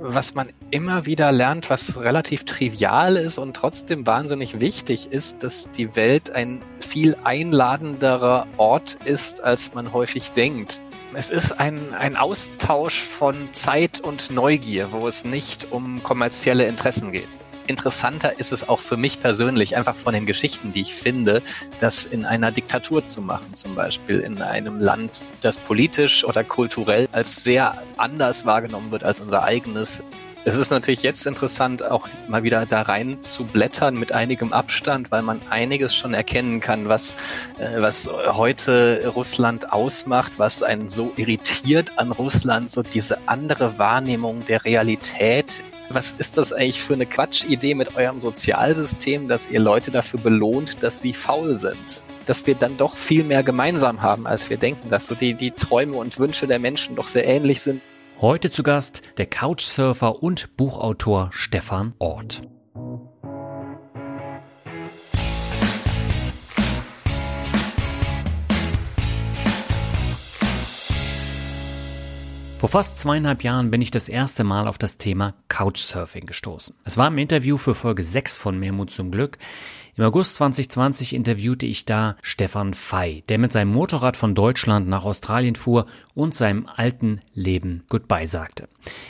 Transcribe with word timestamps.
Was 0.00 0.34
man 0.34 0.48
immer 0.70 1.06
wieder 1.06 1.30
lernt, 1.30 1.70
was 1.70 2.00
relativ 2.00 2.44
trivial 2.44 3.16
ist 3.16 3.38
und 3.38 3.54
trotzdem 3.54 4.06
wahnsinnig 4.06 4.58
wichtig 4.58 5.12
ist, 5.12 5.44
dass 5.44 5.70
die 5.70 5.94
Welt 5.94 6.30
ein 6.32 6.62
viel 6.80 7.16
einladenderer 7.22 8.48
Ort 8.56 8.98
ist, 9.04 9.40
als 9.40 9.72
man 9.72 9.92
häufig 9.92 10.32
denkt. 10.32 10.80
Es 11.14 11.30
ist 11.30 11.52
ein, 11.52 11.94
ein 11.94 12.16
Austausch 12.16 13.00
von 13.00 13.50
Zeit 13.52 14.00
und 14.00 14.32
Neugier, 14.32 14.90
wo 14.90 15.06
es 15.06 15.24
nicht 15.24 15.68
um 15.70 16.02
kommerzielle 16.02 16.66
Interessen 16.66 17.12
geht. 17.12 17.28
Interessanter 17.66 18.38
ist 18.38 18.52
es 18.52 18.68
auch 18.68 18.80
für 18.80 18.96
mich 18.96 19.20
persönlich, 19.20 19.76
einfach 19.76 19.94
von 19.94 20.14
den 20.14 20.26
Geschichten, 20.26 20.72
die 20.72 20.82
ich 20.82 20.94
finde, 20.94 21.42
das 21.80 22.04
in 22.04 22.24
einer 22.24 22.52
Diktatur 22.52 23.06
zu 23.06 23.22
machen, 23.22 23.54
zum 23.54 23.74
Beispiel 23.74 24.20
in 24.20 24.42
einem 24.42 24.80
Land, 24.80 25.20
das 25.40 25.58
politisch 25.58 26.24
oder 26.24 26.44
kulturell 26.44 27.08
als 27.12 27.42
sehr 27.42 27.82
anders 27.96 28.44
wahrgenommen 28.44 28.90
wird 28.90 29.04
als 29.04 29.20
unser 29.20 29.42
eigenes. 29.42 30.02
Es 30.46 30.56
ist 30.56 30.70
natürlich 30.70 31.02
jetzt 31.02 31.26
interessant, 31.26 31.82
auch 31.82 32.06
mal 32.28 32.42
wieder 32.42 32.66
da 32.66 32.82
rein 32.82 33.22
zu 33.22 33.44
blättern 33.44 33.96
mit 33.96 34.12
einigem 34.12 34.52
Abstand, 34.52 35.10
weil 35.10 35.22
man 35.22 35.40
einiges 35.48 35.94
schon 35.94 36.12
erkennen 36.12 36.60
kann, 36.60 36.86
was, 36.86 37.16
äh, 37.58 37.80
was 37.80 38.10
heute 38.10 39.10
Russland 39.14 39.72
ausmacht, 39.72 40.32
was 40.36 40.62
einen 40.62 40.90
so 40.90 41.14
irritiert 41.16 41.98
an 41.98 42.12
Russland, 42.12 42.70
so 42.70 42.82
diese 42.82 43.26
andere 43.26 43.78
Wahrnehmung 43.78 44.44
der 44.44 44.66
Realität. 44.66 45.62
Was 45.90 46.12
ist 46.12 46.38
das 46.38 46.52
eigentlich 46.52 46.82
für 46.82 46.94
eine 46.94 47.06
Quatschidee 47.06 47.74
mit 47.74 47.96
eurem 47.96 48.18
Sozialsystem, 48.20 49.28
dass 49.28 49.48
ihr 49.48 49.60
Leute 49.60 49.90
dafür 49.90 50.20
belohnt, 50.20 50.82
dass 50.82 51.00
sie 51.00 51.14
faul 51.14 51.56
sind? 51.56 52.04
dass 52.26 52.46
wir 52.46 52.54
dann 52.54 52.78
doch 52.78 52.96
viel 52.96 53.22
mehr 53.22 53.42
gemeinsam 53.42 54.00
haben, 54.00 54.26
als 54.26 54.48
wir 54.48 54.56
denken, 54.56 54.88
dass 54.88 55.06
so 55.06 55.14
die, 55.14 55.34
die 55.34 55.50
Träume 55.50 55.96
und 55.98 56.18
Wünsche 56.18 56.46
der 56.46 56.58
Menschen 56.58 56.96
doch 56.96 57.06
sehr 57.06 57.26
ähnlich 57.26 57.60
sind. 57.60 57.82
Heute 58.18 58.50
zu 58.50 58.62
Gast 58.62 59.02
der 59.18 59.26
Couchsurfer 59.26 60.22
und 60.22 60.56
Buchautor 60.56 61.28
Stefan 61.32 61.92
Ort. 61.98 62.42
Vor 72.64 72.70
fast 72.70 72.96
zweieinhalb 72.96 73.44
Jahren 73.44 73.70
bin 73.70 73.82
ich 73.82 73.90
das 73.90 74.08
erste 74.08 74.42
Mal 74.42 74.68
auf 74.68 74.78
das 74.78 74.96
Thema 74.96 75.34
Couchsurfing 75.48 76.24
gestoßen. 76.24 76.74
Es 76.84 76.96
war 76.96 77.08
im 77.08 77.18
Interview 77.18 77.58
für 77.58 77.74
Folge 77.74 78.02
6 78.02 78.38
von 78.38 78.58
Mehrmut 78.58 78.90
zum 78.90 79.10
Glück. 79.10 79.36
Im 79.96 80.04
August 80.04 80.36
2020 80.36 81.14
interviewte 81.14 81.66
ich 81.66 81.84
da 81.84 82.16
Stefan 82.22 82.72
Fey, 82.72 83.22
der 83.28 83.36
mit 83.36 83.52
seinem 83.52 83.70
Motorrad 83.70 84.16
von 84.16 84.34
Deutschland 84.34 84.88
nach 84.88 85.04
Australien 85.04 85.56
fuhr 85.56 85.84
und 86.14 86.32
seinem 86.32 86.66
alten 86.66 87.20
Leben 87.34 87.84
Goodbye 87.90 88.26
sagte. 88.26 88.66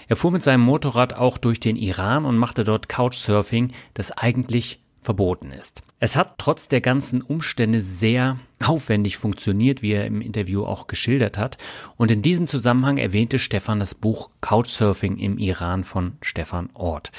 Er 0.08 0.16
fuhr 0.16 0.33
mit 0.33 0.42
seinem 0.42 0.62
Motorrad 0.62 1.14
auch 1.14 1.39
durch 1.39 1.61
den 1.61 1.77
Iran 1.77 2.24
und 2.24 2.36
machte 2.36 2.64
dort 2.64 2.89
Couchsurfing, 2.89 3.70
das 3.94 4.11
eigentlich 4.11 4.80
verboten 5.05 5.52
ist. 5.52 5.83
Es 6.00 6.16
hat 6.16 6.39
trotz 6.39 6.68
der 6.68 6.80
ganzen 6.80 7.23
Umstände 7.23 7.80
sehr 7.80 8.39
aufwendig 8.61 9.17
funktioniert, 9.17 9.83
wie 9.83 9.92
er 9.92 10.06
im 10.06 10.20
Interview 10.20 10.64
auch 10.64 10.86
geschildert 10.86 11.39
hat. 11.39 11.58
Und 11.96 12.11
in 12.11 12.23
diesem 12.23 12.48
Zusammenhang 12.48 12.96
erwähnte 12.96 13.39
Stefan 13.39 13.78
das 13.78 13.95
Buch 13.95 14.30
Couchsurfing 14.40 15.18
im 15.18 15.39
Iran 15.39 15.84
von 15.84 16.17
Stefan 16.23 16.70
Ort. 16.74 17.12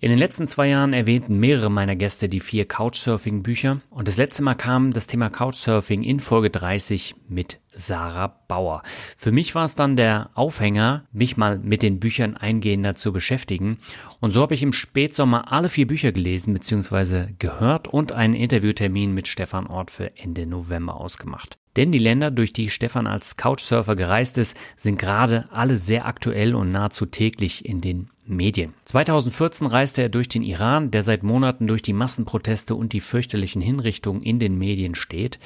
In 0.00 0.10
den 0.10 0.18
letzten 0.20 0.46
zwei 0.46 0.68
Jahren 0.68 0.92
erwähnten 0.92 1.40
mehrere 1.40 1.72
meiner 1.72 1.96
Gäste 1.96 2.28
die 2.28 2.38
vier 2.38 2.66
Couchsurfing-Bücher 2.66 3.80
und 3.90 4.06
das 4.06 4.16
letzte 4.16 4.44
Mal 4.44 4.54
kam 4.54 4.92
das 4.92 5.08
Thema 5.08 5.28
Couchsurfing 5.28 6.04
in 6.04 6.20
Folge 6.20 6.50
30 6.50 7.16
mit 7.28 7.58
Sarah 7.74 8.28
Bauer. 8.46 8.84
Für 9.16 9.32
mich 9.32 9.56
war 9.56 9.64
es 9.64 9.74
dann 9.74 9.96
der 9.96 10.30
Aufhänger, 10.34 11.04
mich 11.10 11.36
mal 11.36 11.58
mit 11.58 11.82
den 11.82 11.98
Büchern 11.98 12.36
eingehender 12.36 12.94
zu 12.94 13.12
beschäftigen. 13.12 13.78
Und 14.20 14.30
so 14.30 14.42
habe 14.42 14.54
ich 14.54 14.62
im 14.62 14.72
Spätsommer 14.72 15.50
alle 15.50 15.68
vier 15.68 15.88
Bücher 15.88 16.12
gelesen 16.12 16.54
bzw. 16.54 17.32
gehört 17.40 17.88
und 17.88 18.12
einen 18.12 18.34
Interviewtermin 18.34 19.12
mit 19.12 19.26
Stefan 19.26 19.66
Ort 19.66 19.90
für 19.90 20.16
Ende 20.16 20.46
November 20.46 20.94
ausgemacht. 20.94 21.58
Denn 21.76 21.90
die 21.90 21.98
Länder, 21.98 22.30
durch 22.30 22.52
die 22.52 22.70
Stefan 22.70 23.08
als 23.08 23.36
Couchsurfer 23.36 23.96
gereist 23.96 24.38
ist, 24.38 24.56
sind 24.76 24.96
gerade 24.98 25.44
alle 25.50 25.74
sehr 25.74 26.06
aktuell 26.06 26.54
und 26.54 26.70
nahezu 26.70 27.06
täglich 27.06 27.64
in 27.64 27.80
den 27.80 28.10
Medien. 28.28 28.74
2014 28.84 29.66
reiste 29.66 30.02
er 30.02 30.08
durch 30.08 30.28
den 30.28 30.42
Iran, 30.42 30.90
der 30.90 31.02
seit 31.02 31.22
Monaten 31.22 31.66
durch 31.66 31.82
die 31.82 31.92
Massenproteste 31.92 32.74
und 32.74 32.92
die 32.92 33.00
fürchterlichen 33.00 33.60
Hinrichtungen 33.62 34.22
in 34.22 34.38
den 34.38 34.56
Medien 34.58 34.94
steht. 34.94 35.38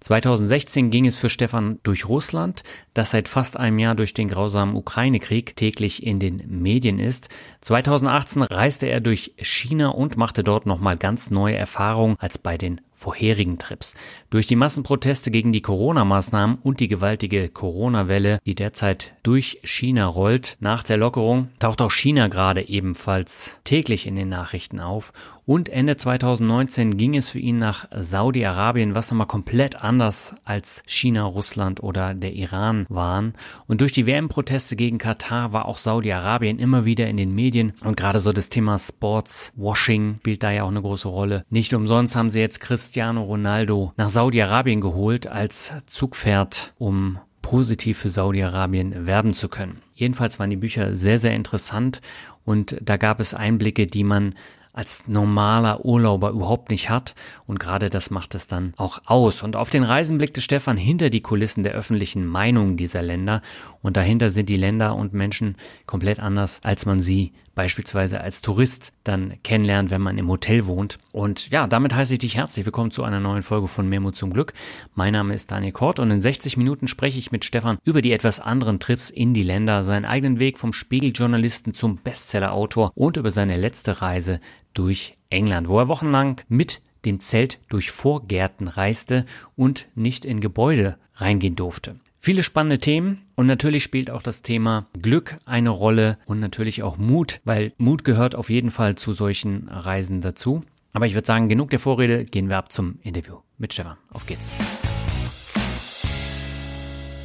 2016 0.00 0.90
ging 0.90 1.06
es 1.06 1.18
für 1.18 1.28
Stefan 1.28 1.78
durch 1.82 2.08
Russland, 2.08 2.62
das 2.94 3.10
seit 3.10 3.28
fast 3.28 3.56
einem 3.56 3.78
Jahr 3.78 3.94
durch 3.94 4.14
den 4.14 4.28
grausamen 4.28 4.76
Ukraine-Krieg 4.76 5.56
täglich 5.56 6.04
in 6.04 6.18
den 6.18 6.42
Medien 6.48 6.98
ist. 6.98 7.28
2018 7.60 8.42
reiste 8.42 8.86
er 8.86 9.00
durch 9.00 9.34
China 9.38 9.88
und 9.88 10.16
machte 10.16 10.42
dort 10.42 10.66
nochmal 10.66 10.96
ganz 10.96 11.30
neue 11.30 11.56
Erfahrungen 11.56 12.16
als 12.18 12.38
bei 12.38 12.58
den 12.58 12.80
vorherigen 13.00 13.56
Trips. 13.56 13.94
Durch 14.28 14.46
die 14.46 14.56
Massenproteste 14.56 15.30
gegen 15.30 15.52
die 15.52 15.62
Corona-Maßnahmen 15.62 16.58
und 16.62 16.80
die 16.80 16.88
gewaltige 16.88 17.48
Corona-Welle, 17.48 18.40
die 18.44 18.54
derzeit 18.54 19.14
durch 19.22 19.58
China 19.64 20.06
rollt, 20.06 20.58
nach 20.60 20.82
der 20.82 20.98
Lockerung 20.98 21.48
taucht 21.58 21.80
auch 21.80 21.92
China 21.92 22.28
gerade 22.30 22.68
ebenfalls 22.68 23.60
täglich 23.64 24.06
in 24.06 24.16
den 24.16 24.28
Nachrichten 24.28 24.80
auf. 24.80 25.12
Und 25.46 25.68
Ende 25.68 25.96
2019 25.96 26.96
ging 26.96 27.16
es 27.16 27.30
für 27.30 27.40
ihn 27.40 27.58
nach 27.58 27.88
Saudi-Arabien, 27.92 28.94
was 28.94 29.10
nochmal 29.10 29.26
komplett 29.26 29.82
anders 29.82 30.34
als 30.44 30.84
China, 30.86 31.24
Russland 31.24 31.82
oder 31.82 32.14
der 32.14 32.32
Iran 32.34 32.86
waren. 32.88 33.34
Und 33.66 33.80
durch 33.80 33.92
die 33.92 34.06
WM-Proteste 34.06 34.76
gegen 34.76 34.98
Katar 34.98 35.52
war 35.52 35.66
auch 35.66 35.78
Saudi-Arabien 35.78 36.58
immer 36.58 36.84
wieder 36.84 37.08
in 37.08 37.16
den 37.16 37.34
Medien. 37.34 37.72
Und 37.82 37.96
gerade 37.96 38.20
so 38.20 38.32
das 38.32 38.48
Thema 38.48 38.78
Sports-Washing 38.78 40.18
spielt 40.20 40.42
da 40.42 40.52
ja 40.52 40.62
auch 40.62 40.68
eine 40.68 40.82
große 40.82 41.08
Rolle. 41.08 41.44
Nicht 41.50 41.74
umsonst 41.74 42.14
haben 42.14 42.30
sie 42.30 42.40
jetzt 42.40 42.60
Cristiano 42.60 43.24
Ronaldo 43.24 43.92
nach 43.96 44.08
Saudi-Arabien 44.08 44.80
geholt 44.80 45.26
als 45.26 45.72
Zugpferd, 45.86 46.74
um 46.78 47.18
positiv 47.42 47.98
für 47.98 48.10
Saudi-Arabien 48.10 49.06
werben 49.06 49.34
zu 49.34 49.48
können. 49.48 49.82
Jedenfalls 50.00 50.38
waren 50.38 50.48
die 50.48 50.56
Bücher 50.56 50.94
sehr, 50.94 51.18
sehr 51.18 51.34
interessant 51.34 52.00
und 52.46 52.74
da 52.80 52.96
gab 52.96 53.20
es 53.20 53.34
Einblicke, 53.34 53.86
die 53.86 54.02
man 54.02 54.34
als 54.72 55.08
normaler 55.08 55.84
Urlauber 55.84 56.30
überhaupt 56.30 56.70
nicht 56.70 56.88
hat. 56.88 57.14
Und 57.46 57.60
gerade 57.60 57.90
das 57.90 58.10
macht 58.10 58.34
es 58.34 58.46
dann 58.46 58.72
auch 58.78 59.02
aus. 59.04 59.42
Und 59.42 59.56
auf 59.56 59.68
den 59.68 59.82
Reisen 59.82 60.16
blickte 60.16 60.40
Stefan 60.40 60.78
hinter 60.78 61.10
die 61.10 61.20
Kulissen 61.20 61.64
der 61.64 61.72
öffentlichen 61.72 62.24
Meinung 62.24 62.78
dieser 62.78 63.02
Länder. 63.02 63.42
Und 63.82 63.98
dahinter 63.98 64.30
sind 64.30 64.48
die 64.48 64.56
Länder 64.56 64.96
und 64.96 65.12
Menschen 65.12 65.56
komplett 65.84 66.18
anders, 66.18 66.60
als 66.62 66.86
man 66.86 67.02
sie 67.02 67.32
beispielsweise 67.54 68.20
als 68.20 68.42
Tourist 68.42 68.92
dann 69.04 69.34
kennenlernt, 69.42 69.90
wenn 69.90 70.00
man 70.00 70.18
im 70.18 70.28
Hotel 70.28 70.66
wohnt. 70.66 70.98
Und 71.12 71.50
ja, 71.50 71.66
damit 71.66 71.94
heiße 71.94 72.14
ich 72.14 72.18
dich 72.18 72.36
herzlich 72.36 72.64
willkommen 72.64 72.90
zu 72.90 73.02
einer 73.02 73.20
neuen 73.20 73.42
Folge 73.42 73.68
von 73.68 73.88
Memo 73.88 74.12
zum 74.12 74.32
Glück. 74.32 74.54
Mein 74.94 75.12
Name 75.12 75.34
ist 75.34 75.50
Daniel 75.50 75.72
Kort 75.72 75.98
und 75.98 76.10
in 76.10 76.20
60 76.20 76.56
Minuten 76.56 76.88
spreche 76.88 77.18
ich 77.18 77.32
mit 77.32 77.44
Stefan 77.44 77.78
über 77.84 78.02
die 78.02 78.12
etwas 78.12 78.40
anderen 78.40 78.80
Trips 78.80 79.10
in 79.10 79.34
die 79.34 79.42
Länder, 79.42 79.84
seinen 79.84 80.04
eigenen 80.04 80.38
Weg 80.38 80.58
vom 80.58 80.72
Spiegeljournalisten 80.72 81.74
zum 81.74 81.96
Bestsellerautor 81.96 82.92
und 82.94 83.16
über 83.16 83.30
seine 83.30 83.56
letzte 83.56 84.00
Reise 84.02 84.40
durch 84.74 85.16
England, 85.28 85.68
wo 85.68 85.78
er 85.78 85.88
wochenlang 85.88 86.40
mit 86.48 86.82
dem 87.04 87.20
Zelt 87.20 87.60
durch 87.68 87.90
Vorgärten 87.90 88.68
reiste 88.68 89.24
und 89.56 89.88
nicht 89.94 90.24
in 90.24 90.40
Gebäude 90.40 90.98
reingehen 91.14 91.56
durfte. 91.56 91.96
Viele 92.22 92.42
spannende 92.42 92.78
Themen 92.78 93.22
und 93.34 93.46
natürlich 93.46 93.82
spielt 93.82 94.10
auch 94.10 94.20
das 94.20 94.42
Thema 94.42 94.88
Glück 95.00 95.38
eine 95.46 95.70
Rolle 95.70 96.18
und 96.26 96.38
natürlich 96.38 96.82
auch 96.82 96.98
Mut, 96.98 97.40
weil 97.44 97.72
Mut 97.78 98.04
gehört 98.04 98.34
auf 98.34 98.50
jeden 98.50 98.70
Fall 98.70 98.94
zu 98.96 99.14
solchen 99.14 99.68
Reisen 99.70 100.20
dazu. 100.20 100.62
Aber 100.92 101.06
ich 101.06 101.14
würde 101.14 101.26
sagen, 101.26 101.48
genug 101.48 101.70
der 101.70 101.78
Vorrede, 101.78 102.26
gehen 102.26 102.50
wir 102.50 102.58
ab 102.58 102.72
zum 102.72 102.98
Interview 103.02 103.36
mit 103.56 103.72
Stefan. 103.72 103.96
Auf 104.10 104.26
geht's. 104.26 104.52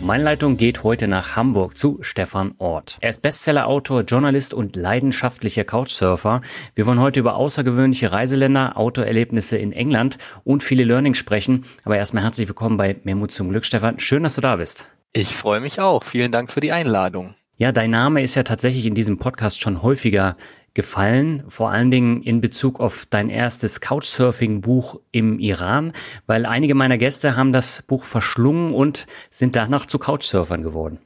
Meine 0.05 0.23
Leitung 0.23 0.55
geht 0.55 0.83
heute 0.83 1.07
nach 1.07 1.35
Hamburg 1.35 1.75
zu 1.75 1.97
Stefan 2.01 2.53
Ort. 2.59 2.99
Er 3.01 3.09
ist 3.09 3.23
Bestsellerautor, 3.23 4.01
Journalist 4.01 4.53
und 4.53 4.75
leidenschaftlicher 4.75 5.63
Couchsurfer. 5.63 6.41
Wir 6.75 6.85
wollen 6.85 6.99
heute 6.99 7.19
über 7.19 7.35
außergewöhnliche 7.37 8.11
Reiseländer, 8.11 8.77
Autoerlebnisse 8.77 9.57
in 9.57 9.73
England 9.73 10.19
und 10.43 10.61
viele 10.61 10.83
Learnings 10.83 11.17
sprechen. 11.17 11.65
Aber 11.85 11.97
erstmal 11.97 12.21
herzlich 12.21 12.47
willkommen 12.47 12.77
bei 12.77 12.97
Mehrmut 13.03 13.31
zum 13.31 13.49
Glück, 13.49 13.65
Stefan. 13.65 13.97
Schön, 13.97 14.21
dass 14.21 14.35
du 14.35 14.41
da 14.41 14.57
bist. 14.57 14.87
Ich 15.11 15.35
freue 15.35 15.59
mich 15.59 15.79
auch. 15.79 16.03
Vielen 16.03 16.31
Dank 16.31 16.51
für 16.51 16.59
die 16.59 16.71
Einladung. 16.71 17.33
Ja, 17.57 17.71
dein 17.71 17.91
Name 17.91 18.21
ist 18.21 18.35
ja 18.35 18.43
tatsächlich 18.43 18.85
in 18.85 18.95
diesem 18.95 19.17
Podcast 19.17 19.61
schon 19.61 19.81
häufiger 19.81 20.35
gefallen, 20.73 21.45
vor 21.47 21.69
allen 21.71 21.89
Dingen 21.89 22.21
in 22.21 22.41
Bezug 22.41 22.81
auf 22.81 23.05
dein 23.09 23.29
erstes 23.29 23.79
Couchsurfing-Buch 23.79 24.99
im 25.13 25.39
Iran, 25.39 25.93
weil 26.27 26.45
einige 26.45 26.75
meiner 26.75 26.97
Gäste 26.97 27.37
haben 27.37 27.53
das 27.53 27.81
Buch 27.83 28.03
verschlungen 28.03 28.73
und 28.73 29.07
sind 29.29 29.55
danach 29.55 29.85
zu 29.85 29.99
Couchsurfern 29.99 30.63
geworden. 30.63 30.99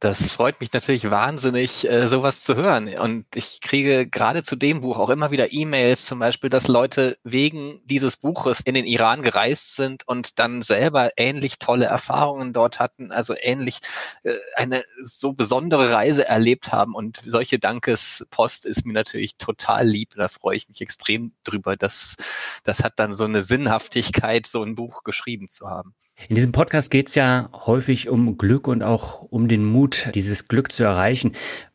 Das 0.00 0.30
freut 0.30 0.60
mich 0.60 0.74
natürlich 0.74 1.10
wahnsinnig, 1.10 1.88
äh, 1.88 2.06
sowas 2.06 2.42
zu 2.42 2.54
hören. 2.54 2.98
Und 2.98 3.24
ich 3.34 3.62
kriege 3.62 4.06
gerade 4.06 4.42
zu 4.42 4.54
dem 4.54 4.82
Buch 4.82 4.98
auch 4.98 5.08
immer 5.08 5.30
wieder 5.30 5.54
E-Mails, 5.54 6.04
zum 6.04 6.18
Beispiel, 6.18 6.50
dass 6.50 6.68
Leute 6.68 7.16
wegen 7.24 7.80
dieses 7.86 8.18
Buches 8.18 8.60
in 8.60 8.74
den 8.74 8.84
Iran 8.84 9.22
gereist 9.22 9.74
sind 9.74 10.06
und 10.06 10.38
dann 10.38 10.60
selber 10.60 11.12
ähnlich 11.16 11.58
tolle 11.58 11.86
Erfahrungen 11.86 12.52
dort 12.52 12.78
hatten, 12.78 13.10
also 13.10 13.34
ähnlich 13.40 13.78
äh, 14.22 14.34
eine 14.54 14.84
so 15.00 15.32
besondere 15.32 15.90
Reise 15.90 16.28
erlebt 16.28 16.72
haben. 16.72 16.94
Und 16.94 17.22
solche 17.24 17.58
Dankespost 17.58 18.66
ist 18.66 18.84
mir 18.84 18.92
natürlich 18.92 19.38
total 19.38 19.88
lieb. 19.88 20.12
Da 20.14 20.28
freue 20.28 20.58
ich 20.58 20.68
mich 20.68 20.82
extrem 20.82 21.32
drüber. 21.42 21.74
dass 21.76 22.16
das 22.64 22.84
hat 22.84 22.98
dann 22.98 23.14
so 23.14 23.24
eine 23.24 23.42
Sinnhaftigkeit, 23.42 24.46
so 24.46 24.62
ein 24.62 24.74
Buch 24.74 25.04
geschrieben 25.04 25.48
zu 25.48 25.68
haben. 25.70 25.94
In 26.28 26.34
diesem 26.34 26.52
Podcast 26.52 26.90
geht 26.90 27.08
es 27.08 27.14
ja 27.14 27.50
häufig 27.52 28.08
um 28.08 28.38
Glück 28.38 28.68
und 28.68 28.82
auch 28.82 29.22
um 29.22 29.48
den 29.48 29.64
Mut, 29.64 30.10
dieses 30.14 30.48
Glück 30.48 30.72
zu 30.72 30.82
erreichen. 30.82 31.32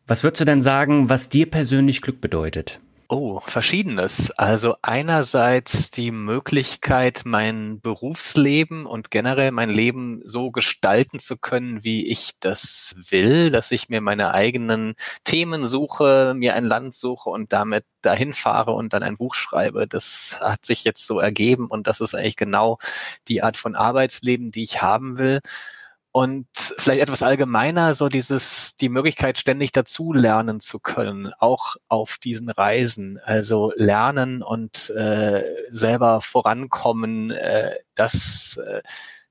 Was 0.08 0.24
würdest 0.24 0.42
du 0.42 0.46
denn 0.46 0.62
sagen, 0.62 1.10
was 1.10 1.30
dir 1.30 1.50
persönlich 1.50 2.02
Glück 2.02 2.22
bedeutet? 2.22 2.80
Oh, 3.14 3.42
verschiedenes. 3.42 4.32
Also 4.38 4.76
einerseits 4.82 5.92
die 5.92 6.12
Möglichkeit, 6.12 7.24
mein 7.26 7.82
Berufsleben 7.82 8.86
und 8.86 9.12
generell 9.12 9.52
mein 9.52 9.70
Leben 9.70 10.22
so 10.24 10.50
gestalten 10.50 11.20
zu 11.20 11.36
können, 11.36 11.84
wie 11.84 12.08
ich 12.08 12.32
das 12.40 12.96
will, 13.10 13.50
dass 13.52 13.72
ich 13.72 13.90
mir 13.90 14.00
meine 14.00 14.34
eigenen 14.34 14.94
Themen 15.26 15.66
suche, 15.68 16.34
mir 16.38 16.56
ein 16.56 16.64
Land 16.64 16.96
suche 16.96 17.30
und 17.30 17.52
damit 17.52 17.84
dahin 18.02 18.32
fahre 18.32 18.72
und 18.72 18.94
dann 18.94 19.04
ein 19.04 19.18
Buch 19.18 19.34
schreibe. 19.34 19.88
Das 19.90 20.38
hat 20.40 20.66
sich 20.66 20.86
jetzt 20.86 21.06
so 21.06 21.20
ergeben 21.20 21.68
und 21.68 21.88
das 21.88 22.00
ist 22.00 22.16
eigentlich 22.16 22.38
genau 22.38 22.78
die 23.28 23.44
Art 23.44 23.58
von 23.58 23.76
Arbeitsleben, 23.76 24.52
die 24.52 24.64
ich 24.64 24.82
haben 24.82 25.18
will. 25.18 25.42
Und 26.14 26.48
vielleicht 26.54 27.02
etwas 27.02 27.24
allgemeiner, 27.24 27.96
so 27.96 28.10
dieses, 28.10 28.76
die 28.76 28.90
Möglichkeit, 28.90 29.38
ständig 29.38 29.72
dazu 29.72 30.12
lernen 30.12 30.60
zu 30.60 30.80
können, 30.80 31.32
auch 31.40 31.78
auf 31.88 32.18
diesen 32.18 32.50
Reisen. 32.50 33.18
Also 33.24 33.72
lernen 33.78 34.44
und 34.44 34.90
äh, 34.90 35.44
selber 35.70 36.20
vorankommen, 36.20 37.32
äh, 37.32 37.78
das, 37.96 38.58
äh, 38.58 38.82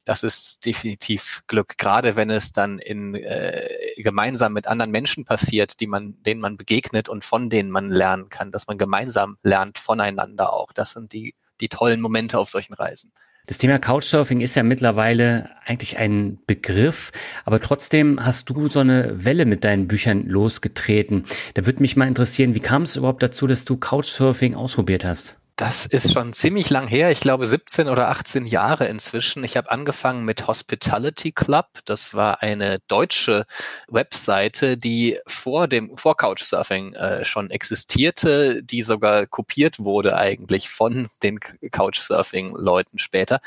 das 0.07 0.23
ist 0.23 0.65
definitiv 0.65 1.43
Glück, 1.49 1.77
gerade 1.77 2.17
wenn 2.17 2.31
es 2.31 2.53
dann 2.53 2.79
in 2.79 3.15
äh, 3.15 3.69
gemeinsam 3.99 4.55
mit 4.55 4.67
anderen 4.67 4.91
Menschen 4.91 5.27
passiert, 5.27 5.81
die 5.81 5.87
man, 5.87 6.21
denen 6.23 6.41
man 6.41 6.57
begegnet 6.57 7.11
und 7.11 7.25
von 7.27 7.51
denen 7.51 7.71
man 7.71 7.91
lernen 7.91 8.31
kann, 8.31 8.53
dass 8.53 8.67
man 8.67 8.79
gemeinsam 8.79 9.37
lernt 9.43 9.79
voneinander 9.79 10.55
auch. 10.55 10.73
Das 10.73 10.93
sind 10.93 11.13
die, 11.13 11.35
die 11.61 11.69
tollen 11.69 12.01
Momente 12.01 12.39
auf 12.39 12.49
solchen 12.49 12.73
Reisen. 12.73 13.13
Das 13.51 13.59
Thema 13.59 13.81
Couchsurfing 13.81 14.43
ist 14.43 14.55
ja 14.55 14.63
mittlerweile 14.63 15.51
eigentlich 15.67 15.99
ein 15.99 16.39
Begriff, 16.47 17.11
aber 17.45 17.61
trotzdem 17.61 18.25
hast 18.25 18.49
du 18.49 18.69
so 18.69 18.79
eine 18.79 19.25
Welle 19.25 19.45
mit 19.45 19.65
deinen 19.65 19.89
Büchern 19.89 20.25
losgetreten. 20.29 21.25
Da 21.55 21.67
würde 21.67 21.83
mich 21.83 21.97
mal 21.97 22.07
interessieren, 22.07 22.55
wie 22.55 22.61
kam 22.61 22.83
es 22.83 22.95
überhaupt 22.95 23.25
dazu, 23.25 23.49
dass 23.49 23.65
du 23.65 23.77
Couchsurfing 23.77 24.55
ausprobiert 24.55 25.05
hast? 25.05 25.40
Das 25.61 25.85
ist 25.85 26.15
schon 26.15 26.33
ziemlich 26.33 26.71
lang 26.71 26.89
her. 26.89 27.11
Ich 27.11 27.21
glaube 27.21 27.47
17 27.47 27.89
oder 27.89 28.09
18 28.09 28.47
Jahre 28.47 28.87
inzwischen. 28.87 29.45
Ich 29.45 29.59
habe 29.59 29.71
angefangen 29.71 30.25
mit 30.25 30.47
Hospitality 30.47 31.33
Club. 31.33 31.67
Das 31.85 32.15
war 32.15 32.41
eine 32.41 32.79
deutsche 32.89 33.45
Webseite, 33.87 34.79
die 34.79 35.19
vor 35.27 35.69
dem 35.69 35.99
vor 35.99 36.17
Couchsurfing 36.17 36.95
äh, 36.95 37.27
schon 37.27 37.51
existierte, 37.51 38.63
die 38.63 38.83
sogar 38.83 39.27
kopiert 39.27 39.79
wurde 39.79 40.17
eigentlich 40.17 40.71
von 40.71 41.09
den 41.23 41.39
Couchsurfing-Leuten 41.39 42.99
später. 42.99 43.43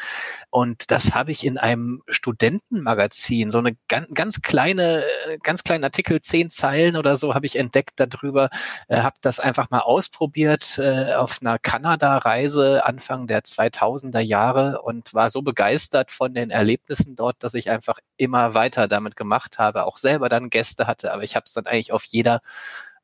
Und 0.52 0.92
das 0.92 1.16
habe 1.16 1.32
ich 1.32 1.44
in 1.44 1.58
einem 1.58 2.04
Studentenmagazin, 2.08 3.50
so 3.50 3.58
eine 3.58 3.76
ganz, 3.88 4.08
ganz 4.14 4.42
kleine, 4.44 5.04
ganz 5.42 5.64
kleinen 5.64 5.84
Artikel, 5.84 6.22
zehn 6.22 6.52
Zeilen 6.52 6.96
oder 6.96 7.18
so, 7.18 7.34
habe 7.34 7.48
ich 7.48 7.56
entdeckt 7.56 7.94
darüber, 7.96 8.52
äh, 8.88 8.98
habe 8.98 9.16
das 9.22 9.40
einfach 9.40 9.72
mal 9.72 9.80
ausprobiert 9.80 10.78
äh, 10.78 11.16
auf 11.16 11.40
einer 11.42 11.58
Kanada 11.58 12.03
Kanada-Reise 12.04 12.86
Anfang 12.86 13.28
der 13.28 13.44
2000er 13.44 14.20
Jahre 14.20 14.82
und 14.82 15.14
war 15.14 15.30
so 15.30 15.42
begeistert 15.42 16.12
von 16.12 16.34
den 16.34 16.50
Erlebnissen 16.50 17.16
dort, 17.16 17.38
dass 17.40 17.54
ich 17.54 17.70
einfach 17.70 18.00
immer 18.18 18.54
weiter 18.54 18.90
damit 18.90 19.16
gemacht 19.16 19.58
habe, 19.58 19.86
auch 19.86 19.98
selber 19.98 20.28
dann 20.28 20.50
Gäste 20.50 20.86
hatte, 20.86 21.14
aber 21.14 21.24
ich 21.24 21.36
habe 21.36 21.46
es 21.46 21.54
dann 21.54 21.66
eigentlich 21.66 21.94
auf 21.94 22.04
jeder 22.04 22.42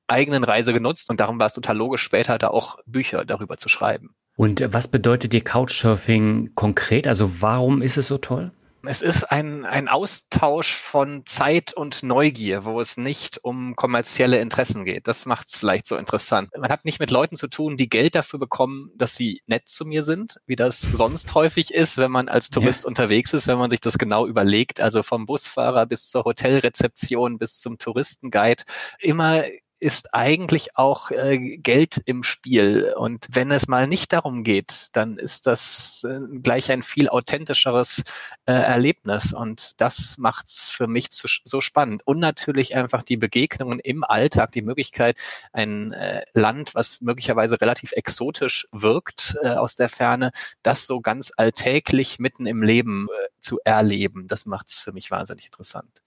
eigenen 0.07 0.43
Reise 0.43 0.73
genutzt 0.73 1.09
und 1.09 1.19
darum 1.21 1.39
war 1.39 1.47
es 1.47 1.53
total 1.53 1.77
logisch, 1.77 2.01
später 2.01 2.37
da 2.37 2.49
auch 2.49 2.77
Bücher 2.85 3.23
darüber 3.23 3.57
zu 3.57 3.69
schreiben. 3.69 4.15
Und 4.35 4.61
was 4.65 4.89
bedeutet 4.89 5.33
dir 5.33 5.43
Couchsurfing 5.43 6.51
konkret? 6.55 7.07
Also 7.07 7.41
warum 7.41 7.81
ist 7.81 7.97
es 7.97 8.07
so 8.07 8.17
toll? 8.17 8.51
Es 8.83 9.01
ist 9.01 9.25
ein, 9.25 9.65
ein 9.65 9.89
Austausch 9.89 10.73
von 10.73 11.25
Zeit 11.25 11.73
und 11.73 12.01
Neugier, 12.01 12.63
wo 12.63 12.79
es 12.79 12.95
nicht 12.95 13.43
um 13.43 13.75
kommerzielle 13.75 14.39
Interessen 14.39 14.85
geht. 14.85 15.07
Das 15.07 15.25
macht 15.25 15.49
es 15.49 15.57
vielleicht 15.57 15.85
so 15.85 15.97
interessant. 15.97 16.49
Man 16.57 16.71
hat 16.71 16.85
nicht 16.85 16.99
mit 16.99 17.11
Leuten 17.11 17.35
zu 17.35 17.47
tun, 17.47 17.75
die 17.75 17.89
Geld 17.89 18.15
dafür 18.15 18.39
bekommen, 18.39 18.91
dass 18.95 19.15
sie 19.15 19.41
nett 19.47 19.67
zu 19.67 19.85
mir 19.85 20.03
sind, 20.03 20.39
wie 20.45 20.55
das 20.55 20.81
sonst 20.81 21.35
häufig 21.35 21.73
ist, 21.73 21.97
wenn 21.97 22.11
man 22.11 22.29
als 22.29 22.49
Tourist 22.49 22.83
ja. 22.83 22.87
unterwegs 22.87 23.33
ist, 23.33 23.47
wenn 23.47 23.57
man 23.57 23.69
sich 23.69 23.81
das 23.81 23.97
genau 23.97 24.25
überlegt. 24.25 24.79
Also 24.79 25.03
vom 25.03 25.25
Busfahrer 25.25 25.85
bis 25.85 26.09
zur 26.09 26.23
Hotelrezeption 26.23 27.37
bis 27.37 27.59
zum 27.59 27.77
Touristenguide. 27.77 28.63
Immer 28.99 29.43
ist 29.79 30.13
eigentlich 30.13 30.75
auch 30.75 31.09
äh, 31.11 31.57
Geld 31.57 32.01
im 32.05 32.23
Spiel. 32.23 32.93
Und 32.97 33.25
wenn 33.31 33.49
es 33.51 33.67
mal 33.67 33.87
nicht 33.87 34.11
darum 34.11 34.43
geht, 34.43 34.87
dann 34.91 35.17
ist 35.17 35.47
das 35.47 36.05
äh, 36.07 36.19
gleich 36.41 36.69
ein 36.71 36.83
viel 36.83 37.07
authentischeres 37.07 38.03
äh, 38.45 38.51
Erlebnis. 38.51 39.33
Und 39.33 39.79
das 39.79 40.17
macht's 40.17 40.69
für 40.69 40.87
mich 40.87 41.11
zu, 41.11 41.27
so 41.45 41.61
spannend. 41.61 42.05
Und 42.05 42.19
natürlich 42.19 42.75
einfach 42.75 43.03
die 43.03 43.17
Begegnungen 43.17 43.79
im 43.79 44.03
Alltag, 44.03 44.51
die 44.51 44.61
Möglichkeit, 44.61 45.17
ein 45.53 45.93
äh, 45.93 46.23
Land, 46.33 46.75
was 46.75 46.99
möglicherweise 46.99 47.61
relativ 47.61 47.93
exotisch 47.93 48.67
wirkt 48.71 49.37
äh, 49.41 49.49
aus 49.49 49.75
der 49.75 49.89
Ferne, 49.89 50.31
das 50.61 50.87
so 50.87 50.99
ganz 50.99 51.31
alltäglich 51.37 52.19
mitten 52.19 52.45
im 52.45 52.63
Leben 52.63 53.07
äh, 53.07 53.27
zu 53.39 53.59
erleben. 53.63 54.27
Das 54.27 54.45
macht's 54.45 54.77
für 54.77 54.91
mich 54.91 55.09
wahnsinnig 55.09 55.45
interessant. 55.45 56.01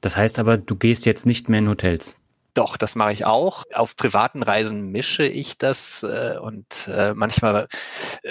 Das 0.00 0.16
heißt 0.16 0.38
aber, 0.38 0.56
du 0.56 0.76
gehst 0.76 1.06
jetzt 1.06 1.26
nicht 1.26 1.48
mehr 1.48 1.58
in 1.58 1.68
Hotels. 1.68 2.16
Doch, 2.54 2.76
das 2.76 2.96
mache 2.96 3.12
ich 3.12 3.24
auch. 3.24 3.64
Auf 3.72 3.94
privaten 3.96 4.42
Reisen 4.42 4.90
mische 4.90 5.24
ich 5.24 5.58
das 5.58 6.02
äh, 6.02 6.38
und 6.40 6.88
äh, 6.88 7.14
manchmal 7.14 7.68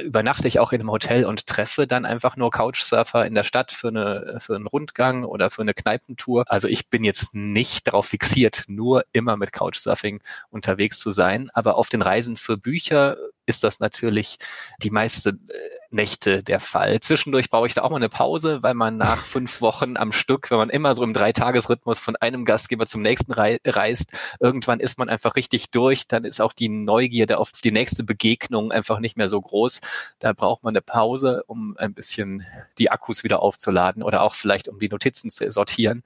übernachte 0.03 0.47
ich 0.47 0.59
auch 0.59 0.73
in 0.73 0.81
einem 0.81 0.91
Hotel 0.91 1.23
und 1.25 1.47
treffe 1.47 1.87
dann 1.87 2.05
einfach 2.05 2.35
nur 2.35 2.51
Couchsurfer 2.51 3.25
in 3.25 3.35
der 3.35 3.43
Stadt 3.43 3.71
für, 3.71 3.87
eine, 3.89 4.39
für 4.41 4.55
einen 4.55 4.67
Rundgang 4.67 5.23
oder 5.23 5.49
für 5.49 5.61
eine 5.61 5.73
Kneipentour. 5.73 6.43
Also 6.47 6.67
ich 6.67 6.89
bin 6.89 7.03
jetzt 7.03 7.35
nicht 7.35 7.87
darauf 7.87 8.07
fixiert, 8.07 8.65
nur 8.67 9.05
immer 9.13 9.37
mit 9.37 9.53
Couchsurfing 9.53 10.21
unterwegs 10.49 10.99
zu 10.99 11.11
sein. 11.11 11.49
Aber 11.53 11.77
auf 11.77 11.89
den 11.89 12.01
Reisen 12.01 12.37
für 12.37 12.57
Bücher 12.57 13.17
ist 13.45 13.63
das 13.63 13.79
natürlich 13.79 14.37
die 14.81 14.91
meiste 14.91 15.29
äh, 15.29 15.76
Nächte 15.91 16.43
der 16.43 16.59
Fall. 16.59 16.99
Zwischendurch 16.99 17.49
brauche 17.49 17.67
ich 17.67 17.73
da 17.73 17.81
auch 17.81 17.89
mal 17.89 17.97
eine 17.97 18.09
Pause, 18.09 18.63
weil 18.63 18.73
man 18.73 18.97
nach 18.97 19.23
fünf 19.25 19.61
Wochen 19.61 19.97
am 19.97 20.11
Stück, 20.11 20.51
wenn 20.51 20.57
man 20.57 20.69
immer 20.69 20.93
so 20.93 21.03
im 21.03 21.13
Dreitagesrhythmus 21.13 21.99
von 21.99 22.15
einem 22.15 22.45
Gastgeber 22.45 22.85
zum 22.85 23.01
nächsten 23.01 23.33
rei 23.33 23.59
reist, 23.65 24.13
irgendwann 24.39 24.79
ist 24.79 24.99
man 24.99 25.09
einfach 25.09 25.35
richtig 25.35 25.71
durch. 25.71 26.07
Dann 26.07 26.25
ist 26.25 26.41
auch 26.41 26.53
die 26.53 26.69
Neugierde 26.69 27.37
auf 27.37 27.51
die 27.51 27.71
nächste 27.71 28.03
Begegnung 28.03 28.71
einfach 28.71 28.99
nicht 28.99 29.17
mehr 29.17 29.29
so 29.29 29.41
groß. 29.41 29.81
Da 30.19 30.33
braucht 30.33 30.63
man 30.63 30.73
eine 30.73 30.81
Pause, 30.81 31.43
um 31.47 31.75
ein 31.77 31.93
bisschen 31.93 32.45
die 32.77 32.91
Akkus 32.91 33.23
wieder 33.23 33.41
aufzuladen 33.41 34.03
oder 34.03 34.21
auch 34.21 34.35
vielleicht 34.35 34.67
um 34.67 34.79
die 34.79 34.89
Notizen 34.89 35.31
zu 35.31 35.49
sortieren. 35.51 36.03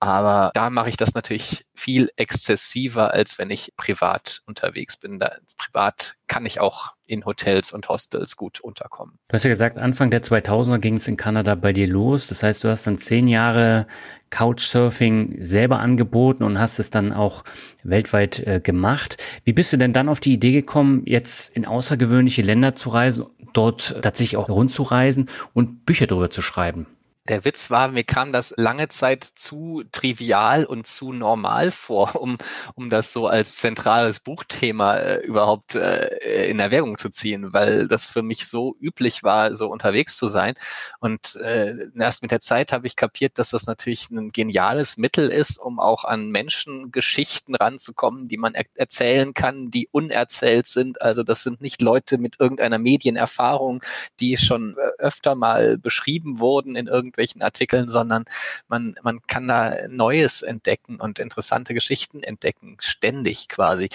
Aber 0.00 0.50
da 0.54 0.70
mache 0.70 0.88
ich 0.88 0.96
das 0.96 1.14
natürlich 1.14 1.65
viel 1.76 2.10
exzessiver, 2.16 3.12
als 3.12 3.38
wenn 3.38 3.50
ich 3.50 3.72
privat 3.76 4.42
unterwegs 4.46 4.96
bin. 4.96 5.18
Da, 5.18 5.32
privat 5.56 6.14
kann 6.26 6.46
ich 6.46 6.60
auch 6.60 6.94
in 7.06 7.24
Hotels 7.24 7.72
und 7.72 7.88
Hostels 7.88 8.36
gut 8.36 8.60
unterkommen. 8.60 9.18
Du 9.28 9.34
hast 9.34 9.44
ja 9.44 9.50
gesagt, 9.50 9.78
Anfang 9.78 10.10
der 10.10 10.22
2000er 10.22 10.78
ging 10.78 10.94
es 10.94 11.06
in 11.06 11.16
Kanada 11.16 11.54
bei 11.54 11.72
dir 11.72 11.86
los. 11.86 12.26
Das 12.26 12.42
heißt, 12.42 12.64
du 12.64 12.68
hast 12.68 12.86
dann 12.86 12.98
zehn 12.98 13.28
Jahre 13.28 13.86
Couchsurfing 14.30 15.36
selber 15.40 15.78
angeboten 15.78 16.42
und 16.42 16.58
hast 16.58 16.78
es 16.78 16.90
dann 16.90 17.12
auch 17.12 17.44
weltweit 17.84 18.40
äh, 18.40 18.60
gemacht. 18.60 19.22
Wie 19.44 19.52
bist 19.52 19.72
du 19.72 19.76
denn 19.76 19.92
dann 19.92 20.08
auf 20.08 20.20
die 20.20 20.32
Idee 20.32 20.52
gekommen, 20.52 21.02
jetzt 21.06 21.54
in 21.54 21.64
außergewöhnliche 21.64 22.42
Länder 22.42 22.74
zu 22.74 22.90
reisen, 22.90 23.26
dort 23.52 24.02
tatsächlich 24.02 24.36
auch 24.36 24.48
rundzureisen 24.48 25.30
und 25.54 25.86
Bücher 25.86 26.06
darüber 26.06 26.30
zu 26.30 26.42
schreiben? 26.42 26.86
Der 27.28 27.44
Witz 27.44 27.70
war, 27.70 27.88
mir 27.88 28.04
kam 28.04 28.32
das 28.32 28.54
lange 28.56 28.88
Zeit 28.88 29.24
zu 29.24 29.82
trivial 29.90 30.64
und 30.64 30.86
zu 30.86 31.12
normal 31.12 31.72
vor, 31.72 32.14
um, 32.20 32.38
um 32.74 32.88
das 32.88 33.12
so 33.12 33.26
als 33.26 33.56
zentrales 33.56 34.20
Buchthema 34.20 34.96
äh, 34.96 35.26
überhaupt 35.26 35.74
äh, 35.74 36.48
in 36.48 36.60
Erwägung 36.60 36.96
zu 36.98 37.10
ziehen, 37.10 37.52
weil 37.52 37.88
das 37.88 38.06
für 38.06 38.22
mich 38.22 38.46
so 38.46 38.76
üblich 38.80 39.24
war, 39.24 39.56
so 39.56 39.68
unterwegs 39.68 40.16
zu 40.16 40.28
sein. 40.28 40.54
Und 41.00 41.34
äh, 41.36 41.88
erst 41.98 42.22
mit 42.22 42.30
der 42.30 42.40
Zeit 42.40 42.70
habe 42.70 42.86
ich 42.86 42.94
kapiert, 42.94 43.38
dass 43.38 43.50
das 43.50 43.66
natürlich 43.66 44.08
ein 44.10 44.30
geniales 44.30 44.96
Mittel 44.96 45.28
ist, 45.28 45.58
um 45.58 45.80
auch 45.80 46.04
an 46.04 46.30
Menschengeschichten 46.30 47.56
ranzukommen, 47.56 48.26
die 48.26 48.36
man 48.36 48.54
er 48.54 48.66
erzählen 48.74 49.34
kann, 49.34 49.70
die 49.70 49.88
unerzählt 49.90 50.68
sind. 50.68 51.02
Also 51.02 51.24
das 51.24 51.42
sind 51.42 51.60
nicht 51.60 51.82
Leute 51.82 52.18
mit 52.18 52.38
irgendeiner 52.38 52.78
Medienerfahrung, 52.78 53.82
die 54.20 54.36
schon 54.36 54.76
äh, 54.76 55.02
öfter 55.02 55.34
mal 55.34 55.76
beschrieben 55.76 56.38
wurden 56.38 56.76
in 56.76 56.86
irgendeinem 56.86 57.15
irgendwelchen 57.16 57.42
Artikeln, 57.42 57.88
sondern 57.88 58.24
man, 58.68 58.96
man 59.02 59.20
kann 59.26 59.48
da 59.48 59.88
Neues 59.88 60.42
entdecken 60.42 61.00
und 61.00 61.18
interessante 61.18 61.74
Geschichten 61.74 62.22
entdecken, 62.22 62.76
ständig 62.80 63.48
quasi. 63.48 63.88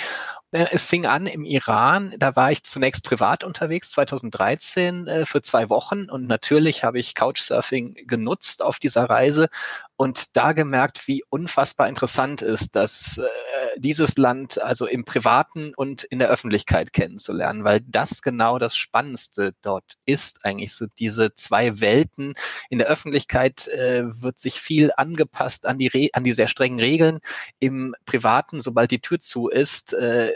Äh, 0.51 0.68
es 0.72 0.86
fing 0.86 1.06
an 1.06 1.28
im 1.28 1.46
Iran, 1.46 2.13
da 2.18 2.36
war 2.36 2.51
ich 2.51 2.63
zunächst 2.63 3.04
privat 3.04 3.44
unterwegs, 3.44 3.92
2013 3.92 5.08
äh, 5.08 5.25
für 5.25 5.42
zwei 5.42 5.70
Wochen 5.70 6.10
und 6.10 6.28
natürlich 6.28 6.84
habe 6.84 7.00
ich 7.00 7.16
Couchsurfing 7.16 7.96
genutzt 8.08 8.62
auf 8.62 8.80
dieser 8.80 9.06
Reise 9.10 9.50
und 9.96 10.36
da 10.36 10.54
gemerkt, 10.54 11.08
wie 11.08 11.24
unfassbar 11.30 11.88
interessant 11.88 12.42
ist, 12.42 12.75
dass 12.75 13.18
äh, 13.18 13.22
dieses 13.78 14.18
Land 14.18 14.62
also 14.62 14.86
im 14.86 15.06
Privaten 15.06 15.74
und 15.75 16.04
in 16.04 16.20
der 16.20 16.30
Öffentlichkeit 16.30 16.94
kennenzulernen, 16.94 17.63
weil 17.63 17.82
das 17.82 18.22
genau 18.22 18.60
das 18.60 18.75
Spannendste 18.75 19.54
dort 19.62 19.96
ist, 20.06 20.46
eigentlich 20.46 20.74
so 20.74 20.86
diese 21.00 21.34
zwei 21.34 21.80
Welten. 21.80 22.34
In 22.70 22.78
der 22.78 22.88
Öffentlichkeit 22.88 23.68
äh, 23.68 24.04
wird 24.22 24.40
sich 24.40 24.60
viel 24.60 24.92
angepasst 24.96 25.66
an 25.66 25.78
die, 25.78 25.88
Re 25.88 26.10
an 26.13 26.24
die 26.24 26.34
sehr 26.34 26.48
strengen 26.48 26.80
Regeln. 26.80 27.20
Im 27.60 27.96
Privaten, 28.06 28.62
sobald 28.62 28.92
die 28.92 29.01
Tür 29.01 29.20
zu 29.20 29.48
ist, 29.48 29.94
äh, 29.94 30.34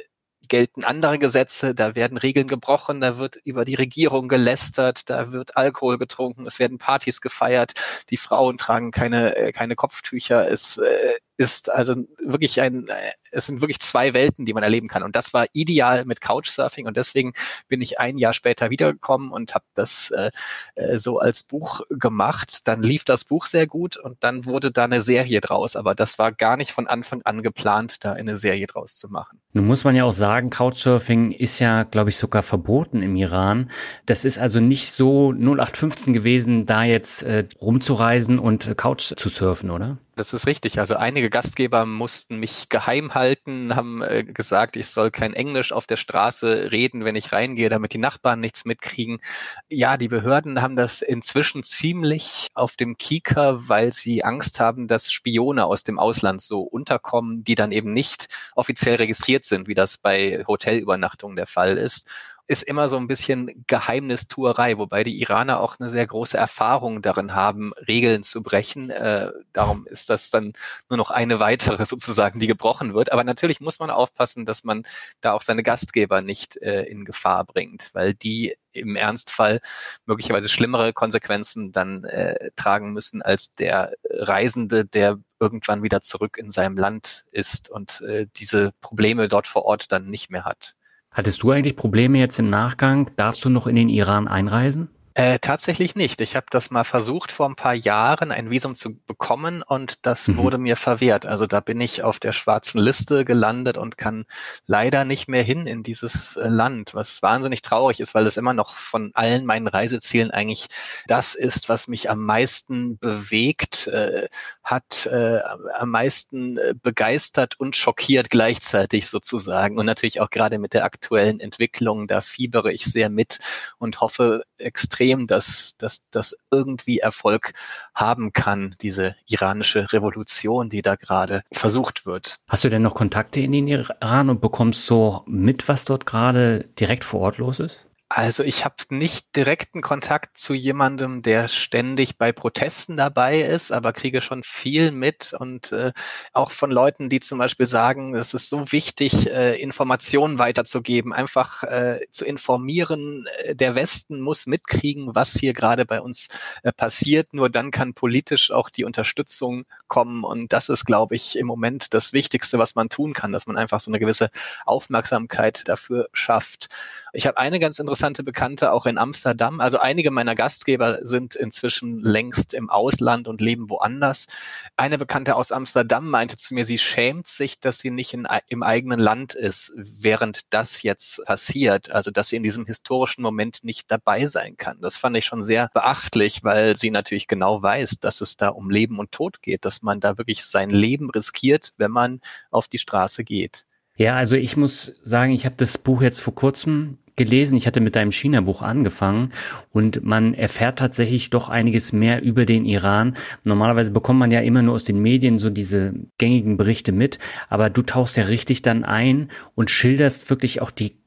gelten 0.48 0.84
andere 0.84 1.20
Gesetze, 1.20 1.75
da 1.75 1.96
werden 1.96 2.18
Regeln 2.18 2.48
gebrochen, 2.48 3.01
da 3.01 3.18
wird 3.18 3.38
über 3.44 3.65
die 3.65 3.75
Regierung 3.75 4.27
gelästert, 4.27 5.10
da 5.10 5.32
wird 5.32 5.58
Alkohol 5.58 5.98
getrunken, 5.98 6.46
es 6.46 6.60
werden 6.60 6.77
Partys 6.77 7.22
gefeiert, 7.22 7.74
die 8.10 8.18
Frauen 8.18 8.58
tragen 8.58 8.92
keine, 8.92 9.36
äh, 9.36 9.51
keine 9.51 9.75
Kopftücher, 9.75 10.50
es 10.50 10.77
äh, 10.77 11.13
ist 11.38 11.72
also 11.72 11.96
wirklich 12.24 12.62
ein, 12.62 12.88
es 13.32 13.46
sind 13.48 13.62
wirklich 13.62 13.80
zwei 13.80 14.13
Welten, 14.13 14.46
die 14.46 14.54
man 14.54 14.63
erleben 14.63 14.88
kann. 14.88 15.04
Und 15.04 15.15
das 15.15 15.34
war 15.34 15.48
ideal 15.54 16.06
mit 16.06 16.22
Couchsurfing 16.22 16.88
und 16.88 16.98
deswegen 16.98 17.34
bin 17.68 17.82
ich 17.82 18.00
ein 18.00 18.18
Jahr 18.18 18.34
später 18.34 18.70
wiedergekommen 18.70 19.32
und 19.32 19.54
habe 19.54 19.65
das 19.74 20.12
äh, 20.12 20.32
äh, 20.75 20.98
so 20.98 21.20
als 21.20 21.44
Buch 21.44 21.82
gemacht. 21.89 22.68
Dann 22.68 22.82
lief 22.82 23.04
das 23.04 23.25
Buch 23.25 23.46
sehr 23.46 23.68
gut 23.68 23.98
und 23.98 24.24
dann 24.24 24.46
wurde 24.46 24.72
da 24.72 24.86
eine 24.86 25.01
Serie 25.01 25.42
draus. 25.42 25.75
Aber 25.75 25.96
das 25.96 26.18
war 26.18 26.32
gar 26.32 26.58
nicht 26.58 26.72
von 26.72 26.88
Anfang 26.88 27.22
an 27.24 27.42
geplant, 27.42 28.04
da 28.06 28.13
eine 28.13 28.38
Serie 28.38 28.68
draus 28.68 28.98
zu 28.98 29.10
machen. 29.10 29.42
Nun 29.54 29.68
muss 29.68 29.84
man 29.84 29.96
ja 29.96 30.06
auch 30.06 30.13
sagen, 30.13 30.50
Couchsurfing 30.50 31.32
ist 31.32 31.60
ja, 31.60 31.84
glaube 31.84 32.10
ich, 32.10 32.18
sogar 32.18 32.44
verboten 32.44 33.01
im 33.01 33.15
Iran. 33.15 33.72
Das 34.06 34.25
ist 34.25 34.38
also 34.38 34.60
nicht 34.60 34.92
so 34.92 35.32
0815 35.32 36.13
gewesen, 36.13 36.65
da 36.65 36.84
jetzt 36.84 37.24
äh, 37.24 37.48
rumzureisen 37.62 38.39
und 38.39 38.77
Couch 38.77 39.13
zu 39.15 39.30
surfen, 39.30 39.72
oder? 39.72 39.98
Das 40.17 40.31
ist 40.31 40.48
richtig. 40.48 40.79
Also 40.79 40.95
einige 40.95 41.29
Gastgeber 41.29 41.86
mussten 41.86 42.38
mich 42.39 42.69
geheim 42.69 43.15
halten, 43.15 43.75
haben 43.75 44.01
äh, 44.01 44.24
gesagt, 44.24 44.77
ich 44.77 44.88
soll 44.88 45.12
kein 45.12 45.34
Englisch 45.34 45.74
auf 45.74 45.88
der 45.88 45.98
Straße 45.98 46.72
reden, 46.72 47.03
wenn 47.03 47.17
ich 47.17 47.34
reingehe, 47.34 47.67
damit 47.67 47.91
die 47.91 47.98
Nachbarn 47.98 48.39
nichts 48.39 48.63
mitkriegen. 48.63 49.19
Ja, 49.67 49.98
die 49.98 50.07
Behörden 50.07 50.62
haben 50.62 50.77
das 50.77 51.01
inzwischen 51.01 51.63
ziemlich 51.63 52.48
auf 52.53 52.77
dem 52.77 52.95
Kieker, 52.95 53.67
weil 53.67 53.91
sie 53.91 54.24
Angst 54.24 54.62
haben, 54.62 54.88
dass 54.88 55.12
Spione 55.12 55.65
aus 55.65 55.84
dem 55.84 56.00
Ausland 56.00 56.41
so 56.41 56.62
unterkommen, 56.62 57.43
die 57.43 57.55
dann 57.55 57.74
eben 57.74 57.91
nicht 57.91 58.27
offiziell 58.55 58.95
registriert 58.95 59.43
sind, 59.43 59.67
wie 59.67 59.75
das 59.75 59.98
bei 59.98 60.45
Hotelübernachtungen 60.48 61.36
der 61.36 61.48
Fall 61.48 61.77
ist 61.77 62.07
ist 62.48 62.64
immer 62.64 62.90
so 62.90 62.98
ein 62.98 63.08
bisschen 63.08 63.66
Geheimnistuerei, 63.68 64.78
wobei 64.78 65.04
die 65.04 65.20
Iraner 65.20 65.60
auch 65.60 65.80
eine 65.80 65.90
sehr 65.90 66.06
große 66.06 66.38
Erfahrung 66.38 67.02
darin 67.02 67.34
haben, 67.34 67.74
Regeln 67.88 68.24
zu 68.24 68.44
brechen. 68.44 68.90
Äh, 68.92 69.32
darum 69.52 69.88
ist 69.88 70.10
das 70.10 70.30
dann 70.30 70.54
nur 70.90 70.98
noch 70.98 71.10
eine 71.12 71.40
weitere 71.40 71.86
sozusagen, 71.86 72.40
die 72.40 72.48
gebrochen 72.48 72.94
wird. 72.94 73.12
Aber 73.12 73.24
natürlich 73.24 73.62
muss 73.62 73.80
man 73.80 73.90
aufpassen, 73.90 74.46
dass 74.46 74.64
man 74.64 74.84
da 75.22 75.34
auch 75.34 75.42
seine 75.42 75.64
Gastgeber 75.64 76.22
nicht 76.22 76.58
äh, 76.58 76.84
in 76.84 77.06
Gefahr 77.06 77.46
bringt, 77.46 77.90
weil 77.94 78.14
die 78.14 78.56
im 78.74 78.96
Ernstfall 78.96 79.62
möglicherweise 80.06 80.50
schlimmere 80.50 80.94
Konsequenzen 80.94 81.72
dann 81.72 82.04
äh, 82.04 82.52
tragen 82.56 82.92
müssen 82.94 83.22
als 83.22 83.56
der 83.56 83.94
Reisende, 84.10 84.86
der 84.86 85.18
irgendwann 85.40 85.82
wieder 85.82 86.02
zurück 86.02 86.38
in 86.38 86.52
seinem 86.52 86.78
Land 86.78 87.25
ist 87.32 87.70
und 87.70 88.02
äh, 88.02 88.28
diese 88.36 88.74
Probleme 88.82 89.28
dort 89.28 89.48
vor 89.48 89.66
Ort 89.66 89.92
dann 89.92 90.10
nicht 90.10 90.30
mehr 90.30 90.46
hat. 90.46 90.75
Hattest 91.15 91.43
du 91.43 91.51
eigentlich 91.51 91.77
Probleme 91.77 92.19
jetzt 92.19 92.38
im 92.39 92.50
Nachgang? 92.50 93.10
Darfst 93.15 93.45
du 93.45 93.50
noch 93.50 93.67
in 93.67 93.77
den 93.77 93.88
Iran 93.88 94.27
einreisen? 94.27 94.89
Äh, 95.17 95.39
tatsächlich 95.39 95.95
nicht. 95.95 96.19
Ich 96.19 96.36
habe 96.36 96.48
das 96.50 96.72
mal 96.72 96.84
versucht, 96.84 97.31
vor 97.31 97.48
ein 97.48 97.55
paar 97.55 97.74
Jahren 97.74 98.34
ein 98.34 98.50
Visum 98.50 98.75
zu 98.75 98.98
bekommen 99.07 99.63
und 99.65 100.05
das 100.05 100.27
mhm. 100.27 100.36
wurde 100.36 100.57
mir 100.57 100.75
verwehrt. 100.75 101.25
Also 101.25 101.48
da 101.48 101.62
bin 101.62 101.79
ich 101.79 102.03
auf 102.03 102.19
der 102.19 102.34
schwarzen 102.34 102.81
Liste 102.81 103.24
gelandet 103.24 103.77
und 103.77 103.98
kann 103.98 104.25
leider 104.65 105.05
nicht 105.05 105.29
mehr 105.29 105.41
hin 105.41 105.67
in 105.67 105.84
dieses 105.84 106.36
äh, 106.36 106.50
Land, 106.50 106.95
was 106.95 107.22
wahnsinnig 107.22 107.62
traurig 107.62 108.01
ist, 108.01 108.13
weil 108.13 108.27
es 108.27 108.36
immer 108.36 108.53
noch 108.53 108.75
von 108.75 109.12
allen 109.13 109.45
meinen 109.45 109.69
Reisezielen 109.69 110.31
eigentlich 110.31 110.67
das 111.07 111.34
ist, 111.34 111.69
was 111.69 111.88
mich 111.88 112.10
am 112.10 112.22
meisten 112.25 112.98
bewegt, 112.98 113.88
äh, 113.88 114.27
hat 114.65 115.05
äh, 115.05 115.39
am 115.79 115.91
meisten 115.91 116.57
äh, 116.57 116.74
begeistert 116.81 117.57
und 117.57 117.77
schockiert 117.77 118.29
gleichzeitig 118.29 119.07
sozusagen. 119.07 119.77
Und 119.77 119.86
natürlich 119.86 120.19
auch 120.19 120.29
gerade 120.29 120.60
mit 120.60 120.74
der 120.74 120.84
aktuellen 120.84 121.39
Entwicklung, 121.39 122.07
da 122.07 122.19
fiebere 122.19 122.74
ich 122.74 122.84
sehr 122.84 123.10
mit 123.10 123.39
und 123.77 124.01
hoffe 124.01 124.43
extrem 124.57 125.04
extrem, 125.05 125.27
dass, 125.27 125.75
dass 125.77 126.03
das 126.12 126.35
irgendwie 126.51 127.00
Erfolg 127.00 127.53
haben 127.93 128.33
kann, 128.33 128.75
diese 128.81 129.15
iranische 129.27 129.91
Revolution, 129.93 130.69
die 130.69 130.81
da 130.81 130.95
gerade 130.95 131.43
versucht 131.51 132.05
wird. 132.05 132.38
Hast 132.47 132.63
du 132.63 132.69
denn 132.69 132.81
noch 132.81 132.95
Kontakte 132.95 133.41
in 133.41 133.51
den 133.51 133.67
Iran 133.67 134.29
und 134.29 134.41
bekommst 134.41 134.85
so 134.85 135.24
mit, 135.27 135.67
was 135.69 135.85
dort 135.85 136.05
gerade 136.05 136.67
direkt 136.79 137.03
vor 137.03 137.21
Ort 137.21 137.38
los 137.38 137.59
ist? 137.59 137.88
Also 138.17 138.43
ich 138.45 138.63
habe 138.63 138.75
nicht 138.91 139.36
direkten 139.36 139.81
Kontakt 139.81 140.38
zu 140.38 140.53
jemandem, 140.53 141.22
der 141.22 141.50
ständig 141.50 142.17
bei 142.17 142.31
Protesten 142.31 142.95
dabei 142.95 143.41
ist, 143.41 143.74
aber 143.74 143.91
kriege 143.91 144.22
schon 144.22 144.41
viel 144.41 144.91
mit 144.91 145.34
und 145.38 145.74
äh, 145.74 145.91
auch 146.31 146.51
von 146.51 146.72
Leuten, 146.72 147.10
die 147.10 147.19
zum 147.19 147.39
Beispiel 147.39 147.67
sagen, 147.67 148.15
es 148.15 148.34
ist 148.34 148.48
so 148.48 148.72
wichtig, 148.72 149.29
äh, 149.29 149.62
Informationen 149.62 150.39
weiterzugeben, 150.39 151.12
einfach 151.12 151.63
äh, 151.63 152.05
zu 152.10 152.24
informieren. 152.24 153.25
Äh, 153.43 153.53
der 153.53 153.75
Westen 153.75 154.22
muss 154.22 154.45
mitkriegen, 154.48 155.13
was 155.13 155.34
hier 155.34 155.51
gerade 155.51 155.86
bei 155.86 156.00
uns 156.00 156.29
äh, 156.63 156.72
passiert. 156.72 157.34
Nur 157.34 157.50
dann 157.50 157.69
kann 157.69 157.93
politisch 157.93 158.50
auch 158.50 158.69
die 158.69 158.86
Unterstützung 158.86 159.65
kommen 159.89 160.24
und 160.24 160.53
das 160.53 160.69
ist, 160.69 160.86
glaube 160.86 161.15
ich, 161.15 161.38
im 161.38 161.48
Moment 161.48 161.93
das 161.93 162.13
Wichtigste, 162.13 162.60
was 162.60 162.75
man 162.75 162.88
tun 162.88 163.12
kann, 163.12 163.34
dass 163.34 163.45
man 163.45 163.57
einfach 163.57 163.81
so 163.81 163.91
eine 163.91 164.00
gewisse 164.00 164.29
Aufmerksamkeit 164.65 165.67
dafür 165.67 166.07
schafft. 166.13 166.69
Ich 167.15 167.25
habe 167.27 167.38
eine 167.38 167.62
ganz 167.62 167.79
interessante 167.79 168.24
Bekannte 168.24 168.74
auch 168.74 168.86
in 168.86 168.98
Amsterdam. 168.98 169.62
Also 169.62 169.79
einige 169.79 170.12
meiner 170.12 170.36
Gastgeber 170.36 171.00
sind 171.01 171.34
inzwischen 171.34 172.01
längst 172.01 172.53
im 172.53 172.69
Ausland 172.69 173.29
und 173.29 173.39
leben 173.39 173.69
woanders. 173.69 174.27
Eine 174.75 174.98
Bekannte 174.98 175.38
aus 175.38 175.53
Amsterdam 175.53 176.10
meinte 176.10 176.36
zu 176.36 176.53
mir, 176.53 176.65
sie 176.65 176.77
schämt 176.77 177.27
sich, 177.27 177.57
dass 177.62 177.79
sie 177.79 177.89
nicht 177.89 178.13
in, 178.13 178.27
im 178.50 178.63
eigenen 178.63 179.00
Land 179.00 179.34
ist, 179.34 179.74
während 179.77 180.41
das 180.50 180.84
jetzt 180.84 181.24
passiert. 181.25 181.89
Also 181.89 182.12
dass 182.12 182.27
sie 182.27 182.36
in 182.36 182.43
diesem 182.43 182.65
historischen 182.65 183.22
Moment 183.22 183.63
nicht 183.63 183.89
dabei 183.89 184.27
sein 184.27 184.57
kann. 184.57 184.81
Das 184.81 184.98
fand 184.98 185.15
ich 185.15 185.24
schon 185.24 185.41
sehr 185.41 185.69
beachtlich, 185.74 186.43
weil 186.43 186.75
sie 186.75 186.91
natürlich 186.91 187.29
genau 187.29 187.62
weiß, 187.62 188.00
dass 188.00 188.19
es 188.19 188.36
da 188.36 188.50
um 188.50 188.69
Leben 188.69 189.00
und 189.00 189.13
Tod 189.13 189.41
geht, 189.41 189.63
dass 189.63 189.81
man 189.81 190.01
da 190.01 190.17
wirklich 190.17 190.43
sein 190.43 190.69
Leben 190.69 191.10
riskiert, 191.10 191.72
wenn 191.77 191.91
man 191.91 192.19
auf 192.51 192.67
die 192.67 192.77
Straße 192.77 193.24
geht. 193.24 193.65
Ja, 193.95 194.17
also 194.17 194.36
ich 194.36 194.57
muss 194.57 194.93
sagen, 195.03 195.31
ich 195.31 195.45
habe 195.45 195.55
das 195.55 195.77
Buch 195.77 196.01
jetzt 196.01 196.19
vor 196.19 196.36
kurzem 196.36 196.98
gelesen. 197.15 197.57
Ich 197.57 197.67
hatte 197.67 197.81
mit 197.81 197.95
deinem 197.95 198.12
China-Buch 198.12 198.62
angefangen 198.62 199.31
und 199.72 200.03
man 200.03 200.34
erfährt 200.34 200.79
tatsächlich 200.79 201.29
doch 201.29 201.50
einiges 201.50 201.93
mehr 201.93 202.22
über 202.24 202.45
den 202.45 202.65
Iran. 202.65 203.15
Normalerweise 203.43 203.91
bekommt 203.91 204.19
man 204.19 204.31
ja 204.31 204.41
immer 204.41 204.62
nur 204.62 204.75
aus 204.75 204.84
den 204.84 205.01
Medien 205.01 205.39
so 205.39 205.50
diese 205.50 205.93
gängigen 206.17 206.57
Berichte 206.57 206.91
mit, 206.91 207.19
aber 207.50 207.69
du 207.69 207.81
tauchst 207.81 208.17
ja 208.17 208.25
richtig 208.25 208.62
dann 208.62 208.84
ein 208.84 209.29
und 209.55 209.72
schilderst 209.72 210.29
wirklich 210.29 210.62
auch 210.62 210.72
die 210.72 210.98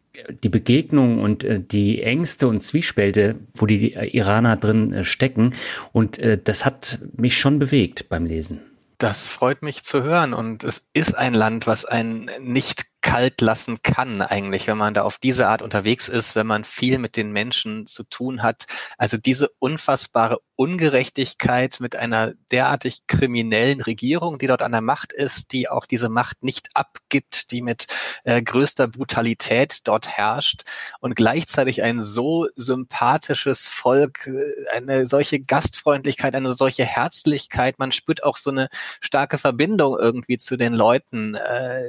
die 0.43 0.49
Begegnung 0.49 1.21
und 1.21 1.45
äh, 1.45 1.61
die 1.61 2.03
Ängste 2.03 2.49
und 2.49 2.61
Zwiespälte, 2.61 3.37
wo 3.55 3.67
die 3.67 3.93
Iraner 3.93 4.57
drin 4.57 4.93
äh, 4.93 5.05
stecken. 5.05 5.55
Und 5.93 6.19
äh, 6.19 6.39
das 6.43 6.65
hat 6.65 6.99
mich 7.17 7.39
schon 7.39 7.59
bewegt 7.59 8.09
beim 8.09 8.27
Lesen. 8.27 8.61
Das 8.99 9.29
freut 9.29 9.63
mich 9.63 9.85
zu 9.85 10.03
hören. 10.03 10.35
Und 10.35 10.65
es 10.65 10.89
ist 10.93 11.15
ein 11.17 11.35
Land, 11.35 11.67
was 11.67 11.85
einen 11.85 12.31
nicht 12.41 12.88
kalt 13.01 13.41
lassen 13.41 13.83
kann 13.83 14.23
eigentlich, 14.23 14.67
wenn 14.67 14.79
man 14.79 14.95
da 14.95 15.03
auf 15.03 15.19
diese 15.19 15.49
Art 15.49 15.63
unterwegs 15.63 16.09
ist, 16.09 16.35
wenn 16.35 16.47
man 16.47 16.65
viel 16.65 16.99
mit 16.99 17.17
den 17.17 17.33
Menschen 17.33 17.87
zu 17.87 18.05
tun 18.05 18.43
hat. 18.43 18.65
Also 18.97 19.17
diese 19.17 19.51
unfassbare 19.59 20.41
Ungerechtigkeit 20.59 21.79
mit 21.79 21.95
einer 21.95 22.33
derartig 22.51 23.07
kriminellen 23.07 23.81
Regierung, 23.81 24.39
die 24.39 24.49
dort 24.49 24.61
an 24.61 24.73
der 24.73 24.81
Macht 24.81 25.13
ist, 25.13 25.53
die 25.53 25.69
auch 25.69 25.87
diese 25.87 26.09
Macht 26.09 26.43
nicht 26.43 26.71
abgibt, 26.75 27.53
die 27.53 27.63
mit 27.63 27.87
äh, 28.25 28.43
größter 28.43 28.89
Brutalität 28.89 29.87
dort 29.87 30.09
herrscht 30.09 30.65
und 30.99 31.15
gleichzeitig 31.15 31.85
ein 31.85 32.03
so 32.03 32.49
sympathisches 32.57 33.69
Volk, 33.69 34.27
äh, 34.27 34.77
eine 34.77 35.07
solche 35.07 35.39
Gastfreundlichkeit, 35.39 36.35
eine 36.35 36.55
solche 36.55 36.85
Herzlichkeit. 36.85 37.79
Man 37.79 37.93
spürt 37.93 38.25
auch 38.25 38.37
so 38.37 38.51
eine 38.51 38.69
starke 39.01 39.39
Verbindung 39.39 39.97
irgendwie 39.97 40.39
zu 40.39 40.57
den 40.57 40.73
Leuten. 40.73 41.37
Äh, 41.37 41.85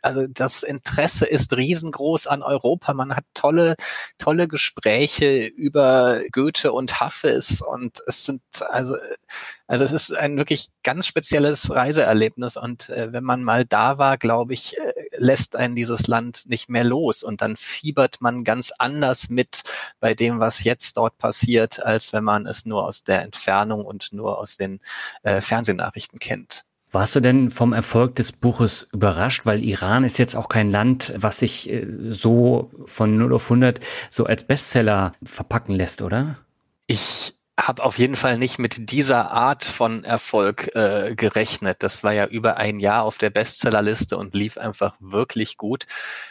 also 0.00 0.28
das 0.28 0.62
Interesse 0.62 1.26
ist 1.26 1.56
riesengroß 1.56 2.28
an 2.28 2.44
Europa. 2.44 2.94
Man 2.94 3.16
hat 3.16 3.24
tolle, 3.34 3.74
tolle 4.18 4.46
Gespräche 4.46 5.44
über 5.44 6.20
Goethe 6.30 6.72
und 6.72 7.00
Haffes 7.00 7.62
und 7.62 8.00
es 8.12 8.24
sind 8.24 8.42
also, 8.70 8.96
also 9.66 9.84
es 9.84 9.92
ist 9.92 10.14
ein 10.14 10.36
wirklich 10.36 10.68
ganz 10.82 11.06
spezielles 11.06 11.70
Reiseerlebnis 11.70 12.56
und 12.56 12.88
äh, 12.90 13.12
wenn 13.12 13.24
man 13.24 13.42
mal 13.42 13.64
da 13.64 13.98
war, 13.98 14.18
glaube 14.18 14.52
ich, 14.52 14.78
äh, 14.78 14.92
lässt 15.16 15.56
einen 15.56 15.74
dieses 15.74 16.06
Land 16.06 16.42
nicht 16.46 16.68
mehr 16.68 16.84
los 16.84 17.22
und 17.22 17.40
dann 17.40 17.56
fiebert 17.56 18.20
man 18.20 18.44
ganz 18.44 18.72
anders 18.78 19.28
mit 19.30 19.62
bei 20.00 20.14
dem, 20.14 20.40
was 20.40 20.64
jetzt 20.64 20.96
dort 20.96 21.16
passiert, 21.18 21.82
als 21.82 22.12
wenn 22.12 22.24
man 22.24 22.46
es 22.46 22.66
nur 22.66 22.84
aus 22.84 23.02
der 23.02 23.22
Entfernung 23.22 23.84
und 23.84 24.12
nur 24.12 24.38
aus 24.38 24.56
den 24.56 24.80
äh, 25.22 25.40
Fernsehnachrichten 25.40 26.18
kennt. 26.18 26.64
Warst 26.92 27.16
du 27.16 27.20
denn 27.20 27.50
vom 27.50 27.72
Erfolg 27.72 28.16
des 28.16 28.32
Buches 28.32 28.86
überrascht? 28.92 29.46
Weil 29.46 29.64
Iran 29.64 30.04
ist 30.04 30.18
jetzt 30.18 30.36
auch 30.36 30.50
kein 30.50 30.70
Land, 30.70 31.14
was 31.16 31.38
sich 31.38 31.70
äh, 31.70 31.86
so 32.10 32.70
von 32.84 33.16
0 33.16 33.32
auf 33.32 33.44
100 33.44 33.80
so 34.10 34.26
als 34.26 34.44
Bestseller 34.44 35.14
verpacken 35.24 35.74
lässt, 35.74 36.02
oder? 36.02 36.36
Ich 36.86 37.34
habe 37.66 37.82
auf 37.84 37.98
jeden 37.98 38.16
Fall 38.16 38.38
nicht 38.38 38.58
mit 38.58 38.90
dieser 38.90 39.30
Art 39.30 39.64
von 39.64 40.04
Erfolg 40.04 40.74
äh, 40.74 41.14
gerechnet. 41.14 41.82
Das 41.82 42.02
war 42.02 42.12
ja 42.12 42.26
über 42.26 42.56
ein 42.56 42.80
Jahr 42.80 43.04
auf 43.04 43.18
der 43.18 43.30
Bestsellerliste 43.30 44.16
und 44.16 44.34
lief 44.34 44.58
einfach 44.58 44.96
wirklich 45.00 45.56
gut. 45.56 45.86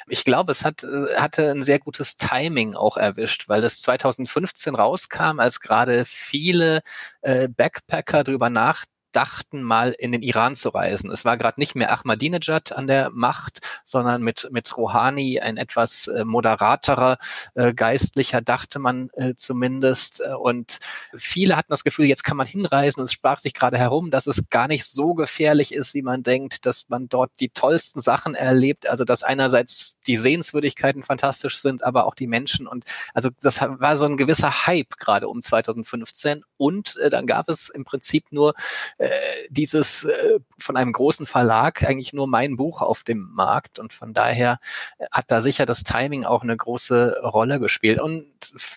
Ich 0.08 0.26
glaube, 0.26 0.52
es 0.52 0.66
hat, 0.66 0.84
äh, 0.84 1.16
hatte 1.16 1.52
ein 1.52 1.64
sehr 1.64 1.80
gutes 1.80 2.18
Timing 2.18 2.76
auch 2.76 2.98
erwischt, 2.98 3.48
weil 3.48 3.64
es 3.64 3.82
2015 3.82 4.76
rauskam, 4.76 5.40
als 5.40 5.62
gerade 5.62 6.04
viele 6.06 6.82
äh, 7.22 7.48
Backpacker 7.48 8.24
drüber 8.24 8.50
nach 8.50 8.86
dachten, 9.12 9.64
mal 9.64 9.92
in 9.92 10.12
den 10.12 10.22
Iran 10.22 10.56
zu 10.56 10.70
reisen. 10.70 11.12
Es 11.12 11.26
war 11.26 11.38
gerade 11.38 11.60
nicht 11.60 11.76
mehr 11.76 11.92
Ahmadinejad 11.92 12.72
an 12.72 12.88
der 12.88 13.10
Macht, 13.12 13.60
sondern 13.86 14.22
mit, 14.22 14.50
mit 14.52 14.76
Rouhani 14.78 15.40
ein 15.40 15.58
etwas 15.58 16.08
äh, 16.08 16.26
moderaterer 16.26 17.18
äh, 17.56 17.74
Geistlicher, 17.74 18.42
dachte 18.42 18.80
man 18.80 19.10
äh, 19.14 19.36
zumindest. 19.36 20.22
Und 20.40 20.80
viele 21.16 21.58
hatten 21.58 21.72
das 21.72 21.84
Gefühl, 21.84 22.06
jetzt 22.06 22.24
kann 22.24 22.38
man 22.38 22.48
hinreisen. 22.48 23.02
Es 23.02 23.14
sprach 23.14 23.40
sich 23.40 23.54
gerade 23.54 23.78
herum, 23.78 24.12
dass 24.12 24.28
es 24.28 24.50
gar 24.50 24.68
nicht 24.68 24.86
so 24.86 25.14
gefährlich 25.14 25.74
ist, 25.74 25.94
wie 25.94 26.02
man 26.02 26.24
denkt, 26.24 26.66
dass 26.66 26.90
man 26.90 27.10
dort 27.10 27.32
die 27.40 27.50
tollsten 27.50 28.02
Sachen 28.02 28.36
erlebt. 28.36 28.88
Also, 28.88 29.04
dass 29.04 29.24
einerseits 29.24 30.00
die 30.08 30.18
Sehenswürdigkeiten 30.18 31.04
fantastisch 31.04 31.58
sind, 31.60 31.84
aber 31.84 32.06
auch 32.06 32.16
die 32.16 32.28
Menschen. 32.28 32.68
Und 32.68 32.86
also, 33.14 33.30
das 33.42 33.62
war 33.62 33.98
so 33.98 34.06
ein 34.06 34.18
gewisser 34.18 34.68
Hype 34.68 34.98
gerade 34.98 35.28
um 35.28 35.42
2015. 35.42 36.44
Und 36.58 36.98
äh, 36.98 37.10
dann 37.10 37.28
gab 37.28 37.50
es 37.50 37.70
im 37.70 37.84
Prinzip 37.84 38.32
nur 38.32 38.54
äh, 39.02 39.48
dieses 39.50 40.04
äh, 40.04 40.40
von 40.60 40.78
einem 40.78 40.92
großen 40.92 41.26
Verlag 41.26 41.82
eigentlich 41.82 42.14
nur 42.14 42.28
mein 42.28 42.56
Buch 42.56 42.84
auf 42.84 43.04
dem 43.04 43.32
Markt 43.34 43.80
und 43.80 43.94
von 43.94 44.14
daher 44.14 44.60
äh, 45.00 45.06
hat 45.12 45.32
da 45.32 45.42
sicher 45.42 45.66
das 45.66 45.84
Timing 45.84 46.24
auch 46.24 46.44
eine 46.44 46.56
große 46.56 47.22
Rolle 47.24 47.60
gespielt. 47.60 48.00
Und 48.00 48.28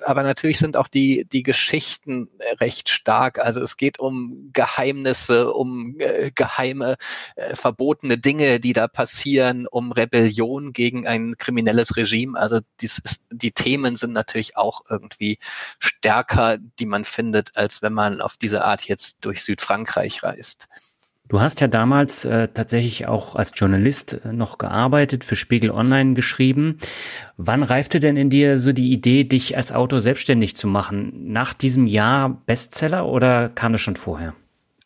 aber 0.00 0.22
natürlich 0.22 0.58
sind 0.58 0.78
auch 0.78 0.88
die 0.88 1.26
die 1.30 1.42
Geschichten 1.42 2.30
recht 2.58 2.88
stark. 2.88 3.38
Also 3.38 3.60
es 3.60 3.76
geht 3.76 3.98
um 3.98 4.48
Geheimnisse, 4.54 5.52
um 5.52 5.96
äh, 5.98 6.30
geheime 6.34 6.96
äh, 7.36 7.54
verbotene 7.54 8.16
Dinge, 8.16 8.60
die 8.60 8.72
da 8.72 8.88
passieren, 8.88 9.66
um 9.66 9.92
Rebellion 9.92 10.72
gegen 10.72 11.06
ein 11.06 11.36
kriminelles 11.36 11.96
Regime. 11.98 12.38
Also 12.38 12.60
dies 12.80 12.98
ist, 12.98 13.20
die 13.30 13.52
Themen 13.52 13.94
sind 13.94 14.14
natürlich 14.14 14.56
auch 14.56 14.84
irgendwie 14.88 15.38
stärker, 15.78 16.56
die 16.78 16.86
man 16.86 17.04
findet, 17.04 17.58
als 17.58 17.82
wenn 17.82 17.92
man 17.92 18.22
auf 18.22 18.38
diese 18.38 18.64
Art 18.64 18.84
jetzt 18.84 19.18
durch 19.20 19.42
Südfrankreich 19.42 20.13
reist. 20.22 20.68
Du 21.26 21.40
hast 21.40 21.62
ja 21.62 21.68
damals 21.68 22.26
äh, 22.26 22.48
tatsächlich 22.48 23.06
auch 23.06 23.34
als 23.34 23.52
Journalist 23.54 24.20
äh, 24.24 24.32
noch 24.32 24.58
gearbeitet, 24.58 25.24
für 25.24 25.36
Spiegel 25.36 25.70
Online 25.70 26.12
geschrieben. 26.12 26.78
Wann 27.38 27.62
reifte 27.62 27.98
denn 27.98 28.18
in 28.18 28.28
dir 28.28 28.58
so 28.58 28.72
die 28.72 28.92
Idee, 28.92 29.24
dich 29.24 29.56
als 29.56 29.72
Autor 29.72 30.02
selbstständig 30.02 30.54
zu 30.54 30.68
machen? 30.68 31.32
Nach 31.32 31.54
diesem 31.54 31.86
Jahr 31.86 32.42
Bestseller 32.44 33.06
oder 33.06 33.48
kam 33.48 33.72
das 33.72 33.80
schon 33.80 33.96
vorher? 33.96 34.34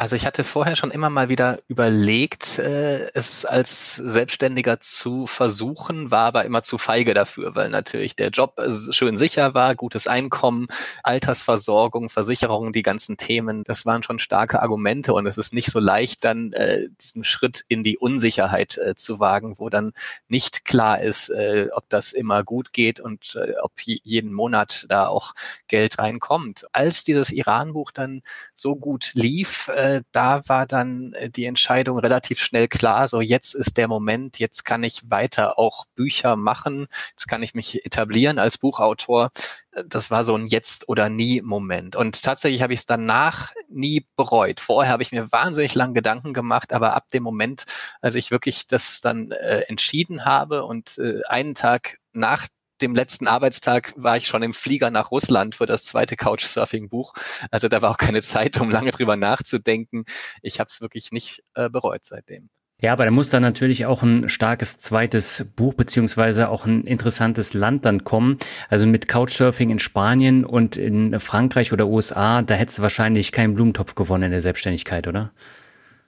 Also 0.00 0.14
ich 0.14 0.26
hatte 0.26 0.44
vorher 0.44 0.76
schon 0.76 0.92
immer 0.92 1.10
mal 1.10 1.28
wieder 1.28 1.58
überlegt, 1.66 2.60
äh, 2.60 3.10
es 3.14 3.44
als 3.44 3.96
Selbstständiger 3.96 4.78
zu 4.78 5.26
versuchen, 5.26 6.12
war 6.12 6.26
aber 6.26 6.44
immer 6.44 6.62
zu 6.62 6.78
feige 6.78 7.14
dafür, 7.14 7.56
weil 7.56 7.68
natürlich 7.68 8.14
der 8.14 8.28
Job 8.28 8.62
schön 8.92 9.16
sicher 9.16 9.54
war, 9.54 9.74
gutes 9.74 10.06
Einkommen, 10.06 10.68
Altersversorgung, 11.02 12.10
Versicherung, 12.10 12.72
die 12.72 12.84
ganzen 12.84 13.16
Themen, 13.16 13.64
das 13.64 13.86
waren 13.86 14.04
schon 14.04 14.20
starke 14.20 14.62
Argumente 14.62 15.12
und 15.14 15.26
es 15.26 15.36
ist 15.36 15.52
nicht 15.52 15.72
so 15.72 15.80
leicht, 15.80 16.24
dann 16.24 16.52
äh, 16.52 16.88
diesen 17.00 17.24
Schritt 17.24 17.64
in 17.66 17.82
die 17.82 17.98
Unsicherheit 17.98 18.78
äh, 18.78 18.94
zu 18.94 19.18
wagen, 19.18 19.58
wo 19.58 19.68
dann 19.68 19.94
nicht 20.28 20.64
klar 20.64 21.00
ist, 21.00 21.28
äh, 21.30 21.70
ob 21.72 21.88
das 21.88 22.12
immer 22.12 22.44
gut 22.44 22.72
geht 22.72 23.00
und 23.00 23.34
äh, 23.34 23.54
ob 23.62 23.72
jeden 23.80 24.32
Monat 24.32 24.86
da 24.88 25.08
auch 25.08 25.34
Geld 25.66 25.98
reinkommt. 25.98 26.66
Als 26.70 27.02
dieses 27.02 27.32
Iran-Buch 27.32 27.90
dann 27.90 28.22
so 28.54 28.76
gut 28.76 29.10
lief, 29.14 29.66
äh, 29.74 29.87
äh, 29.88 30.02
da 30.12 30.42
war 30.48 30.66
dann 30.66 31.12
äh, 31.14 31.30
die 31.30 31.44
Entscheidung 31.44 31.98
relativ 31.98 32.40
schnell 32.40 32.68
klar, 32.68 33.08
so 33.08 33.20
jetzt 33.20 33.54
ist 33.54 33.76
der 33.76 33.88
Moment, 33.88 34.38
jetzt 34.38 34.64
kann 34.64 34.84
ich 34.84 35.10
weiter 35.10 35.58
auch 35.58 35.86
Bücher 35.94 36.36
machen, 36.36 36.86
jetzt 37.10 37.26
kann 37.26 37.42
ich 37.42 37.54
mich 37.54 37.84
etablieren 37.84 38.38
als 38.38 38.58
Buchautor. 38.58 39.30
Äh, 39.72 39.84
das 39.86 40.10
war 40.10 40.24
so 40.24 40.34
ein 40.36 40.46
Jetzt 40.46 40.88
oder 40.88 41.08
nie 41.08 41.40
Moment. 41.42 41.96
Und 41.96 42.22
tatsächlich 42.22 42.62
habe 42.62 42.72
ich 42.72 42.80
es 42.80 42.86
danach 42.86 43.52
nie 43.68 44.06
bereut. 44.16 44.60
Vorher 44.60 44.92
habe 44.92 45.02
ich 45.02 45.12
mir 45.12 45.32
wahnsinnig 45.32 45.74
lang 45.74 45.94
Gedanken 45.94 46.32
gemacht, 46.34 46.72
aber 46.72 46.94
ab 46.94 47.08
dem 47.10 47.22
Moment, 47.22 47.64
als 48.00 48.14
ich 48.14 48.30
wirklich 48.30 48.66
das 48.66 49.00
dann 49.00 49.30
äh, 49.32 49.60
entschieden 49.68 50.24
habe 50.24 50.64
und 50.64 50.98
äh, 50.98 51.22
einen 51.28 51.54
Tag 51.54 51.98
nach 52.12 52.48
dem 52.80 52.94
letzten 52.94 53.26
Arbeitstag 53.26 53.92
war 53.96 54.16
ich 54.16 54.26
schon 54.26 54.42
im 54.42 54.54
Flieger 54.54 54.90
nach 54.90 55.10
Russland 55.10 55.54
für 55.54 55.66
das 55.66 55.84
zweite 55.84 56.16
Couchsurfing-Buch. 56.16 57.14
Also 57.50 57.68
da 57.68 57.82
war 57.82 57.90
auch 57.90 57.98
keine 57.98 58.22
Zeit, 58.22 58.60
um 58.60 58.70
lange 58.70 58.90
drüber 58.90 59.16
nachzudenken. 59.16 60.04
Ich 60.42 60.60
habe 60.60 60.68
es 60.68 60.80
wirklich 60.80 61.12
nicht 61.12 61.42
äh, 61.54 61.68
bereut 61.68 62.04
seitdem. 62.04 62.50
Ja, 62.80 62.92
aber 62.92 63.04
da 63.04 63.10
muss 63.10 63.28
dann 63.28 63.42
natürlich 63.42 63.86
auch 63.86 64.04
ein 64.04 64.28
starkes 64.28 64.78
zweites 64.78 65.44
Buch 65.56 65.74
beziehungsweise 65.74 66.48
auch 66.48 66.64
ein 66.64 66.84
interessantes 66.84 67.52
Land 67.52 67.84
dann 67.84 68.04
kommen. 68.04 68.38
Also 68.68 68.86
mit 68.86 69.08
Couchsurfing 69.08 69.70
in 69.70 69.80
Spanien 69.80 70.44
und 70.44 70.76
in 70.76 71.18
Frankreich 71.18 71.72
oder 71.72 71.88
USA, 71.88 72.42
da 72.42 72.54
hättest 72.54 72.78
du 72.78 72.82
wahrscheinlich 72.82 73.32
keinen 73.32 73.54
Blumentopf 73.54 73.96
gewonnen 73.96 74.24
in 74.24 74.30
der 74.30 74.40
Selbstständigkeit, 74.40 75.08
oder? 75.08 75.32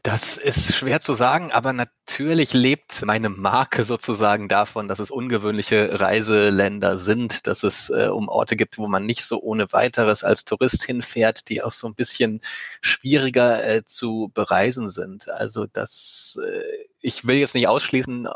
Das 0.03 0.39
ist 0.39 0.75
schwer 0.75 1.01
zu 1.01 1.13
sagen, 1.13 1.53
aber 1.53 1.75
natürlich 1.75 2.55
lebt 2.55 3.05
meine 3.05 3.29
Marke 3.29 3.85
sozusagen 3.85 4.49
davon, 4.49 4.89
dass 4.89 4.99
es 4.99 5.11
ungewöhnliche 5.11 6.01
Reiseländer 6.01 6.97
sind, 6.97 7.47
dass 7.47 7.65
es 7.65 7.91
äh, 7.91 8.09
um 8.09 8.29
Orte 8.29 8.57
gibt, 8.57 8.79
wo 8.79 8.89
man 8.89 9.05
nicht 9.05 9.25
so 9.25 9.43
ohne 9.43 9.73
weiteres 9.75 10.25
als 10.25 10.47
Tourist 10.47 10.85
hinfährt, 10.85 11.51
die 11.51 11.63
auch 11.63 11.73
so 11.73 11.87
ein 11.87 11.95
bisschen 11.95 12.41
schwieriger 12.81 13.63
äh, 13.63 13.85
zu 13.85 14.31
bereisen 14.33 14.89
sind. 14.89 15.29
Also 15.29 15.67
das, 15.67 16.39
äh, 16.43 16.63
ich 17.01 17.27
will 17.27 17.37
jetzt 17.37 17.55
nicht 17.55 17.69
ausschließen, 17.69 18.27
äh, 18.27 18.31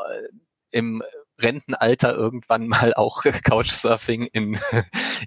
im 0.69 1.01
Rentenalter 1.39 2.15
irgendwann 2.15 2.67
mal 2.67 2.93
auch 2.93 3.23
Couchsurfing 3.43 4.27
in, 4.31 4.57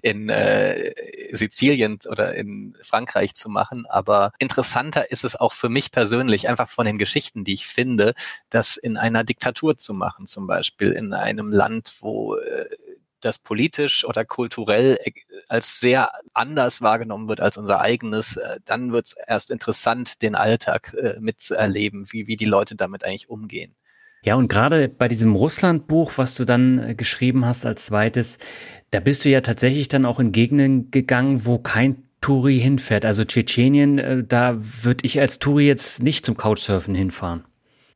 in 0.01 0.29
äh, 0.29 0.93
Sizilien 1.31 1.99
oder 2.09 2.35
in 2.35 2.77
Frankreich 2.81 3.33
zu 3.33 3.49
machen. 3.49 3.85
Aber 3.85 4.33
interessanter 4.39 5.11
ist 5.11 5.23
es 5.23 5.35
auch 5.35 5.53
für 5.53 5.69
mich 5.69 5.91
persönlich, 5.91 6.49
einfach 6.49 6.69
von 6.69 6.85
den 6.85 6.97
Geschichten, 6.97 7.43
die 7.43 7.53
ich 7.53 7.67
finde, 7.67 8.13
das 8.49 8.77
in 8.77 8.97
einer 8.97 9.23
Diktatur 9.23 9.77
zu 9.77 9.93
machen, 9.93 10.25
zum 10.25 10.47
Beispiel 10.47 10.91
in 10.91 11.13
einem 11.13 11.51
Land, 11.51 11.93
wo 12.01 12.35
äh, 12.35 12.65
das 13.21 13.39
politisch 13.39 14.05
oder 14.05 14.25
kulturell 14.25 14.97
äh, 15.03 15.11
als 15.47 15.79
sehr 15.79 16.11
anders 16.33 16.81
wahrgenommen 16.81 17.27
wird 17.27 17.41
als 17.41 17.57
unser 17.57 17.81
eigenes, 17.81 18.37
äh, 18.37 18.59
dann 18.65 18.91
wird 18.91 19.07
es 19.07 19.15
erst 19.27 19.51
interessant, 19.51 20.21
den 20.21 20.35
Alltag 20.35 20.93
äh, 20.93 21.19
mitzuerleben, 21.19 22.11
wie, 22.11 22.27
wie 22.27 22.37
die 22.37 22.45
Leute 22.45 22.75
damit 22.75 23.03
eigentlich 23.03 23.29
umgehen. 23.29 23.75
Ja, 24.21 24.35
und 24.35 24.49
gerade 24.49 24.89
bei 24.89 25.07
diesem 25.07 25.35
Russland-Buch, 25.35 26.13
was 26.17 26.35
du 26.35 26.45
dann 26.45 26.79
äh, 26.79 26.95
geschrieben 26.95 27.45
hast 27.45 27.65
als 27.65 27.85
zweites, 27.85 28.37
da 28.91 28.99
bist 28.99 29.23
du 29.23 29.29
ja 29.29 29.41
tatsächlich 29.41 29.87
dann 29.87 30.05
auch 30.05 30.19
in 30.19 30.31
Gegenden 30.31 30.91
gegangen, 30.91 31.45
wo 31.45 31.57
kein 31.57 32.03
Touri 32.21 32.59
hinfährt. 32.59 33.05
Also 33.05 33.23
Tschetschenien, 33.23 33.97
äh, 33.97 34.23
da 34.23 34.57
würde 34.59 35.05
ich 35.05 35.19
als 35.19 35.39
Touri 35.39 35.67
jetzt 35.67 36.03
nicht 36.03 36.25
zum 36.25 36.35
Couchsurfen 36.35 36.95
hinfahren. 36.95 37.45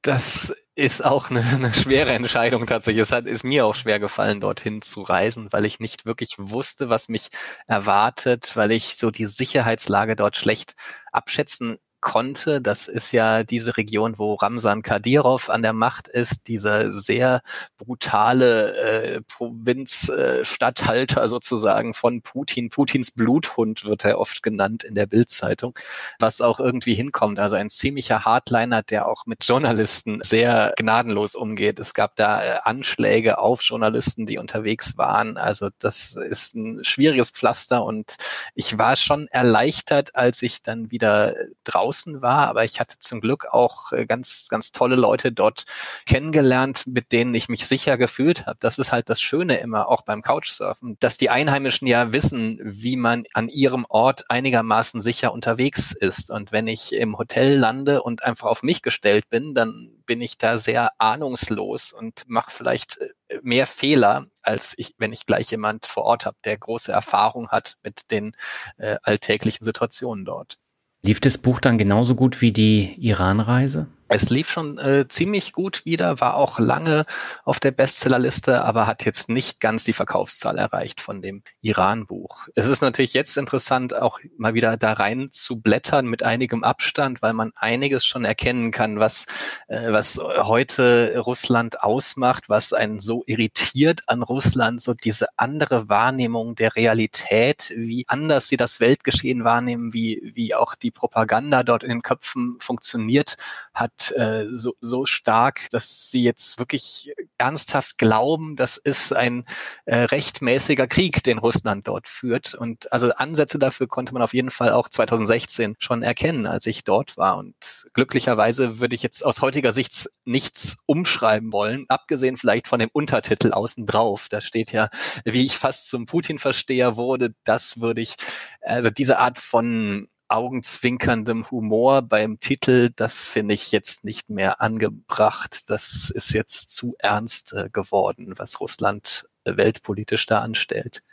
Das 0.01 0.53
ist 0.75 1.05
auch 1.05 1.29
eine, 1.29 1.43
eine 1.43 1.73
schwere 1.73 2.12
Entscheidung 2.12 2.65
tatsächlich. 2.65 3.03
Es 3.03 3.12
hat, 3.12 3.25
ist 3.25 3.43
mir 3.43 3.65
auch 3.65 3.75
schwer 3.75 3.99
gefallen, 3.99 4.39
dorthin 4.39 4.81
zu 4.81 5.01
reisen, 5.01 5.51
weil 5.51 5.65
ich 5.65 5.79
nicht 5.79 6.05
wirklich 6.05 6.36
wusste, 6.38 6.89
was 6.89 7.09
mich 7.09 7.29
erwartet, 7.67 8.55
weil 8.55 8.71
ich 8.71 8.95
so 8.95 9.12
die 9.12 9.25
Sicherheitslage 9.25 10.15
dort 10.15 10.36
schlecht 10.36 10.75
abschätzen 11.12 11.77
konnte. 12.03 12.61
Das 12.61 12.87
ist 12.87 13.11
ja 13.11 13.43
diese 13.43 13.77
Region, 13.77 14.19
wo 14.19 14.35
Ramsan 14.35 14.83
Kadyrov 14.83 15.49
an 15.49 15.63
der 15.63 15.73
Macht 15.73 16.07
ist, 16.07 16.47
dieser 16.47 16.91
sehr 16.91 17.41
brutale 17.77 18.75
äh, 18.75 19.21
Provinzstatthalter 19.21 21.23
äh, 21.23 21.27
sozusagen 21.27 21.93
von 21.93 22.21
Putin. 22.21 22.69
Putins 22.69 23.11
Bluthund 23.11 23.85
wird 23.85 24.05
er 24.05 24.19
oft 24.19 24.43
genannt 24.43 24.83
in 24.83 24.95
der 24.95 25.07
Bildzeitung, 25.07 25.77
was 26.19 26.41
auch 26.41 26.59
irgendwie 26.59 26.93
hinkommt. 26.93 27.39
Also 27.39 27.55
ein 27.55 27.69
ziemlicher 27.69 28.25
Hardliner, 28.25 28.83
der 28.83 29.07
auch 29.07 29.25
mit 29.25 29.45
Journalisten 29.45 30.19
sehr 30.23 30.73
gnadenlos 30.77 31.35
umgeht. 31.35 31.79
Es 31.79 31.93
gab 31.93 32.15
da 32.17 32.43
äh, 32.43 32.59
Anschläge 32.63 33.37
auf 33.37 33.61
Journalisten, 33.63 34.25
die 34.25 34.37
unterwegs 34.37 34.97
waren. 34.97 35.37
Also 35.37 35.69
das 35.79 36.15
ist 36.15 36.55
ein 36.55 36.83
schwieriges 36.83 37.31
Pflaster 37.31 37.85
und 37.85 38.17
ich 38.53 38.77
war 38.77 38.97
schon 38.97 39.27
erleichtert, 39.29 40.15
als 40.15 40.41
ich 40.41 40.61
dann 40.61 40.91
wieder 40.91 41.33
draußen 41.63 41.92
draußen 41.93 42.21
war, 42.21 42.47
aber 42.47 42.63
ich 42.63 42.79
hatte 42.79 42.97
zum 42.99 43.21
Glück 43.21 43.45
auch 43.51 43.91
äh, 43.91 44.06
ganz, 44.06 44.47
ganz 44.49 44.71
tolle 44.71 44.95
Leute 44.95 45.32
dort 45.32 45.65
kennengelernt, 46.06 46.86
mit 46.88 47.12
denen 47.12 47.36
ich 47.36 47.49
mich 47.49 47.67
sicher 47.67 47.97
gefühlt 47.97 48.45
habe. 48.45 48.58
Das 48.60 48.79
ist 48.79 48.91
halt 48.91 49.10
das 49.10 49.21
Schöne 49.21 49.58
immer 49.58 49.88
auch 49.88 50.01
beim 50.01 50.21
Couchsurfen, 50.21 50.97
dass 50.99 51.17
die 51.17 51.29
Einheimischen 51.29 51.88
ja 51.88 52.12
wissen, 52.12 52.60
wie 52.63 52.95
man 52.95 53.25
an 53.34 53.49
ihrem 53.49 53.86
Ort 53.89 54.29
einigermaßen 54.29 55.01
sicher 55.01 55.34
unterwegs 55.34 55.91
ist. 55.91 56.32
Und 56.32 56.51
wenn 56.51 56.67
ich 56.67 56.93
im 56.93 57.17
Hotel 57.17 57.58
lande 57.58 58.01
und 58.01 58.23
einfach 58.23 58.47
auf 58.47 58.63
mich 58.63 58.82
gestellt 58.82 59.29
bin, 59.29 59.53
dann 59.53 59.91
bin 60.06 60.21
ich 60.21 60.38
da 60.38 60.58
sehr 60.58 60.91
ahnungslos 60.97 61.93
und 61.93 62.23
mache 62.27 62.51
vielleicht 62.51 62.97
äh, 62.97 63.39
mehr 63.41 63.67
Fehler, 63.67 64.27
als 64.41 64.73
ich, 64.77 64.95
wenn 64.97 65.13
ich 65.13 65.25
gleich 65.25 65.51
jemand 65.51 65.86
vor 65.86 66.03
Ort 66.03 66.25
habe, 66.25 66.38
der 66.43 66.58
große 66.58 66.91
Erfahrung 66.91 67.49
hat 67.49 67.77
mit 67.84 68.12
den 68.12 68.36
äh, 68.77 68.97
alltäglichen 69.03 69.63
Situationen 69.63 70.25
dort. 70.25 70.58
Lief 71.05 71.19
das 71.19 71.37
Buch 71.37 71.59
dann 71.59 71.77
genauso 71.77 72.15
gut 72.15 72.39
wie 72.39 72.53
die 72.53 72.95
Iran-Reise? 72.97 73.87
Es 74.09 74.29
lief 74.29 74.49
schon 74.51 74.77
äh, 74.77 75.07
ziemlich 75.07 75.53
gut 75.53 75.85
wieder, 75.85 76.19
war 76.19 76.35
auch 76.35 76.59
lange 76.59 77.05
auf 77.45 77.59
der 77.59 77.71
Bestsellerliste, 77.71 78.63
aber 78.63 78.85
hat 78.85 79.05
jetzt 79.05 79.29
nicht 79.29 79.59
ganz 79.59 79.85
die 79.85 79.93
Verkaufszahl 79.93 80.57
erreicht 80.57 81.01
von 81.01 81.21
dem 81.21 81.41
Iran-Buch. 81.61 82.47
Es 82.53 82.67
ist 82.67 82.81
natürlich 82.81 83.13
jetzt 83.13 83.37
interessant, 83.37 83.95
auch 83.95 84.19
mal 84.37 84.53
wieder 84.53 84.77
da 84.77 84.93
rein 84.93 85.29
zu 85.31 85.59
blättern 85.59 86.05
mit 86.05 86.21
einigem 86.21 86.63
Abstand, 86.63 87.21
weil 87.21 87.33
man 87.33 87.53
einiges 87.55 88.05
schon 88.05 88.25
erkennen 88.25 88.71
kann, 88.71 88.99
was, 88.99 89.25
äh, 89.67 89.91
was 89.91 90.17
heute 90.17 91.17
Russland 91.19 91.81
ausmacht, 91.81 92.49
was 92.49 92.73
einen 92.73 92.99
so 92.99 93.23
irritiert 93.25 94.01
an 94.07 94.21
Russland, 94.21 94.81
so 94.81 94.93
diese 94.93 95.27
andere 95.37 95.89
Wahrnehmung 95.89 96.55
der 96.55 96.75
Realität, 96.75 97.73
wie 97.75 98.05
anders 98.07 98.47
sie 98.47 98.57
das 98.57 98.79
Weltgeschehen 98.79 99.43
wahrnehmen, 99.43 99.93
wie, 99.93 100.31
wie 100.35 100.53
auch 100.53 100.75
die 100.75 100.91
Propaganda 100.91 101.63
dort 101.63 101.83
in 101.83 101.89
den 101.89 102.01
Köpfen 102.01 102.57
funktioniert 102.59 103.37
hat 103.73 104.02
äh, 104.11 104.45
so, 104.51 104.73
so 104.79 105.05
stark, 105.05 105.67
dass 105.71 106.09
sie 106.11 106.23
jetzt 106.23 106.59
wirklich 106.59 107.13
ernsthaft 107.37 107.97
glauben, 107.97 108.55
das 108.55 108.77
ist 108.77 109.13
ein 109.13 109.45
äh, 109.85 109.97
rechtmäßiger 109.97 110.87
Krieg, 110.87 111.23
den 111.23 111.37
Russland 111.37 111.87
dort 111.87 112.07
führt. 112.07 112.53
Und 112.53 112.91
also 112.91 113.11
Ansätze 113.11 113.59
dafür 113.59 113.87
konnte 113.87 114.13
man 114.13 114.21
auf 114.21 114.33
jeden 114.33 114.51
Fall 114.51 114.71
auch 114.71 114.89
2016 114.89 115.75
schon 115.79 116.03
erkennen, 116.03 116.45
als 116.45 116.65
ich 116.65 116.83
dort 116.83 117.17
war. 117.17 117.37
Und 117.37 117.55
glücklicherweise 117.93 118.79
würde 118.79 118.95
ich 118.95 119.03
jetzt 119.03 119.25
aus 119.25 119.41
heutiger 119.41 119.73
Sicht 119.73 120.09
nichts 120.25 120.77
umschreiben 120.85 121.51
wollen, 121.51 121.85
abgesehen 121.89 122.37
vielleicht 122.37 122.67
von 122.67 122.79
dem 122.79 122.89
Untertitel 122.93 123.51
außen 123.51 123.85
drauf. 123.85 124.27
Da 124.29 124.41
steht 124.41 124.71
ja, 124.71 124.89
wie 125.25 125.45
ich 125.45 125.57
fast 125.57 125.89
zum 125.89 126.05
Putin-Versteher 126.05 126.95
wurde, 126.95 127.33
das 127.43 127.79
würde 127.79 128.01
ich, 128.01 128.15
also 128.61 128.89
diese 128.89 129.17
Art 129.19 129.37
von 129.37 130.07
augenzwinkerndem 130.27 131.49
Humor 131.51 132.01
beim 132.01 132.39
Titel, 132.39 132.91
das 132.95 133.27
finde 133.27 133.53
ich 133.53 133.71
jetzt 133.71 134.03
nicht 134.03 134.29
mehr 134.29 134.62
angebracht. 134.62 135.69
Das 135.69 136.09
ist 136.09 136.33
jetzt 136.33 136.71
zu 136.71 136.95
ernst 136.99 137.53
äh, 137.53 137.69
geworden, 137.71 138.33
was 138.38 138.59
Russland 138.59 139.27
äh, 139.43 139.57
weltpolitisch 139.57 140.25
da 140.25 140.41
anstellt. 140.41 141.03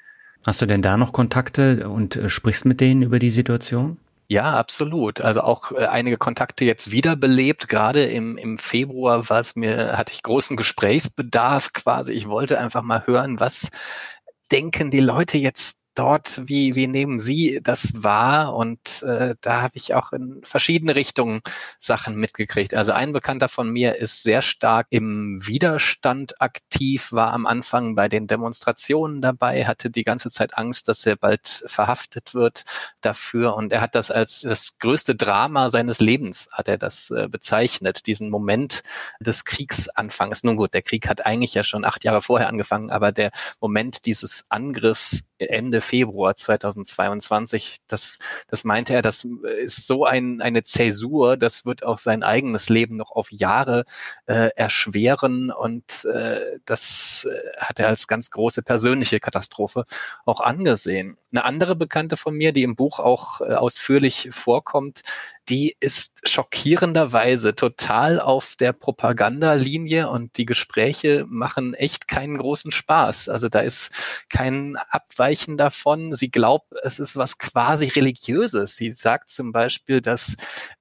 Hast 0.46 0.62
du 0.62 0.66
denn 0.66 0.82
da 0.82 0.96
noch 0.96 1.12
Kontakte 1.12 1.88
und 1.88 2.16
äh, 2.16 2.28
sprichst 2.28 2.64
mit 2.64 2.80
denen 2.80 3.02
über 3.02 3.18
die 3.18 3.30
Situation? 3.30 3.98
Ja, 4.28 4.56
absolut. 4.56 5.20
Also 5.20 5.40
auch 5.40 5.72
äh, 5.72 5.86
einige 5.86 6.16
Kontakte 6.16 6.64
jetzt 6.64 6.92
wiederbelebt. 6.92 7.68
Gerade 7.68 8.04
im, 8.04 8.38
im 8.38 8.58
Februar 8.58 9.28
war 9.28 9.40
es 9.40 9.56
mir, 9.56 9.98
hatte 9.98 10.12
ich 10.12 10.22
großen 10.22 10.56
Gesprächsbedarf 10.56 11.72
quasi. 11.72 12.12
Ich 12.12 12.28
wollte 12.28 12.60
einfach 12.60 12.82
mal 12.82 13.06
hören, 13.06 13.40
was 13.40 13.70
denken 14.52 14.92
die 14.92 15.00
Leute 15.00 15.36
jetzt 15.36 15.79
dort, 16.00 16.40
wie, 16.48 16.74
wie 16.76 16.86
nehmen 16.86 17.20
Sie 17.20 17.60
das 17.62 17.92
wahr? 17.94 18.54
Und 18.54 19.02
äh, 19.02 19.34
da 19.42 19.60
habe 19.60 19.76
ich 19.76 19.94
auch 19.94 20.14
in 20.14 20.40
verschiedene 20.42 20.94
Richtungen 20.94 21.42
Sachen 21.78 22.16
mitgekriegt. 22.16 22.72
Also 22.72 22.92
ein 22.92 23.12
Bekannter 23.12 23.50
von 23.50 23.70
mir 23.70 23.96
ist 23.96 24.22
sehr 24.22 24.40
stark 24.40 24.86
im 24.88 25.46
Widerstand 25.46 26.40
aktiv, 26.40 27.12
war 27.12 27.34
am 27.34 27.46
Anfang 27.46 27.94
bei 27.96 28.08
den 28.08 28.26
Demonstrationen 28.26 29.20
dabei, 29.20 29.66
hatte 29.66 29.90
die 29.90 30.02
ganze 30.02 30.30
Zeit 30.30 30.56
Angst, 30.56 30.88
dass 30.88 31.04
er 31.04 31.16
bald 31.16 31.64
verhaftet 31.66 32.32
wird 32.32 32.64
dafür. 33.02 33.54
Und 33.54 33.70
er 33.70 33.82
hat 33.82 33.94
das 33.94 34.10
als 34.10 34.40
das 34.40 34.78
größte 34.78 35.14
Drama 35.14 35.68
seines 35.68 36.00
Lebens, 36.00 36.48
hat 36.50 36.66
er 36.66 36.78
das 36.78 37.10
äh, 37.10 37.28
bezeichnet, 37.28 38.06
diesen 38.06 38.30
Moment 38.30 38.82
des 39.20 39.44
Kriegsanfangs. 39.44 40.44
Nun 40.44 40.56
gut, 40.56 40.72
der 40.72 40.80
Krieg 40.80 41.06
hat 41.06 41.26
eigentlich 41.26 41.52
ja 41.52 41.62
schon 41.62 41.84
acht 41.84 42.04
Jahre 42.04 42.22
vorher 42.22 42.48
angefangen, 42.48 42.90
aber 42.90 43.12
der 43.12 43.32
Moment 43.60 44.06
dieses 44.06 44.46
Angriffs 44.48 45.24
Ende 45.40 45.80
Februar 45.80 46.36
2022. 46.36 47.78
Das, 47.86 48.18
das 48.48 48.64
meinte 48.64 48.94
er, 48.94 49.02
das 49.02 49.26
ist 49.60 49.86
so 49.86 50.04
ein, 50.04 50.40
eine 50.40 50.62
Zäsur, 50.62 51.36
das 51.36 51.64
wird 51.64 51.84
auch 51.84 51.98
sein 51.98 52.22
eigenes 52.22 52.68
Leben 52.68 52.96
noch 52.96 53.12
auf 53.12 53.32
Jahre 53.32 53.84
äh, 54.26 54.50
erschweren 54.56 55.50
und 55.50 56.04
äh, 56.04 56.58
das 56.64 57.26
äh, 57.30 57.56
hat 57.58 57.78
er 57.78 57.88
als 57.88 58.06
ganz 58.06 58.30
große 58.30 58.62
persönliche 58.62 59.20
Katastrophe 59.20 59.84
auch 60.24 60.40
angesehen. 60.40 61.16
Eine 61.32 61.44
andere 61.44 61.76
Bekannte 61.76 62.16
von 62.16 62.34
mir, 62.34 62.52
die 62.52 62.62
im 62.62 62.76
Buch 62.76 62.98
auch 62.98 63.40
äh, 63.40 63.54
ausführlich 63.54 64.28
vorkommt, 64.32 65.02
die 65.50 65.76
ist 65.80 66.20
schockierenderweise 66.28 67.56
total 67.56 68.20
auf 68.20 68.54
der 68.54 68.72
Propagandalinie 68.72 70.08
und 70.08 70.36
die 70.36 70.46
Gespräche 70.46 71.26
machen 71.28 71.74
echt 71.74 72.06
keinen 72.06 72.38
großen 72.38 72.70
Spaß. 72.70 73.28
Also 73.28 73.48
da 73.48 73.58
ist 73.58 73.90
kein 74.28 74.76
Abweichen 74.76 75.56
davon. 75.56 76.14
Sie 76.14 76.30
glaubt, 76.30 76.72
es 76.84 77.00
ist 77.00 77.16
was 77.16 77.38
quasi 77.38 77.86
religiöses. 77.86 78.76
Sie 78.76 78.92
sagt 78.92 79.28
zum 79.30 79.50
Beispiel, 79.50 80.00
dass 80.00 80.36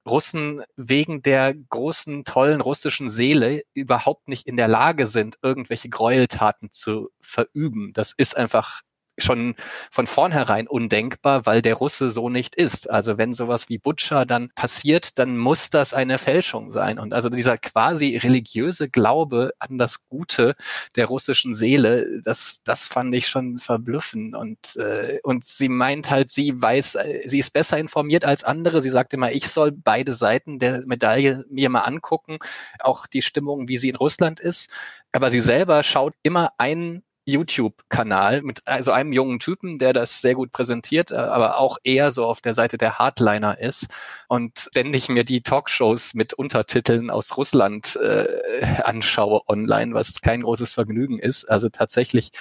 Russen 0.08 0.62
wegen 0.76 1.24
der 1.24 1.56
großen, 1.56 2.24
tollen 2.24 2.62
russischen 2.62 3.10
Seele 3.10 3.64
überhaupt 3.74 4.28
nicht 4.28 4.46
in 4.46 4.56
der 4.56 4.68
Lage 4.68 5.08
sind, 5.08 5.40
irgendwelche 5.42 5.90
Gräueltaten 5.90 6.72
zu 6.72 7.10
verüben. 7.22 7.92
Das 7.94 8.14
ist 8.16 8.38
einfach 8.38 8.82
schon 9.20 9.56
von 9.92 10.08
vornherein 10.08 10.68
undenkbar, 10.68 11.46
weil 11.46 11.62
der 11.62 11.76
Russe 11.76 12.12
so 12.12 12.30
nicht 12.30 12.56
ist. 12.56 12.90
Also 12.90 13.18
wenn 13.18 13.34
sowas 13.34 13.70
wie 13.70 13.78
Butcher 13.78 14.26
dann 14.26 14.50
passiert, 14.56 15.18
dann 15.20 15.38
muss 15.38 15.70
das 15.70 15.94
eine 15.94 16.18
Fälschung 16.18 16.72
sein. 16.72 17.00
Und 17.00 17.14
also 17.14 17.30
dieser 17.30 17.58
quasi 17.58 18.18
religiöse 18.18 18.90
Glaube 18.90 19.52
an 19.60 19.78
das 19.78 20.08
Gute 20.08 20.56
der 20.96 21.06
russischen 21.06 21.54
Seele, 21.54 22.22
das, 22.24 22.62
das 22.64 22.88
fand 22.88 23.14
ich 23.16 23.28
schon 23.28 23.58
verblüffend. 23.58 24.36
Und, 24.36 24.76
äh, 24.78 25.20
und 25.24 25.46
sie 25.46 25.70
meint 25.70 26.10
halt, 26.10 26.32
sie 26.32 26.60
weiß, 26.60 26.98
sie 27.26 27.40
ist 27.40 27.52
besser 27.52 27.78
informiert 27.78 28.26
als 28.26 28.44
andere. 28.44 28.82
Sie 28.82 28.90
sagt 28.90 29.14
immer, 29.14 29.32
ich 29.32 29.50
soll 29.50 29.72
beide 29.72 30.14
Seiten 30.14 30.60
der 30.60 30.84
Medaille 30.86 31.46
mir 31.50 31.70
mal 31.70 31.82
angucken, 31.82 32.40
auch 32.80 33.08
die 33.08 33.22
Stimmung, 33.22 33.68
wie 33.68 33.78
sie 33.78 33.90
in 33.90 33.96
Russland 33.96 34.40
ist. 34.40 34.70
Aber 35.12 35.32
sie 35.32 35.42
selber 35.42 35.84
schaut 35.84 36.14
immer 36.24 36.52
einen 36.58 37.04
YouTube-Kanal 37.30 38.42
mit 38.42 38.62
also 38.66 38.92
einem 38.92 39.14
jungen 39.14 39.40
Typen, 39.40 39.78
der 39.78 39.94
das 39.94 40.22
sehr 40.22 40.36
gut 40.36 40.52
präsentiert, 40.52 41.12
äh, 41.12 41.16
aber 41.16 41.58
auch 41.58 41.78
eher 41.84 42.12
so 42.12 42.26
auf 42.26 42.42
der 42.42 42.54
Seite 42.54 42.78
der 42.78 43.00
Hardliner 43.00 43.60
ist 43.60 43.88
und 44.28 44.58
ständig 44.58 45.10
mir 45.10 45.24
die 45.24 45.42
Talkshows 45.42 46.14
mit 46.14 46.34
Untertiteln 46.34 47.10
aus 47.10 47.38
Russland 47.38 47.96
äh, 47.98 48.66
anschaue 48.84 49.42
online, 49.48 49.94
was 49.94 50.22
kein 50.22 50.42
großes 50.42 50.74
Vergnügen 50.74 51.20
ist. 51.20 51.46
Also 51.46 51.70
tatsächlich, 51.70 52.32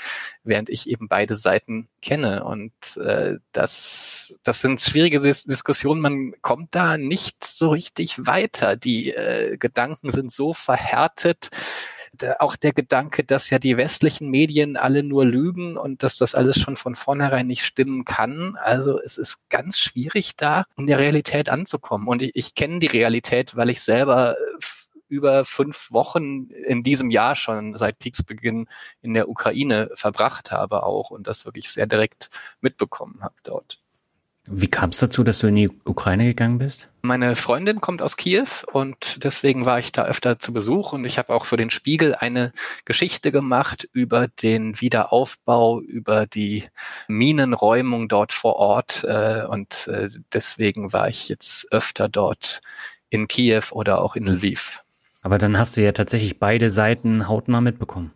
während 0.45 0.69
ich 0.69 0.89
eben 0.89 1.09
beide 1.09 1.37
Seiten 1.37 1.89
kenne 2.03 2.45
und 2.45 2.73
äh, 2.97 3.37
das 3.53 4.37
das 4.43 4.61
sind 4.61 4.81
schwierige 4.81 5.21
Dis 5.21 5.45
Diskussionen. 5.45 6.01
Man 6.01 6.35
kommt 6.43 6.75
da 6.75 6.99
nicht 6.99 7.45
so 7.45 7.71
richtig 7.71 8.27
weiter. 8.27 8.77
Die 8.77 9.13
äh, 9.13 9.57
Gedanken 9.57 10.11
sind 10.11 10.33
so 10.33 10.53
verhärtet 10.53 11.51
auch 12.39 12.57
der 12.57 12.73
Gedanke, 12.73 13.25
dass 13.25 13.51
ja 13.51 13.59
die 13.59 13.77
westlichen 13.77 14.29
Medien 14.31 14.77
alle 14.77 15.03
nur 15.03 15.25
lügen 15.25 15.77
und 15.77 16.03
dass 16.03 16.17
das 16.17 16.35
alles 16.35 16.59
schon 16.61 16.77
von 16.77 16.97
vornherein 16.97 17.47
nicht 17.47 17.65
stimmen 17.65 18.05
kann. 18.05 18.57
Also 18.61 19.01
es 19.01 19.19
ist 19.19 19.39
ganz 19.49 19.79
schwierig 19.79 20.37
da 20.37 20.65
in 20.77 20.87
der 20.87 20.99
Realität 20.99 21.49
anzukommen. 21.49 22.09
Und 22.09 22.23
ich, 22.23 22.33
ich 22.35 22.55
kenne 22.55 22.79
die 22.79 22.87
Realität, 22.87 23.57
weil 23.57 23.71
ich 23.71 23.83
selber 23.83 24.37
über 25.09 25.45
fünf 25.45 25.91
Wochen 25.91 26.51
in 26.51 26.83
diesem 26.83 27.11
Jahr 27.11 27.35
schon 27.35 27.77
seit 27.77 27.99
Kriegsbeginn 27.99 28.69
in 29.01 29.15
der 29.15 29.29
Ukraine 29.29 29.91
verbracht 29.95 30.51
habe 30.51 30.83
auch 30.83 31.11
und 31.11 31.27
das 31.27 31.45
wirklich 31.47 31.71
sehr 31.71 31.87
direkt 31.87 32.31
mitbekommen 32.61 33.23
habe 33.23 33.35
dort. 33.43 33.81
Wie 34.51 34.69
kam 34.69 34.91
es 34.91 34.99
dazu, 34.99 35.25
dass 35.25 35.41
du 35.41 35.47
in 35.49 35.57
die 35.57 35.71
Ukraine 35.85 36.25
gegangen 36.25 36.59
bist? 36.59 36.89
Meine 37.03 37.37
Freundin 37.37 37.81
kommt 37.81 38.03
aus 38.03 38.17
Kiew 38.17 38.47
und 38.73 39.23
deswegen 39.25 39.67
war 39.67 39.79
ich 39.79 39.93
da 39.93 40.05
öfter 40.05 40.39
zu 40.39 40.53
Besuch 40.53 40.93
und 40.93 41.05
ich 41.05 41.19
habe 41.19 41.35
auch 41.35 41.45
für 41.45 41.57
den 41.57 41.71
Spiegel 41.71 42.15
eine 42.15 42.53
Geschichte 42.85 43.31
gemacht 43.31 43.89
über 43.93 44.29
den 44.29 44.81
Wiederaufbau, 44.81 45.81
über 45.81 46.27
die 46.27 46.65
Minenräumung 47.09 48.09
dort 48.09 48.33
vor 48.33 48.57
Ort 48.57 49.05
äh, 49.05 49.45
und 49.49 49.87
äh, 49.89 50.09
deswegen 50.33 50.93
war 50.93 51.09
ich 51.09 51.29
jetzt 51.29 51.71
öfter 51.71 52.09
dort 52.09 52.61
in 53.11 53.29
Kiew 53.29 53.65
oder 53.73 54.01
auch 54.01 54.17
in 54.17 54.27
Lviv. 54.27 54.83
Aber 55.23 55.39
dann 55.39 55.59
hast 55.59 55.77
du 55.77 55.83
ja 55.83 55.93
tatsächlich 55.93 56.39
beide 56.39 56.71
Seiten 56.71 57.29
hautnah 57.29 57.61
mitbekommen. 57.61 58.13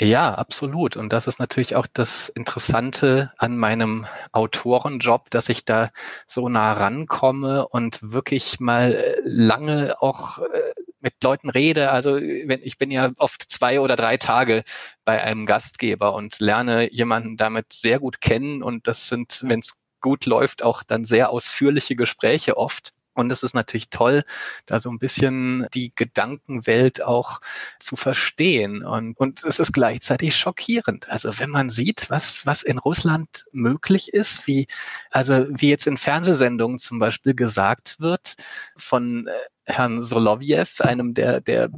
Ja, 0.00 0.34
absolut. 0.34 0.96
Und 0.96 1.12
das 1.12 1.28
ist 1.28 1.38
natürlich 1.38 1.76
auch 1.76 1.86
das 1.86 2.28
Interessante 2.28 3.32
an 3.38 3.56
meinem 3.56 4.06
Autorenjob, 4.32 5.30
dass 5.30 5.48
ich 5.48 5.64
da 5.64 5.90
so 6.26 6.48
nah 6.48 6.72
rankomme 6.72 7.68
und 7.68 8.00
wirklich 8.02 8.58
mal 8.58 8.92
äh, 8.92 9.16
lange 9.24 9.94
auch 10.02 10.38
äh, 10.40 10.74
mit 11.00 11.22
Leuten 11.22 11.48
rede. 11.48 11.92
Also 11.92 12.16
wenn, 12.16 12.60
ich 12.64 12.76
bin 12.76 12.90
ja 12.90 13.12
oft 13.18 13.42
zwei 13.48 13.78
oder 13.80 13.94
drei 13.94 14.16
Tage 14.16 14.64
bei 15.04 15.22
einem 15.22 15.46
Gastgeber 15.46 16.14
und 16.14 16.40
lerne 16.40 16.92
jemanden 16.92 17.36
damit 17.36 17.72
sehr 17.72 18.00
gut 18.00 18.20
kennen. 18.20 18.64
Und 18.64 18.88
das 18.88 19.06
sind, 19.06 19.42
wenn 19.44 19.60
es 19.60 19.80
gut 20.00 20.26
läuft, 20.26 20.64
auch 20.64 20.82
dann 20.82 21.04
sehr 21.04 21.30
ausführliche 21.30 21.94
Gespräche 21.94 22.56
oft. 22.56 22.93
Und 23.14 23.30
es 23.30 23.42
ist 23.42 23.54
natürlich 23.54 23.90
toll, 23.90 24.24
da 24.66 24.80
so 24.80 24.90
ein 24.90 24.98
bisschen 24.98 25.66
die 25.72 25.92
Gedankenwelt 25.94 27.02
auch 27.02 27.40
zu 27.78 27.96
verstehen. 27.96 28.84
Und, 28.84 29.18
und 29.18 29.44
es 29.44 29.58
ist 29.58 29.72
gleichzeitig 29.72 30.36
schockierend. 30.36 31.08
Also 31.08 31.38
wenn 31.38 31.50
man 31.50 31.70
sieht, 31.70 32.10
was, 32.10 32.44
was 32.46 32.62
in 32.62 32.78
Russland 32.78 33.44
möglich 33.52 34.12
ist, 34.12 34.46
wie, 34.46 34.66
also 35.10 35.46
wie 35.48 35.70
jetzt 35.70 35.86
in 35.86 35.96
Fernsehsendungen 35.96 36.78
zum 36.78 36.98
Beispiel 36.98 37.34
gesagt 37.34 38.00
wird 38.00 38.34
von 38.76 39.28
äh, 39.28 39.32
Herrn 39.64 40.02
Solovjew, 40.02 40.66
einem 40.80 41.14
der, 41.14 41.40
der 41.40 41.70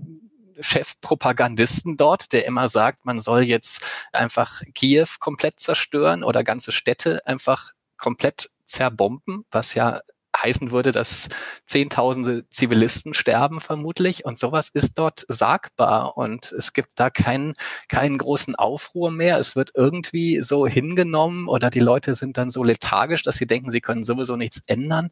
Chefpropagandisten 0.60 1.96
dort, 1.96 2.32
der 2.32 2.46
immer 2.46 2.68
sagt, 2.68 3.04
man 3.04 3.20
soll 3.20 3.42
jetzt 3.42 3.82
einfach 4.12 4.62
Kiew 4.74 5.06
komplett 5.18 5.60
zerstören 5.60 6.24
oder 6.24 6.44
ganze 6.44 6.72
Städte 6.72 7.26
einfach 7.26 7.72
komplett 7.96 8.50
zerbomben, 8.64 9.44
was 9.50 9.74
ja 9.74 10.00
heißen 10.46 10.70
würde, 10.70 10.92
dass 10.92 11.28
Zehntausende 11.66 12.48
Zivilisten 12.48 13.14
sterben 13.14 13.60
vermutlich 13.60 14.24
und 14.24 14.38
sowas 14.38 14.68
ist 14.68 14.98
dort 14.98 15.24
sagbar 15.28 16.16
und 16.16 16.52
es 16.52 16.72
gibt 16.72 16.90
da 16.96 17.10
keinen, 17.10 17.54
keinen 17.88 18.18
großen 18.18 18.54
Aufruhr 18.54 19.10
mehr. 19.10 19.38
Es 19.38 19.56
wird 19.56 19.72
irgendwie 19.74 20.42
so 20.42 20.66
hingenommen 20.66 21.48
oder 21.48 21.70
die 21.70 21.80
Leute 21.80 22.14
sind 22.14 22.36
dann 22.36 22.50
so 22.50 22.62
lethargisch, 22.62 23.22
dass 23.22 23.36
sie 23.36 23.46
denken, 23.46 23.70
sie 23.70 23.80
können 23.80 24.04
sowieso 24.04 24.36
nichts 24.36 24.62
ändern. 24.66 25.10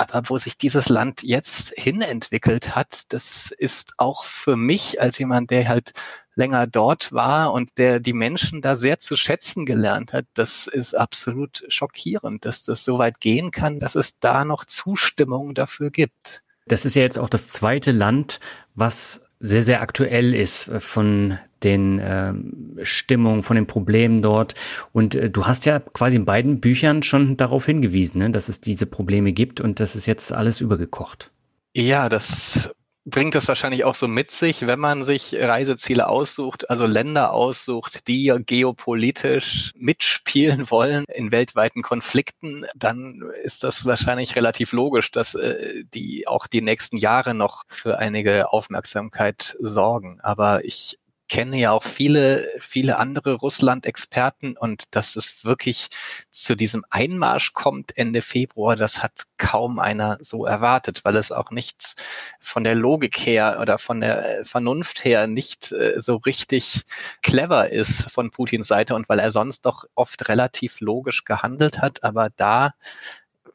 Aber 0.00 0.22
wo 0.30 0.38
sich 0.38 0.56
dieses 0.56 0.88
Land 0.88 1.24
jetzt 1.24 1.72
hinentwickelt 1.76 2.76
hat, 2.76 3.02
das 3.08 3.50
ist 3.50 3.94
auch 3.96 4.22
für 4.22 4.54
mich 4.54 5.00
als 5.00 5.18
jemand, 5.18 5.50
der 5.50 5.68
halt 5.68 5.90
länger 6.36 6.68
dort 6.68 7.12
war 7.12 7.52
und 7.52 7.70
der 7.78 7.98
die 7.98 8.12
Menschen 8.12 8.62
da 8.62 8.76
sehr 8.76 9.00
zu 9.00 9.16
schätzen 9.16 9.66
gelernt 9.66 10.12
hat, 10.12 10.26
das 10.34 10.68
ist 10.68 10.94
absolut 10.94 11.64
schockierend, 11.66 12.44
dass 12.44 12.62
das 12.62 12.84
so 12.84 12.98
weit 13.00 13.18
gehen 13.18 13.50
kann, 13.50 13.80
dass 13.80 13.96
es 13.96 14.20
da 14.20 14.44
noch 14.44 14.64
Zustimmung 14.64 15.52
dafür 15.56 15.90
gibt. 15.90 16.44
Das 16.66 16.84
ist 16.84 16.94
ja 16.94 17.02
jetzt 17.02 17.18
auch 17.18 17.28
das 17.28 17.48
zweite 17.48 17.90
Land, 17.90 18.38
was 18.76 19.20
sehr, 19.40 19.62
sehr 19.62 19.80
aktuell 19.82 20.32
ist 20.32 20.70
von 20.78 21.40
den 21.62 21.98
äh, 21.98 22.34
Stimmungen, 22.82 23.42
von 23.42 23.56
den 23.56 23.66
Problemen 23.66 24.22
dort. 24.22 24.54
Und 24.92 25.14
äh, 25.14 25.30
du 25.30 25.46
hast 25.46 25.66
ja 25.66 25.80
quasi 25.80 26.16
in 26.16 26.24
beiden 26.24 26.60
Büchern 26.60 27.02
schon 27.02 27.36
darauf 27.36 27.66
hingewiesen, 27.66 28.18
ne, 28.18 28.30
dass 28.30 28.48
es 28.48 28.60
diese 28.60 28.86
Probleme 28.86 29.32
gibt 29.32 29.60
und 29.60 29.80
das 29.80 29.96
ist 29.96 30.06
jetzt 30.06 30.32
alles 30.32 30.60
übergekocht. 30.60 31.30
Ja, 31.74 32.08
das 32.08 32.70
bringt 33.08 33.34
es 33.34 33.48
wahrscheinlich 33.48 33.84
auch 33.84 33.94
so 33.94 34.06
mit 34.06 34.30
sich, 34.30 34.66
wenn 34.66 34.78
man 34.78 35.04
sich 35.04 35.34
Reiseziele 35.34 36.08
aussucht, 36.08 36.68
also 36.68 36.86
Länder 36.86 37.32
aussucht, 37.32 38.06
die 38.06 38.34
geopolitisch 38.44 39.72
mitspielen 39.76 40.70
wollen 40.70 41.04
in 41.08 41.32
weltweiten 41.32 41.82
Konflikten, 41.82 42.66
dann 42.76 43.22
ist 43.42 43.64
das 43.64 43.86
wahrscheinlich 43.86 44.36
relativ 44.36 44.72
logisch, 44.72 45.10
dass 45.10 45.34
äh, 45.34 45.84
die 45.94 46.28
auch 46.28 46.46
die 46.46 46.60
nächsten 46.60 46.96
Jahre 46.96 47.34
noch 47.34 47.64
für 47.68 47.98
einige 47.98 48.52
Aufmerksamkeit 48.52 49.56
sorgen. 49.60 50.20
Aber 50.20 50.64
ich 50.64 50.98
kenne 51.28 51.58
ja 51.58 51.72
auch 51.72 51.84
viele, 51.84 52.48
viele 52.58 52.98
andere 52.98 53.34
Russland-Experten 53.34 54.56
und 54.56 54.84
dass 54.94 55.16
es 55.16 55.44
wirklich 55.44 55.88
zu 56.30 56.54
diesem 56.54 56.84
Einmarsch 56.90 57.52
kommt 57.52 57.96
Ende 57.96 58.22
Februar, 58.22 58.76
das 58.76 59.02
hat 59.02 59.24
kaum 59.36 59.78
einer 59.78 60.18
so 60.20 60.46
erwartet, 60.46 61.04
weil 61.04 61.16
es 61.16 61.30
auch 61.32 61.50
nichts 61.50 61.96
von 62.40 62.64
der 62.64 62.74
Logik 62.74 63.18
her 63.18 63.58
oder 63.60 63.78
von 63.78 64.00
der 64.00 64.44
Vernunft 64.44 65.04
her 65.04 65.26
nicht 65.26 65.72
äh, 65.72 66.00
so 66.00 66.16
richtig 66.16 66.82
clever 67.22 67.70
ist 67.70 68.10
von 68.10 68.30
Putins 68.30 68.68
Seite 68.68 68.94
und 68.94 69.08
weil 69.08 69.18
er 69.18 69.32
sonst 69.32 69.66
doch 69.66 69.84
oft 69.94 70.28
relativ 70.28 70.80
logisch 70.80 71.24
gehandelt 71.24 71.80
hat, 71.80 72.04
aber 72.04 72.30
da 72.30 72.74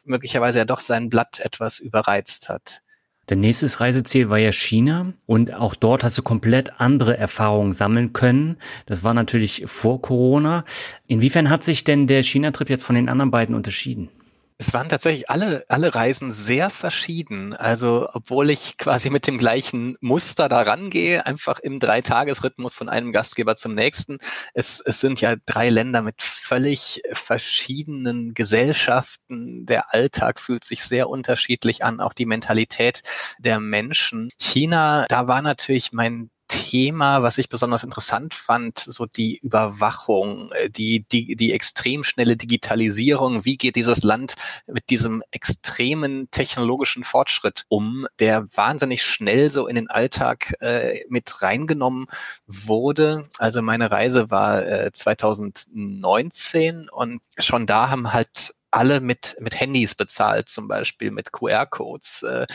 möglicherweise 0.05 0.59
ja 0.59 0.65
doch 0.65 0.79
sein 0.79 1.09
Blatt 1.09 1.39
etwas 1.39 1.79
überreizt 1.79 2.49
hat. 2.49 2.81
Dein 3.27 3.39
nächstes 3.39 3.79
Reiseziel 3.79 4.29
war 4.29 4.37
ja 4.37 4.51
China 4.51 5.13
und 5.25 5.53
auch 5.53 5.75
dort 5.75 6.03
hast 6.03 6.17
du 6.17 6.23
komplett 6.23 6.79
andere 6.81 7.17
Erfahrungen 7.17 7.71
sammeln 7.71 8.11
können. 8.11 8.57
Das 8.85 9.03
war 9.03 9.13
natürlich 9.13 9.63
vor 9.65 10.01
Corona. 10.01 10.65
Inwiefern 11.07 11.49
hat 11.49 11.63
sich 11.63 11.85
denn 11.85 12.07
der 12.07 12.21
China-Trip 12.21 12.69
jetzt 12.69 12.83
von 12.83 12.95
den 12.95 13.07
anderen 13.07 13.31
beiden 13.31 13.55
unterschieden? 13.55 14.09
Es 14.57 14.73
waren 14.73 14.89
tatsächlich 14.89 15.29
alle, 15.29 15.65
alle 15.67 15.95
Reisen 15.95 16.31
sehr 16.31 16.69
verschieden. 16.69 17.53
Also, 17.53 18.07
obwohl 18.13 18.49
ich 18.49 18.77
quasi 18.77 19.09
mit 19.09 19.27
dem 19.27 19.37
gleichen 19.37 19.97
Muster 19.99 20.49
da 20.49 20.61
rangehe, 20.61 21.25
einfach 21.25 21.59
im 21.59 21.79
Dreitagesrhythmus 21.79 22.73
von 22.73 22.89
einem 22.89 23.11
Gastgeber 23.11 23.55
zum 23.55 23.73
nächsten. 23.73 24.17
Es, 24.53 24.79
es 24.79 24.99
sind 24.99 25.21
ja 25.21 25.35
drei 25.45 25.69
Länder 25.69 26.01
mit 26.01 26.21
völlig 26.21 27.01
verschiedenen 27.13 28.33
Gesellschaften. 28.33 29.65
Der 29.65 29.93
Alltag 29.93 30.39
fühlt 30.39 30.63
sich 30.63 30.83
sehr 30.83 31.09
unterschiedlich 31.09 31.83
an, 31.83 31.99
auch 31.99 32.13
die 32.13 32.25
Mentalität 32.25 33.01
der 33.39 33.59
Menschen. 33.59 34.29
China, 34.39 35.05
da 35.09 35.27
war 35.27 35.41
natürlich 35.41 35.91
mein 35.91 36.29
Thema, 36.53 37.23
was 37.23 37.39
ich 37.39 37.49
besonders 37.49 37.83
interessant 37.83 38.33
fand, 38.35 38.77
so 38.77 39.05
die 39.05 39.39
Überwachung, 39.39 40.51
äh, 40.51 40.69
die, 40.69 41.05
die, 41.11 41.35
die 41.35 41.51
extrem 41.51 42.03
schnelle 42.03 42.37
Digitalisierung. 42.37 43.43
Wie 43.43 43.57
geht 43.57 43.75
dieses 43.75 44.03
Land 44.03 44.35
mit 44.67 44.89
diesem 44.89 45.23
extremen 45.31 46.29
technologischen 46.29 47.03
Fortschritt 47.03 47.65
um, 47.69 48.07
der 48.19 48.45
wahnsinnig 48.55 49.03
schnell 49.03 49.49
so 49.49 49.67
in 49.67 49.75
den 49.75 49.89
Alltag 49.89 50.53
äh, 50.61 51.03
mit 51.09 51.41
reingenommen 51.41 52.05
wurde. 52.45 53.27
Also 53.39 53.61
meine 53.61 53.89
Reise 53.89 54.29
war 54.29 54.65
äh, 54.65 54.91
2019 54.91 56.89
und 56.89 57.21
schon 57.39 57.65
da 57.65 57.89
haben 57.89 58.13
halt 58.13 58.53
alle 58.73 59.01
mit, 59.01 59.37
mit 59.39 59.59
Handys 59.59 59.93
bezahlt, 59.93 60.49
zum 60.49 60.67
Beispiel 60.67 61.11
mit 61.11 61.31
QR-Codes. 61.31 62.23
Äh, 62.23 62.47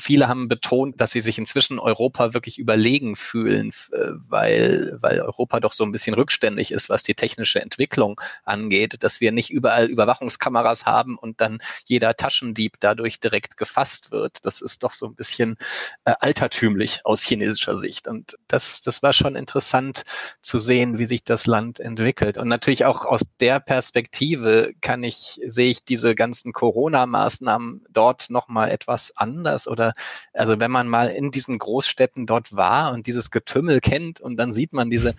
viele 0.00 0.26
haben 0.26 0.48
betont, 0.48 1.00
dass 1.00 1.12
sie 1.12 1.20
sich 1.20 1.38
inzwischen 1.38 1.78
Europa 1.78 2.34
wirklich 2.34 2.58
überlegen 2.58 3.14
fühlen, 3.14 3.70
äh, 3.92 3.98
weil, 4.28 4.96
weil 5.00 5.20
Europa 5.20 5.60
doch 5.60 5.72
so 5.72 5.84
ein 5.84 5.92
bisschen 5.92 6.14
rückständig 6.14 6.72
ist, 6.72 6.88
was 6.88 7.04
die 7.04 7.14
technische 7.14 7.62
Entwicklung 7.62 8.20
angeht, 8.42 9.02
dass 9.04 9.20
wir 9.20 9.30
nicht 9.30 9.50
überall 9.50 9.86
Überwachungskameras 9.86 10.86
haben 10.86 11.16
und 11.16 11.40
dann 11.40 11.62
jeder 11.84 12.16
Taschendieb 12.16 12.74
dadurch 12.80 13.20
direkt 13.20 13.56
gefasst 13.56 14.10
wird. 14.10 14.44
Das 14.44 14.60
ist 14.60 14.82
doch 14.82 14.92
so 14.92 15.06
ein 15.06 15.14
bisschen 15.14 15.56
äh, 16.04 16.14
altertümlich 16.18 17.00
aus 17.04 17.22
chinesischer 17.22 17.76
Sicht. 17.76 18.08
Und 18.08 18.36
das, 18.48 18.82
das 18.82 19.04
war 19.04 19.12
schon 19.12 19.36
interessant 19.36 20.02
zu 20.40 20.58
sehen, 20.58 20.98
wie 20.98 21.06
sich 21.06 21.22
das 21.22 21.46
Land 21.46 21.78
entwickelt. 21.78 22.38
Und 22.38 22.48
natürlich 22.48 22.86
auch 22.86 23.04
aus 23.04 23.22
der 23.38 23.60
Perspektive 23.60 24.72
kann 24.80 25.04
ich 25.04 25.40
sehen, 25.46 25.59
sehe 25.60 25.70
ich 25.70 25.84
diese 25.84 26.14
ganzen 26.14 26.54
Corona-Maßnahmen 26.54 27.84
dort 27.90 28.30
nochmal 28.30 28.70
etwas 28.70 29.14
anders 29.14 29.68
oder 29.68 29.92
also 30.32 30.58
wenn 30.58 30.70
man 30.70 30.88
mal 30.88 31.08
in 31.08 31.30
diesen 31.30 31.58
Großstädten 31.58 32.24
dort 32.24 32.56
war 32.56 32.94
und 32.94 33.06
dieses 33.06 33.30
Getümmel 33.30 33.80
kennt 33.80 34.22
und 34.22 34.38
dann 34.38 34.54
sieht 34.54 34.72
man 34.72 34.88
diese 34.88 35.14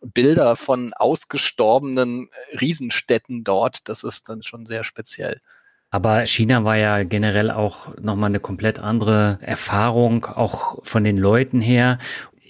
Bilder 0.00 0.54
von 0.54 0.94
ausgestorbenen 0.94 2.28
Riesenstädten 2.60 3.42
dort, 3.42 3.88
das 3.88 4.04
ist 4.04 4.28
dann 4.28 4.42
schon 4.44 4.64
sehr 4.64 4.84
speziell. 4.84 5.40
Aber 5.90 6.24
China 6.24 6.62
war 6.62 6.76
ja 6.76 7.02
generell 7.02 7.50
auch 7.50 7.98
nochmal 7.98 8.28
eine 8.28 8.38
komplett 8.38 8.78
andere 8.78 9.40
Erfahrung, 9.42 10.24
auch 10.24 10.78
von 10.84 11.02
den 11.02 11.16
Leuten 11.16 11.60
her 11.60 11.98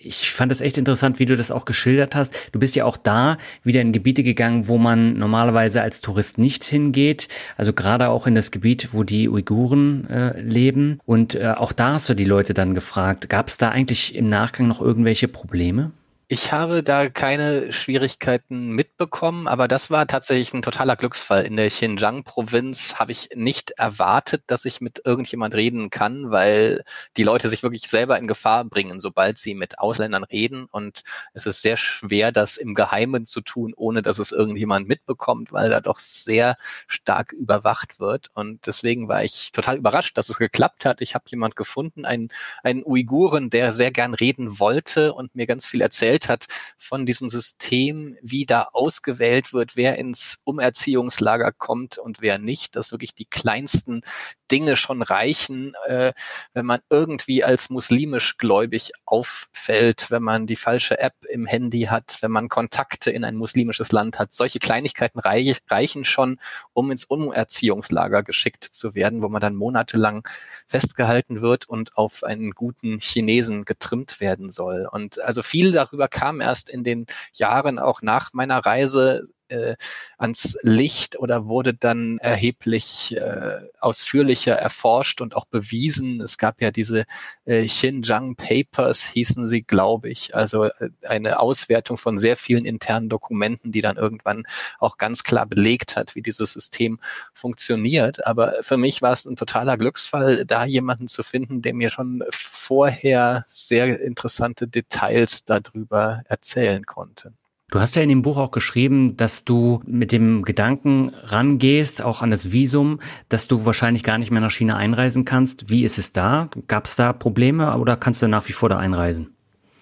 ich 0.02 0.30
fand 0.30 0.52
es 0.52 0.60
echt 0.60 0.78
interessant, 0.78 1.18
wie 1.18 1.26
du 1.26 1.36
das 1.36 1.50
auch 1.50 1.64
geschildert 1.64 2.14
hast. 2.14 2.50
Du 2.52 2.58
bist 2.58 2.76
ja 2.76 2.84
auch 2.84 2.96
da 2.96 3.36
wieder 3.64 3.80
in 3.80 3.92
Gebiete 3.92 4.22
gegangen, 4.22 4.68
wo 4.68 4.78
man 4.78 5.18
normalerweise 5.18 5.82
als 5.82 6.00
Tourist 6.00 6.38
nicht 6.38 6.64
hingeht. 6.64 7.28
Also 7.56 7.72
gerade 7.72 8.08
auch 8.08 8.26
in 8.26 8.34
das 8.34 8.50
Gebiet, 8.50 8.90
wo 8.92 9.04
die 9.04 9.28
Uiguren 9.28 10.08
äh, 10.08 10.40
leben. 10.40 11.00
Und 11.04 11.34
äh, 11.34 11.54
auch 11.56 11.72
da 11.72 11.94
hast 11.94 12.08
du 12.08 12.14
die 12.14 12.24
Leute 12.24 12.54
dann 12.54 12.74
gefragt. 12.74 13.28
Gab 13.28 13.48
es 13.48 13.58
da 13.58 13.70
eigentlich 13.70 14.14
im 14.14 14.28
Nachgang 14.28 14.68
noch 14.68 14.80
irgendwelche 14.80 15.28
Probleme? 15.28 15.92
Ich 16.32 16.52
habe 16.52 16.84
da 16.84 17.08
keine 17.08 17.72
Schwierigkeiten 17.72 18.68
mitbekommen, 18.70 19.48
aber 19.48 19.66
das 19.66 19.90
war 19.90 20.06
tatsächlich 20.06 20.54
ein 20.54 20.62
totaler 20.62 20.94
Glücksfall. 20.94 21.44
In 21.44 21.56
der 21.56 21.68
Xinjiang-Provinz 21.68 23.00
habe 23.00 23.10
ich 23.10 23.30
nicht 23.34 23.72
erwartet, 23.72 24.44
dass 24.46 24.64
ich 24.64 24.80
mit 24.80 25.02
irgendjemand 25.04 25.56
reden 25.56 25.90
kann, 25.90 26.30
weil 26.30 26.84
die 27.16 27.24
Leute 27.24 27.48
sich 27.48 27.64
wirklich 27.64 27.88
selber 27.88 28.16
in 28.16 28.28
Gefahr 28.28 28.64
bringen, 28.64 29.00
sobald 29.00 29.38
sie 29.38 29.56
mit 29.56 29.80
Ausländern 29.80 30.22
reden. 30.22 30.66
Und 30.70 31.02
es 31.34 31.46
ist 31.46 31.62
sehr 31.62 31.76
schwer, 31.76 32.30
das 32.30 32.58
im 32.58 32.74
Geheimen 32.74 33.26
zu 33.26 33.40
tun, 33.40 33.74
ohne 33.76 34.00
dass 34.00 34.20
es 34.20 34.30
irgendjemand 34.30 34.86
mitbekommt, 34.86 35.52
weil 35.52 35.68
da 35.68 35.80
doch 35.80 35.98
sehr 35.98 36.56
stark 36.86 37.32
überwacht 37.32 37.98
wird. 37.98 38.30
Und 38.34 38.68
deswegen 38.68 39.08
war 39.08 39.24
ich 39.24 39.50
total 39.50 39.78
überrascht, 39.78 40.16
dass 40.16 40.28
es 40.28 40.38
geklappt 40.38 40.84
hat. 40.84 41.00
Ich 41.00 41.16
habe 41.16 41.24
jemand 41.26 41.56
gefunden, 41.56 42.04
einen, 42.04 42.28
einen 42.62 42.84
Uiguren, 42.84 43.50
der 43.50 43.72
sehr 43.72 43.90
gern 43.90 44.14
reden 44.14 44.60
wollte 44.60 45.12
und 45.12 45.34
mir 45.34 45.48
ganz 45.48 45.66
viel 45.66 45.80
erzählt 45.80 46.19
erzählt 46.20 46.28
hat 46.28 46.46
von 46.76 47.06
diesem 47.06 47.30
System, 47.30 48.16
wie 48.22 48.46
da 48.46 48.68
ausgewählt 48.72 49.52
wird, 49.52 49.76
wer 49.76 49.98
ins 49.98 50.38
Umerziehungslager 50.44 51.52
kommt 51.52 51.98
und 51.98 52.20
wer 52.20 52.38
nicht, 52.38 52.76
dass 52.76 52.92
wirklich 52.92 53.14
die 53.14 53.26
kleinsten 53.26 54.02
Dinge 54.50 54.76
schon 54.76 55.02
reichen, 55.02 55.74
äh, 55.86 56.12
wenn 56.52 56.66
man 56.66 56.80
irgendwie 56.90 57.44
als 57.44 57.70
muslimisch 57.70 58.36
gläubig 58.36 58.92
auffällt, 59.04 60.10
wenn 60.10 60.22
man 60.22 60.46
die 60.46 60.56
falsche 60.56 60.98
App 60.98 61.14
im 61.28 61.46
Handy 61.46 61.82
hat, 61.82 62.18
wenn 62.20 62.32
man 62.32 62.48
Kontakte 62.48 63.10
in 63.10 63.24
ein 63.24 63.36
muslimisches 63.36 63.92
Land 63.92 64.18
hat. 64.18 64.34
Solche 64.34 64.58
Kleinigkeiten 64.58 65.20
reich, 65.20 65.58
reichen 65.68 66.04
schon, 66.04 66.40
um 66.72 66.90
ins 66.90 67.04
Umerziehungslager 67.04 68.22
geschickt 68.22 68.64
zu 68.64 68.94
werden, 68.94 69.22
wo 69.22 69.28
man 69.28 69.40
dann 69.40 69.54
monatelang 69.54 70.26
festgehalten 70.66 71.40
wird 71.40 71.68
und 71.68 71.96
auf 71.96 72.24
einen 72.24 72.50
guten 72.50 72.98
Chinesen 72.98 73.64
getrimmt 73.64 74.20
werden 74.20 74.50
soll. 74.50 74.88
Und 74.90 75.20
also 75.20 75.42
viel 75.42 75.72
darüber 75.72 76.08
kam 76.10 76.40
erst 76.40 76.70
in 76.70 76.84
den 76.84 77.06
Jahren 77.32 77.78
auch 77.78 78.02
nach 78.02 78.32
meiner 78.32 78.58
Reise 78.58 79.28
äh, 79.50 79.76
ans 80.18 80.56
Licht 80.62 81.18
oder 81.18 81.46
wurde 81.46 81.74
dann 81.74 82.18
erheblich 82.18 83.16
äh, 83.16 83.60
ausführlicher 83.80 84.54
erforscht 84.54 85.20
und 85.20 85.34
auch 85.36 85.44
bewiesen. 85.44 86.20
Es 86.20 86.38
gab 86.38 86.60
ja 86.60 86.70
diese 86.70 87.04
äh, 87.44 87.64
Xinjiang 87.66 88.36
Papers, 88.36 89.02
hießen 89.02 89.48
sie, 89.48 89.62
glaube 89.62 90.08
ich, 90.08 90.34
also 90.34 90.64
äh, 90.64 90.90
eine 91.06 91.40
Auswertung 91.40 91.96
von 91.96 92.18
sehr 92.18 92.36
vielen 92.36 92.64
internen 92.64 93.08
Dokumenten, 93.08 93.72
die 93.72 93.82
dann 93.82 93.96
irgendwann 93.96 94.44
auch 94.78 94.96
ganz 94.98 95.22
klar 95.22 95.46
belegt 95.46 95.96
hat, 95.96 96.14
wie 96.14 96.22
dieses 96.22 96.52
System 96.52 97.00
funktioniert. 97.34 98.26
Aber 98.26 98.62
für 98.62 98.76
mich 98.76 99.02
war 99.02 99.12
es 99.12 99.24
ein 99.24 99.36
totaler 99.36 99.76
Glücksfall, 99.76 100.44
da 100.46 100.64
jemanden 100.64 101.08
zu 101.08 101.22
finden, 101.22 101.62
der 101.62 101.74
mir 101.74 101.90
schon 101.90 102.22
vorher 102.30 103.44
sehr 103.46 104.00
interessante 104.00 104.68
Details 104.68 105.44
darüber 105.44 106.22
erzählen 106.28 106.84
konnte. 106.86 107.32
Du 107.70 107.78
hast 107.78 107.94
ja 107.94 108.02
in 108.02 108.08
dem 108.08 108.22
Buch 108.22 108.36
auch 108.36 108.50
geschrieben, 108.50 109.16
dass 109.16 109.44
du 109.44 109.80
mit 109.86 110.10
dem 110.10 110.42
Gedanken 110.42 111.12
rangehst, 111.22 112.02
auch 112.02 112.20
an 112.20 112.30
das 112.30 112.50
Visum, 112.50 112.98
dass 113.28 113.46
du 113.46 113.64
wahrscheinlich 113.64 114.02
gar 114.02 114.18
nicht 114.18 114.32
mehr 114.32 114.40
nach 114.40 114.50
China 114.50 114.76
einreisen 114.76 115.24
kannst. 115.24 115.70
Wie 115.70 115.84
ist 115.84 115.96
es 115.96 116.12
da? 116.12 116.48
Gab 116.66 116.86
es 116.86 116.96
da 116.96 117.12
Probleme 117.12 117.78
oder 117.78 117.96
kannst 117.96 118.22
du 118.22 118.28
nach 118.28 118.48
wie 118.48 118.52
vor 118.52 118.68
da 118.68 118.78
einreisen? 118.78 119.36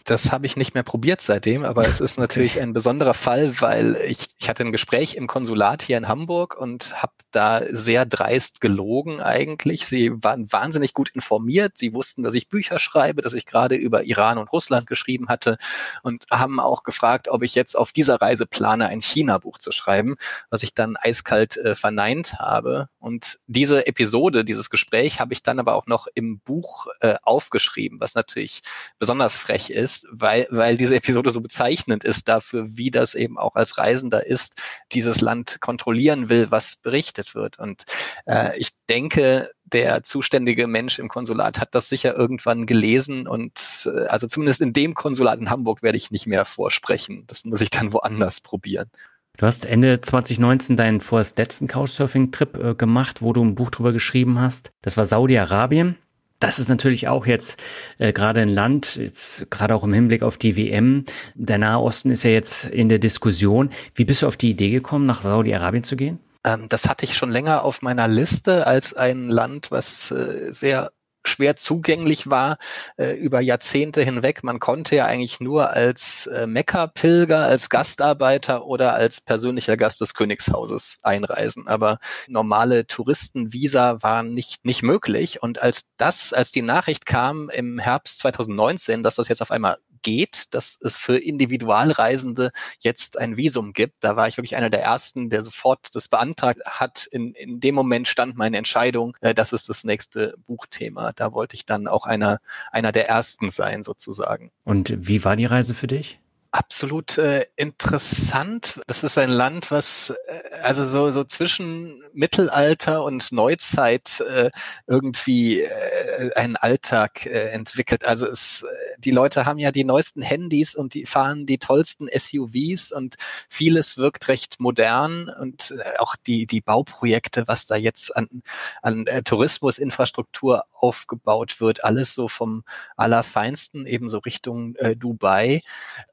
Das 0.09 0.33
habe 0.33 0.47
ich 0.47 0.57
nicht 0.57 0.73
mehr 0.73 0.85
probiert 0.85 1.21
seitdem, 1.21 1.65
aber 1.65 1.87
es 1.87 2.01
ist 2.01 2.19
natürlich 2.19 2.63
ein 2.63 2.73
besonderer 2.73 3.13
Fall, 3.13 3.61
weil 3.61 3.95
ich, 4.07 4.29
ich 4.39 4.49
hatte 4.49 4.65
ein 4.65 4.73
Gespräch 4.73 5.17
im 5.17 5.27
Konsulat 5.27 5.83
hier 5.83 5.99
in 5.99 6.09
Hamburg 6.09 6.57
und 6.59 7.03
habe 7.03 7.13
da 7.31 7.63
sehr 7.69 8.07
dreist 8.07 8.63
gelogen 8.63 9.21
eigentlich. 9.21 9.87
Sie 9.87 10.11
waren 10.25 10.51
wahnsinnig 10.51 10.95
gut 10.95 11.11
informiert. 11.11 11.77
Sie 11.77 11.93
wussten, 11.93 12.23
dass 12.23 12.33
ich 12.33 12.49
Bücher 12.49 12.79
schreibe, 12.79 13.21
dass 13.21 13.35
ich 13.35 13.45
gerade 13.45 13.75
über 13.75 14.05
Iran 14.05 14.39
und 14.39 14.51
Russland 14.51 14.87
geschrieben 14.87 15.29
hatte 15.29 15.59
und 16.03 16.25
haben 16.31 16.59
auch 16.59 16.85
gefragt, 16.85 17.29
ob 17.29 17.43
ich 17.43 17.55
jetzt 17.55 17.77
auf 17.77 17.93
dieser 17.93 18.23
Reise 18.23 18.47
plane, 18.47 18.87
ein 18.89 19.03
China-Buch 19.03 19.59
zu 19.59 19.73
schreiben, 19.73 20.17
was 20.49 20.63
ich 20.63 20.73
dann 20.73 20.97
eiskalt 20.97 21.59
äh, 21.59 21.75
verneint 21.75 22.39
habe. 22.39 22.89
Und 22.99 23.41
diese 23.47 23.87
Episode, 23.87 24.47
dieses 24.47 24.71
Gespräch 24.71 25.21
habe 25.21 25.35
ich 25.35 25.43
dann 25.43 25.59
aber 25.59 25.75
auch 25.75 25.87
noch 25.87 26.07
im 26.15 26.39
Buch 26.41 26.87
äh, 27.01 27.17
aufgeschrieben, 27.23 28.01
was 28.01 28.15
natürlich 28.15 28.63
besonders 28.99 29.37
frech 29.37 29.69
ist 29.69 29.98
weil, 30.11 30.47
weil 30.51 30.77
diese 30.77 30.97
Episode 30.97 31.31
so 31.31 31.41
bezeichnend 31.41 32.05
ist 32.05 32.29
dafür, 32.29 32.77
wie 32.77 32.91
das 32.91 33.15
eben 33.15 33.39
auch 33.39 33.55
als 33.55 33.79
Reisender 33.79 34.27
ist, 34.27 34.55
dieses 34.93 35.21
Land 35.21 35.61
kontrollieren 35.61 36.29
will, 36.29 36.51
was 36.51 36.77
berichtet 36.77 37.35
wird. 37.35 37.59
Und 37.59 37.85
äh, 38.27 38.57
ich 38.59 38.71
denke, 38.89 39.51
der 39.65 40.03
zuständige 40.03 40.67
Mensch 40.67 40.99
im 40.99 41.09
Konsulat 41.09 41.59
hat 41.61 41.75
das 41.75 41.89
sicher 41.89 42.17
irgendwann 42.17 42.67
gelesen 42.67 43.27
und 43.27 43.53
äh, 43.87 44.07
also 44.07 44.27
zumindest 44.27 44.61
in 44.61 44.73
dem 44.73 44.95
Konsulat 44.95 45.39
in 45.41 45.51
Hamburg 45.51 45.83
werde 45.83 45.99
ich 45.99 46.11
nicht 46.11 46.27
mehr 46.27 46.45
vorsprechen. 46.45 47.25
Das 47.27 47.45
muss 47.45 47.61
ich 47.61 47.71
dann 47.71 47.93
woanders 47.93 48.41
probieren. 48.41 48.91
Du 49.37 49.47
hast 49.47 49.67
Ende 49.67 50.01
2019 50.01 50.77
deinen 50.77 51.01
vorerst 51.01 51.39
letzten 51.39 51.69
Couchsurfing-Trip 51.69 52.57
äh, 52.57 52.75
gemacht, 52.75 53.23
wo 53.23 53.33
du 53.33 53.45
ein 53.45 53.55
Buch 53.55 53.71
drüber 53.71 53.93
geschrieben 53.93 54.41
hast. 54.41 54.73
Das 54.83 54.97
war 54.97 55.07
Saudi-Arabien. 55.07 55.97
Das 56.41 56.59
ist 56.59 56.69
natürlich 56.69 57.09
auch 57.09 57.27
jetzt 57.27 57.61
äh, 57.99 58.13
gerade 58.13 58.41
ein 58.41 58.49
Land, 58.49 58.97
jetzt, 58.97 59.51
gerade 59.51 59.75
auch 59.75 59.83
im 59.85 59.93
Hinblick 59.93 60.23
auf 60.23 60.39
die 60.39 60.57
WM. 60.57 61.05
Der 61.35 61.59
Nahe 61.59 61.81
Osten 61.81 62.11
ist 62.11 62.23
ja 62.23 62.31
jetzt 62.31 62.67
in 62.67 62.89
der 62.89 63.01
Diskussion. 63.01 63.71
Wie 63.95 64.05
bist 64.05 64.23
du 64.23 64.29
auf 64.29 64.37
die 64.37 64.51
Idee 64.51 64.71
gekommen, 64.71 65.07
nach 65.07 65.23
Saudi-Arabien 65.23 65.85
zu 65.85 65.97
gehen? 65.97 66.21
Ähm, 66.45 66.67
das 66.69 66.89
hatte 66.89 67.05
ich 67.05 67.17
schon 67.17 67.33
länger 67.33 67.65
auf 67.65 67.83
meiner 67.83 68.07
Liste 68.07 68.67
als 68.67 68.95
ein 68.95 69.29
Land, 69.29 69.71
was 69.71 70.11
äh, 70.13 70.53
sehr 70.53 70.93
schwer 71.29 71.57
zugänglich 71.57 72.31
war 72.31 72.59
äh, 72.97 73.13
über 73.13 73.41
Jahrzehnte 73.41 74.03
hinweg. 74.03 74.43
Man 74.43 74.59
konnte 74.59 74.97
ja 74.97 75.07
eigentlich 75.07 75.41
nur 75.41 75.71
als 75.71 76.27
äh, 76.27 76.47
Mekka-Pilger, 76.47 77.47
als 77.47 77.69
Gastarbeiter 77.69 78.67
oder 78.67 78.95
als 78.95 79.21
persönlicher 79.21 79.77
Gast 79.77 80.01
des 80.01 80.15
Königshauses 80.15 80.99
einreisen. 81.03 81.69
Aber 81.69 81.99
normale 82.27 82.87
Touristenvisa 82.87 84.03
waren 84.03 84.35
nicht, 84.35 84.65
nicht 84.65 84.83
möglich. 84.83 85.43
Und 85.43 85.63
als 85.63 85.85
das, 85.97 86.33
als 86.33 86.53
die 86.53 86.63
Nachricht 86.63 87.07
kam 87.07 87.51
im 87.51 87.79
Herbst 87.79 88.19
2019, 88.19 89.03
dass 89.03 89.17
das 89.17 89.29
jetzt 89.29 89.43
auf 89.43 89.51
einmal 89.51 89.79
geht, 90.03 90.55
dass 90.55 90.79
es 90.81 90.97
für 90.97 91.19
Individualreisende 91.19 92.53
jetzt 92.81 93.19
ein 93.19 93.37
Visum 93.37 93.73
gibt. 93.73 94.05
Da 94.05 94.17
war 94.17 94.29
ich 94.29 94.37
wirklich 94.37 94.57
einer 94.57 94.71
der 94.71 94.83
ersten, 94.83 95.31
der 95.31 95.43
sofort 95.43 95.95
das 95.95 96.09
beantragt 96.09 96.61
hat. 96.65 97.07
In, 97.11 97.33
in 97.35 97.61
dem 97.61 97.75
Moment 97.75 98.09
stand 98.09 98.37
meine 98.37 98.57
Entscheidung, 98.57 99.17
äh, 99.21 99.35
das 99.35 99.53
ist 99.53 99.69
das 99.69 99.85
nächste 99.85 100.35
Buchthema. 100.47 101.13
Da 101.13 101.33
wollte 101.33 101.55
ich 101.55 101.67
dann 101.67 101.89
auch 101.89 102.07
einer, 102.07 102.41
einer 102.71 102.93
der 102.93 103.09
ersten 103.09 103.51
sein, 103.51 103.83
sozusagen. 103.83 104.51
Und 104.65 104.95
wie 104.97 105.25
war 105.25 105.37
die 105.37 105.47
Reise 105.47 105.75
für 105.75 105.87
dich? 105.87 106.21
Absolut 106.51 107.19
äh, 107.19 107.47
interessant. 107.57 108.81
Das 108.87 109.05
ist 109.05 109.19
ein 109.19 109.31
Land, 109.31 109.71
was 109.71 110.15
äh, 110.27 110.49
also 110.63 110.87
so, 110.87 111.11
so 111.11 111.25
zwischen 111.25 112.03
Mittelalter 112.13 113.05
und 113.05 113.33
Neuzeit 113.33 114.21
äh, 114.21 114.51
irgendwie 114.87 115.61
äh, 115.61 116.33
einen 116.35 116.57
Alltag 116.57 117.27
äh, 117.27 117.51
entwickelt. 117.51 118.05
Also 118.05 118.27
es, 118.27 118.63
äh, 118.63 118.67
die 118.99 119.11
Leute 119.11 119.47
haben 119.47 119.59
ja 119.59 119.73
die 119.73 119.85
neuesten 119.85 120.23
Handys 120.23 120.75
und 120.75 120.95
die 120.95 121.07
fahren 121.07 121.47
die 121.47 121.59
tollsten 121.59 122.09
SUVs 122.13 122.93
und 122.93 123.17
vieles 123.49 123.99
wirkt 123.99 124.29
recht 124.29 124.59
modern 124.59 125.29
und 125.29 125.73
äh, 125.73 125.99
auch 125.99 126.17
die, 126.17 126.47
die 126.47 126.61
Bauprojekte, 126.61 127.47
was 127.47 127.67
da 127.67 127.77
jetzt 127.77 128.17
an, 128.17 128.43
an 128.83 129.07
äh, 129.07 129.23
Tourismusinfrastruktur 129.23 130.65
aufgebaut 130.73 131.61
wird, 131.61 131.85
alles 131.85 132.15
so 132.15 132.29
vom 132.29 132.65
Allerfeinsten, 132.97 133.87
eben 133.87 134.11
so 134.11 134.19
Richtung 134.19 134.75
äh, 134.77 134.97
Dubai. 134.97 135.63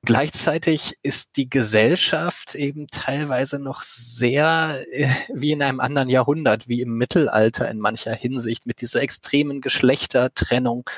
Gleich 0.03 0.24
Gleichzeitig 0.25 0.97
ist 1.03 1.37
die 1.37 1.51
Gesellschaft 1.51 2.55
eben 2.55 2.87
teilweise 2.87 3.59
noch 3.59 3.83
sehr 3.83 4.83
äh, 4.91 5.07
wie 5.31 5.51
in 5.51 5.61
einem 5.61 5.79
anderen 5.79 6.09
Jahrhundert, 6.09 6.67
wie 6.67 6.81
im 6.81 6.97
Mittelalter 6.97 7.69
in 7.69 7.77
mancher 7.77 8.15
Hinsicht, 8.15 8.65
mit 8.65 8.81
dieser 8.81 9.03
extremen 9.03 9.61
Geschlechtertrennung, 9.61 10.89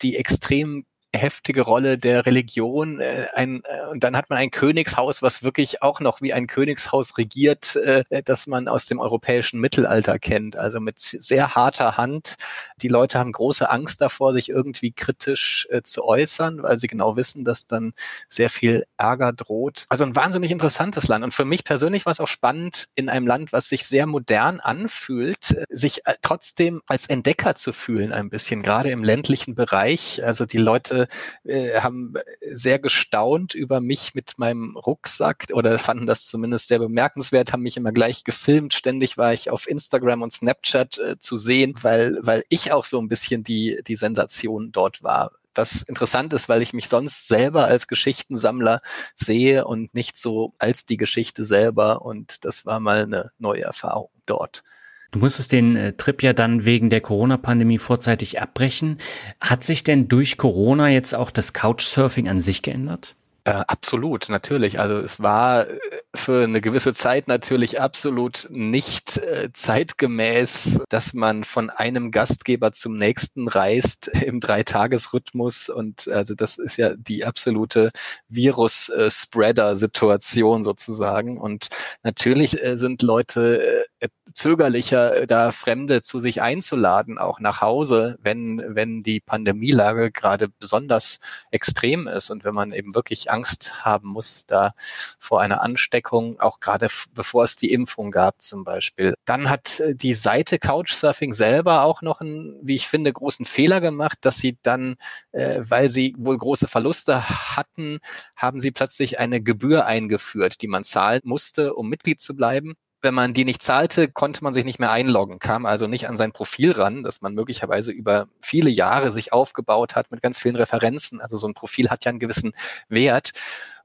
die 0.00 0.16
extrem 0.16 0.84
heftige 1.14 1.62
Rolle 1.62 1.98
der 1.98 2.26
Religion. 2.26 3.00
Äh, 3.00 3.26
ein, 3.34 3.62
äh, 3.64 3.86
und 3.90 4.04
dann 4.04 4.16
hat 4.16 4.30
man 4.30 4.38
ein 4.38 4.50
Königshaus, 4.50 5.22
was 5.22 5.42
wirklich 5.42 5.82
auch 5.82 6.00
noch 6.00 6.20
wie 6.20 6.32
ein 6.32 6.46
Königshaus 6.46 7.18
regiert, 7.18 7.76
äh, 7.76 8.04
das 8.24 8.46
man 8.46 8.68
aus 8.68 8.86
dem 8.86 9.00
europäischen 9.00 9.60
Mittelalter 9.60 10.18
kennt. 10.18 10.56
Also 10.56 10.80
mit 10.80 10.98
sehr 10.98 11.54
harter 11.54 11.96
Hand. 11.96 12.34
Die 12.82 12.88
Leute 12.88 13.18
haben 13.18 13.32
große 13.32 13.70
Angst 13.70 14.00
davor, 14.00 14.32
sich 14.32 14.48
irgendwie 14.48 14.92
kritisch 14.92 15.66
äh, 15.70 15.82
zu 15.82 16.04
äußern, 16.04 16.62
weil 16.62 16.78
sie 16.78 16.88
genau 16.88 17.16
wissen, 17.16 17.44
dass 17.44 17.66
dann 17.66 17.94
sehr 18.28 18.50
viel 18.50 18.84
Ärger 18.98 19.32
droht. 19.32 19.86
Also 19.88 20.04
ein 20.04 20.14
wahnsinnig 20.14 20.50
interessantes 20.50 21.08
Land. 21.08 21.24
Und 21.24 21.32
für 21.32 21.44
mich 21.44 21.64
persönlich 21.64 22.04
war 22.06 22.12
es 22.12 22.20
auch 22.20 22.28
spannend, 22.28 22.88
in 22.94 23.08
einem 23.08 23.26
Land, 23.26 23.52
was 23.52 23.68
sich 23.68 23.86
sehr 23.86 24.06
modern 24.06 24.60
anfühlt, 24.60 25.52
äh, 25.52 25.64
sich 25.70 26.06
äh, 26.06 26.14
trotzdem 26.20 26.82
als 26.86 27.06
Entdecker 27.06 27.54
zu 27.54 27.72
fühlen, 27.72 28.12
ein 28.12 28.28
bisschen, 28.28 28.62
gerade 28.62 28.90
im 28.90 29.02
ländlichen 29.02 29.54
Bereich. 29.54 30.22
Also 30.24 30.44
die 30.44 30.58
Leute 30.58 30.97
äh, 31.44 31.80
haben 31.80 32.14
sehr 32.40 32.78
gestaunt 32.78 33.54
über 33.54 33.80
mich 33.80 34.14
mit 34.14 34.38
meinem 34.38 34.76
Rucksack 34.76 35.46
oder 35.52 35.78
fanden 35.78 36.06
das 36.06 36.26
zumindest 36.26 36.68
sehr 36.68 36.78
bemerkenswert, 36.78 37.52
haben 37.52 37.62
mich 37.62 37.76
immer 37.76 37.92
gleich 37.92 38.24
gefilmt. 38.24 38.74
Ständig 38.74 39.18
war 39.18 39.32
ich 39.32 39.50
auf 39.50 39.68
Instagram 39.68 40.22
und 40.22 40.32
Snapchat 40.32 40.98
äh, 40.98 41.18
zu 41.18 41.36
sehen, 41.36 41.74
weil, 41.82 42.18
weil 42.22 42.44
ich 42.48 42.72
auch 42.72 42.84
so 42.84 43.00
ein 43.00 43.08
bisschen 43.08 43.44
die, 43.44 43.80
die 43.86 43.96
Sensation 43.96 44.72
dort 44.72 45.02
war 45.02 45.32
was 45.58 45.82
interessant 45.82 46.32
ist, 46.32 46.48
weil 46.48 46.62
ich 46.62 46.72
mich 46.72 46.88
sonst 46.88 47.28
selber 47.28 47.66
als 47.66 47.88
Geschichtensammler 47.88 48.80
sehe 49.14 49.66
und 49.66 49.92
nicht 49.92 50.16
so 50.16 50.54
als 50.58 50.86
die 50.86 50.96
Geschichte 50.96 51.44
selber. 51.44 52.02
Und 52.02 52.44
das 52.44 52.64
war 52.64 52.80
mal 52.80 53.02
eine 53.02 53.32
neue 53.38 53.62
Erfahrung 53.62 54.10
dort. 54.24 54.62
Du 55.10 55.20
musstest 55.20 55.52
den 55.52 55.76
äh, 55.76 55.92
Trip 55.94 56.22
ja 56.22 56.32
dann 56.32 56.64
wegen 56.64 56.90
der 56.90 57.00
Corona-Pandemie 57.00 57.78
vorzeitig 57.78 58.40
abbrechen. 58.40 58.98
Hat 59.40 59.64
sich 59.64 59.82
denn 59.82 60.08
durch 60.08 60.36
Corona 60.36 60.88
jetzt 60.88 61.14
auch 61.14 61.30
das 61.30 61.52
Couchsurfing 61.54 62.28
an 62.28 62.40
sich 62.40 62.62
geändert? 62.62 63.14
Äh, 63.44 63.64
absolut, 63.66 64.28
natürlich. 64.28 64.78
Also 64.78 64.98
es 64.98 65.20
war 65.20 65.66
äh, 65.68 65.76
für 66.18 66.44
eine 66.44 66.60
gewisse 66.60 66.92
Zeit 66.94 67.26
natürlich 67.28 67.80
absolut 67.80 68.46
nicht 68.50 69.18
äh, 69.18 69.50
zeitgemäß, 69.52 70.80
dass 70.88 71.14
man 71.14 71.44
von 71.44 71.70
einem 71.70 72.10
Gastgeber 72.10 72.72
zum 72.72 72.98
nächsten 72.98 73.46
reist 73.48 74.08
im 74.24 74.40
Dreitagesrhythmus. 74.40 75.68
Und 75.68 76.08
also 76.08 76.34
das 76.34 76.58
ist 76.58 76.76
ja 76.76 76.94
die 76.94 77.24
absolute 77.24 77.92
Virus-Spreader-Situation 78.28 80.62
sozusagen. 80.62 81.38
Und 81.38 81.68
natürlich 82.02 82.62
äh, 82.62 82.76
sind 82.76 83.02
Leute 83.02 83.86
äh, 84.00 84.08
zögerlicher, 84.34 85.26
da 85.26 85.52
Fremde 85.52 86.02
zu 86.02 86.20
sich 86.20 86.42
einzuladen, 86.42 87.18
auch 87.18 87.40
nach 87.40 87.60
Hause, 87.60 88.18
wenn, 88.22 88.62
wenn 88.66 89.02
die 89.02 89.20
Pandemielage 89.20 90.10
gerade 90.10 90.48
besonders 90.48 91.20
extrem 91.50 92.06
ist 92.06 92.30
und 92.30 92.44
wenn 92.44 92.54
man 92.54 92.72
eben 92.72 92.94
wirklich 92.94 93.30
Angst 93.30 93.84
haben 93.84 94.08
muss 94.08 94.46
da 94.46 94.72
vor 95.18 95.40
einer 95.40 95.62
Ansteckung, 95.62 96.07
auch 96.12 96.60
gerade 96.60 96.88
bevor 97.14 97.44
es 97.44 97.56
die 97.56 97.72
Impfung 97.72 98.10
gab 98.10 98.40
zum 98.42 98.64
Beispiel. 98.64 99.14
Dann 99.24 99.48
hat 99.50 99.80
äh, 99.80 99.94
die 99.94 100.14
Seite 100.14 100.58
Couchsurfing 100.58 101.32
selber 101.32 101.82
auch 101.82 102.02
noch 102.02 102.20
einen, 102.20 102.58
wie 102.62 102.74
ich 102.74 102.88
finde, 102.88 103.12
großen 103.12 103.46
Fehler 103.46 103.80
gemacht, 103.80 104.18
dass 104.22 104.36
sie 104.36 104.58
dann, 104.62 104.96
äh, 105.32 105.60
weil 105.60 105.88
sie 105.88 106.14
wohl 106.18 106.38
große 106.38 106.68
Verluste 106.68 107.28
hatten, 107.56 107.98
haben 108.36 108.60
sie 108.60 108.70
plötzlich 108.70 109.18
eine 109.18 109.40
Gebühr 109.40 109.86
eingeführt, 109.86 110.62
die 110.62 110.68
man 110.68 110.84
zahlen 110.84 111.20
musste, 111.24 111.74
um 111.74 111.88
Mitglied 111.88 112.20
zu 112.20 112.34
bleiben 112.34 112.74
wenn 113.00 113.14
man 113.14 113.32
die 113.32 113.44
nicht 113.44 113.62
zahlte, 113.62 114.08
konnte 114.08 114.42
man 114.42 114.54
sich 114.54 114.64
nicht 114.64 114.78
mehr 114.80 114.90
einloggen, 114.90 115.38
kam 115.38 115.66
also 115.66 115.86
nicht 115.86 116.08
an 116.08 116.16
sein 116.16 116.32
Profil 116.32 116.72
ran, 116.72 117.02
das 117.04 117.20
man 117.20 117.34
möglicherweise 117.34 117.92
über 117.92 118.28
viele 118.40 118.70
Jahre 118.70 119.12
sich 119.12 119.32
aufgebaut 119.32 119.94
hat 119.94 120.10
mit 120.10 120.20
ganz 120.20 120.38
vielen 120.38 120.56
Referenzen. 120.56 121.20
Also 121.20 121.36
so 121.36 121.46
ein 121.46 121.54
Profil 121.54 121.90
hat 121.90 122.04
ja 122.04 122.10
einen 122.10 122.18
gewissen 122.18 122.52
Wert. 122.88 123.30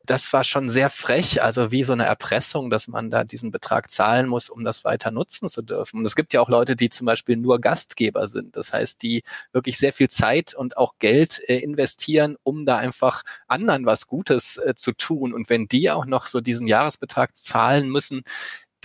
Das 0.05 0.33
war 0.33 0.43
schon 0.43 0.69
sehr 0.69 0.89
frech, 0.89 1.41
also 1.41 1.71
wie 1.71 1.83
so 1.83 1.93
eine 1.93 2.05
Erpressung, 2.05 2.69
dass 2.69 2.89
man 2.89 3.09
da 3.09 3.23
diesen 3.23 3.51
Betrag 3.51 3.89
zahlen 3.89 4.27
muss, 4.27 4.49
um 4.49 4.65
das 4.65 4.83
weiter 4.83 5.11
nutzen 5.11 5.47
zu 5.47 5.61
dürfen. 5.61 5.99
Und 5.99 6.05
es 6.05 6.15
gibt 6.15 6.33
ja 6.33 6.41
auch 6.41 6.49
Leute, 6.49 6.75
die 6.75 6.89
zum 6.89 7.05
Beispiel 7.05 7.37
nur 7.37 7.61
Gastgeber 7.61 8.27
sind. 8.27 8.57
Das 8.57 8.73
heißt, 8.73 9.01
die 9.01 9.23
wirklich 9.53 9.77
sehr 9.77 9.93
viel 9.93 10.09
Zeit 10.09 10.55
und 10.55 10.75
auch 10.75 10.95
Geld 10.99 11.41
äh, 11.47 11.59
investieren, 11.59 12.35
um 12.43 12.65
da 12.65 12.77
einfach 12.77 13.23
anderen 13.47 13.85
was 13.85 14.07
Gutes 14.07 14.57
äh, 14.57 14.73
zu 14.75 14.91
tun. 14.91 15.33
Und 15.33 15.49
wenn 15.49 15.67
die 15.67 15.89
auch 15.89 16.05
noch 16.05 16.27
so 16.27 16.41
diesen 16.41 16.67
Jahresbetrag 16.67 17.37
zahlen 17.37 17.87
müssen, 17.87 18.23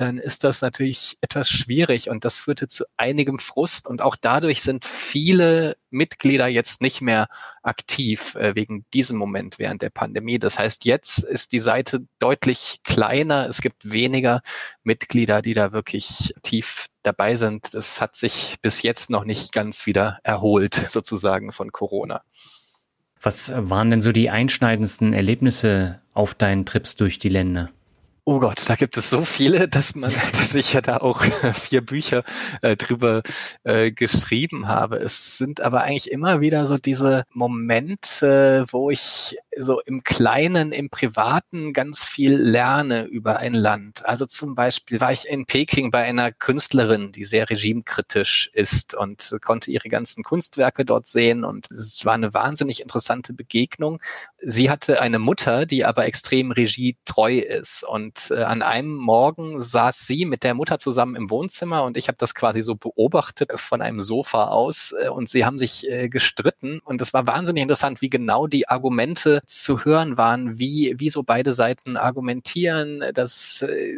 dann 0.01 0.19
ist 0.19 0.45
das 0.45 0.63
natürlich 0.63 1.19
etwas 1.21 1.51
schwierig 1.51 2.09
und 2.09 2.25
das 2.25 2.39
führte 2.39 2.69
zu 2.69 2.85
einigem 2.97 3.39
Frust 3.39 3.89
und 3.89 4.01
auch 4.01 4.15
dadurch 4.15 4.63
sind 4.63 4.85
viele 4.85 5.77
Mitglieder 5.91 6.47
jetzt 6.47 6.81
nicht 6.81 7.01
mehr 7.01 7.29
aktiv 7.63 8.37
äh, 8.37 8.55
wegen 8.55 8.85
diesem 8.95 9.19
Moment 9.19 9.59
während 9.59 9.83
der 9.83 9.91
Pandemie. 9.91 10.39
Das 10.39 10.59
heißt, 10.59 10.85
jetzt 10.85 11.19
ist 11.19 11.53
die 11.53 11.59
Seite 11.59 12.07
deutlich 12.21 12.79
kleiner. 12.85 13.49
Es 13.49 13.61
gibt 13.61 13.91
weniger 13.91 14.43
Mitglieder, 14.85 15.43
die 15.43 15.55
da 15.55 15.73
wirklich 15.73 16.33
tief 16.43 16.87
dabei 17.03 17.35
sind. 17.37 17.75
Das 17.75 18.01
hat 18.01 18.15
sich 18.15 18.57
bis 18.63 18.83
jetzt 18.83 19.11
noch 19.11 19.25
nicht 19.25 19.53
ganz 19.53 19.87
wieder 19.87 20.21
erholt 20.23 20.75
sozusagen 20.89 21.51
von 21.51 21.73
Corona. 21.73 22.23
Was 23.21 23.53
waren 23.53 23.91
denn 23.91 24.01
so 24.01 24.13
die 24.13 24.31
einschneidendsten 24.31 25.13
Erlebnisse 25.13 26.01
auf 26.15 26.35
deinen 26.35 26.67
Trips 26.67 26.95
durch 26.95 27.19
die 27.19 27.29
Länder? 27.29 27.71
Oh 28.31 28.41
Gott, 28.41 28.61
da 28.67 28.75
gibt 28.75 28.99
es 28.99 29.09
so 29.09 29.25
viele, 29.25 29.69
dass 29.69 29.95
man, 29.95 30.13
dass 30.33 30.55
ich 30.55 30.75
ja 30.75 30.83
da 30.83 30.99
auch 30.99 31.23
vier 31.55 31.81
Bücher 31.81 32.25
äh, 32.61 32.77
drüber 32.77 33.23
äh, 33.65 33.91
geschrieben 33.91 34.69
habe. 34.69 34.99
Es 34.99 35.39
sind 35.39 35.63
aber 35.63 35.81
eigentlich 35.81 36.11
immer 36.11 36.43
wieder 36.43 36.67
so 36.67 36.77
diese 36.77 37.25
Momente, 37.33 38.67
wo 38.71 38.91
ich 38.91 39.39
so 39.57 39.81
im 39.81 40.05
Kleinen, 40.05 40.73
im 40.73 40.91
Privaten 40.91 41.73
ganz 41.73 42.05
viel 42.05 42.37
lerne 42.37 43.05
über 43.05 43.39
ein 43.39 43.55
Land. 43.55 44.05
Also 44.05 44.27
zum 44.27 44.55
Beispiel 44.55 45.01
war 45.01 45.11
ich 45.11 45.27
in 45.27 45.47
Peking 45.47 45.91
bei 45.91 46.03
einer 46.05 46.31
Künstlerin, 46.31 47.13
die 47.13 47.25
sehr 47.25 47.49
regimekritisch 47.49 48.51
ist 48.53 48.95
und 48.95 49.37
konnte 49.43 49.71
ihre 49.71 49.89
ganzen 49.89 50.23
Kunstwerke 50.23 50.85
dort 50.85 51.07
sehen 51.07 51.45
und 51.45 51.71
es 51.71 52.05
war 52.05 52.13
eine 52.13 52.35
wahnsinnig 52.35 52.83
interessante 52.83 53.33
Begegnung. 53.33 54.01
Sie 54.37 54.69
hatte 54.69 55.01
eine 55.01 55.19
Mutter, 55.19 55.65
die 55.65 55.87
aber 55.87 56.05
extrem 56.05 56.53
regietreu 56.53 57.39
ist 57.39 57.85
und 57.85 58.18
äh, 58.31 58.43
an 58.43 58.63
einem 58.63 58.95
Morgen 58.95 59.61
saß 59.61 60.07
sie 60.07 60.25
mit 60.25 60.45
der 60.45 60.55
Mutter 60.55 60.79
zusammen 60.79 61.17
im 61.17 61.31
Wohnzimmer 61.31 61.85
und 61.85 61.97
ich 61.97 62.09
habe 62.09 62.19
das 62.19 62.35
quasi 62.35 62.63
so 62.63 62.75
beobachtet 62.75 63.53
von 63.59 63.83
einem 63.83 64.01
Sofa 64.01 64.49
aus 64.49 64.95
äh, 65.01 65.09
und 65.09 65.29
sie 65.29 65.45
haben 65.45 65.59
sich 65.59 65.89
äh, 65.89 66.09
gestritten. 66.09 66.81
Und 66.85 67.01
es 67.01 67.15
war 67.15 67.27
wahnsinnig 67.27 67.63
interessant, 67.63 68.03
wie 68.03 68.11
genau 68.11 68.47
die 68.47 68.69
Argumente 68.69 69.41
zu 69.47 69.85
hören 69.85 70.17
waren, 70.17 70.59
wie, 70.59 70.95
wie 70.99 71.11
so 71.11 71.23
beide 71.23 71.53
Seiten 71.53 71.97
argumentieren, 71.97 73.05
dass 73.15 73.63
äh, 73.63 73.95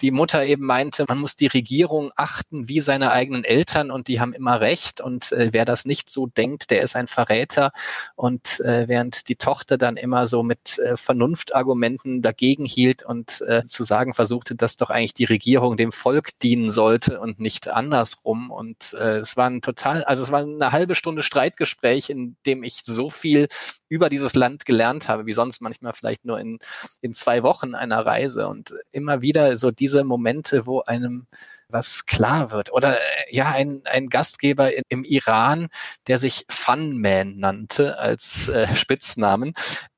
die 0.00 0.10
Mutter 0.10 0.44
eben 0.44 0.64
meinte, 0.64 1.04
man 1.08 1.18
muss 1.18 1.36
die 1.36 1.46
Regierung 1.46 2.12
achten 2.16 2.68
wie 2.68 2.80
seine 2.80 3.10
eigenen 3.10 3.44
Eltern 3.44 3.90
und 3.90 4.08
die 4.08 4.20
haben 4.20 4.32
immer 4.32 4.60
recht. 4.60 5.00
Und 5.00 5.32
äh, 5.32 5.48
wer 5.52 5.64
das 5.64 5.84
nicht 5.84 6.10
so 6.10 6.26
denkt, 6.26 6.70
der 6.70 6.82
ist 6.82 6.96
ein 6.96 7.06
Verräter. 7.06 7.72
Und 8.16 8.60
äh, 8.60 8.88
während 8.88 9.28
die 9.28 9.36
Tochter 9.36 9.78
dann 9.78 9.96
immer 9.96 10.26
so 10.26 10.42
mit 10.42 10.78
äh, 10.78 10.96
Vernunftargumenten 10.96 12.22
dagegen 12.22 12.64
hielt 12.64 13.02
und 13.02 13.40
äh, 13.42 13.64
zu 13.64 13.84
sagen 13.84 14.14
versuchte, 14.14 14.54
dass 14.54 14.76
doch 14.76 14.90
eigentlich 14.90 15.14
die 15.14 15.24
Regierung 15.24 15.76
dem 15.76 15.92
Volk 15.92 16.38
dienen 16.40 16.70
sollte 16.70 17.20
und 17.20 17.40
nicht 17.40 17.68
andersrum. 17.68 18.50
Und 18.50 18.94
äh, 18.98 19.18
es 19.18 19.36
war 19.36 19.48
ein 19.48 19.62
total, 19.62 20.04
also 20.04 20.22
es 20.22 20.30
war 20.30 20.40
eine 20.40 20.72
halbe 20.72 20.94
Stunde 20.94 21.22
Streitgespräch, 21.22 22.10
in 22.10 22.36
dem 22.46 22.62
ich 22.62 22.82
so 22.84 23.10
viel 23.10 23.48
über 23.88 24.08
dieses 24.08 24.34
Land 24.34 24.64
gelernt 24.66 25.08
habe, 25.08 25.26
wie 25.26 25.32
sonst 25.32 25.60
manchmal 25.60 25.92
vielleicht 25.92 26.24
nur 26.24 26.38
in, 26.38 26.58
in 27.00 27.14
zwei 27.14 27.42
Wochen 27.42 27.74
einer 27.74 28.04
Reise. 28.04 28.48
Und 28.48 28.74
immer 28.92 29.22
wieder 29.22 29.56
so 29.56 29.70
diese 29.70 29.87
Momente, 30.04 30.66
wo 30.66 30.80
einem 30.82 31.26
was 31.68 32.06
klar 32.06 32.50
wird. 32.50 32.72
Oder 32.72 32.98
äh, 32.98 33.00
ja, 33.30 33.50
ein, 33.50 33.82
ein 33.84 34.08
Gastgeber 34.08 34.74
in, 34.74 34.82
im 34.88 35.04
Iran, 35.04 35.68
der 36.06 36.18
sich 36.18 36.46
Funman 36.50 37.36
nannte 37.38 37.98
als 37.98 38.48
äh, 38.48 38.74
Spitznamen 38.74 39.54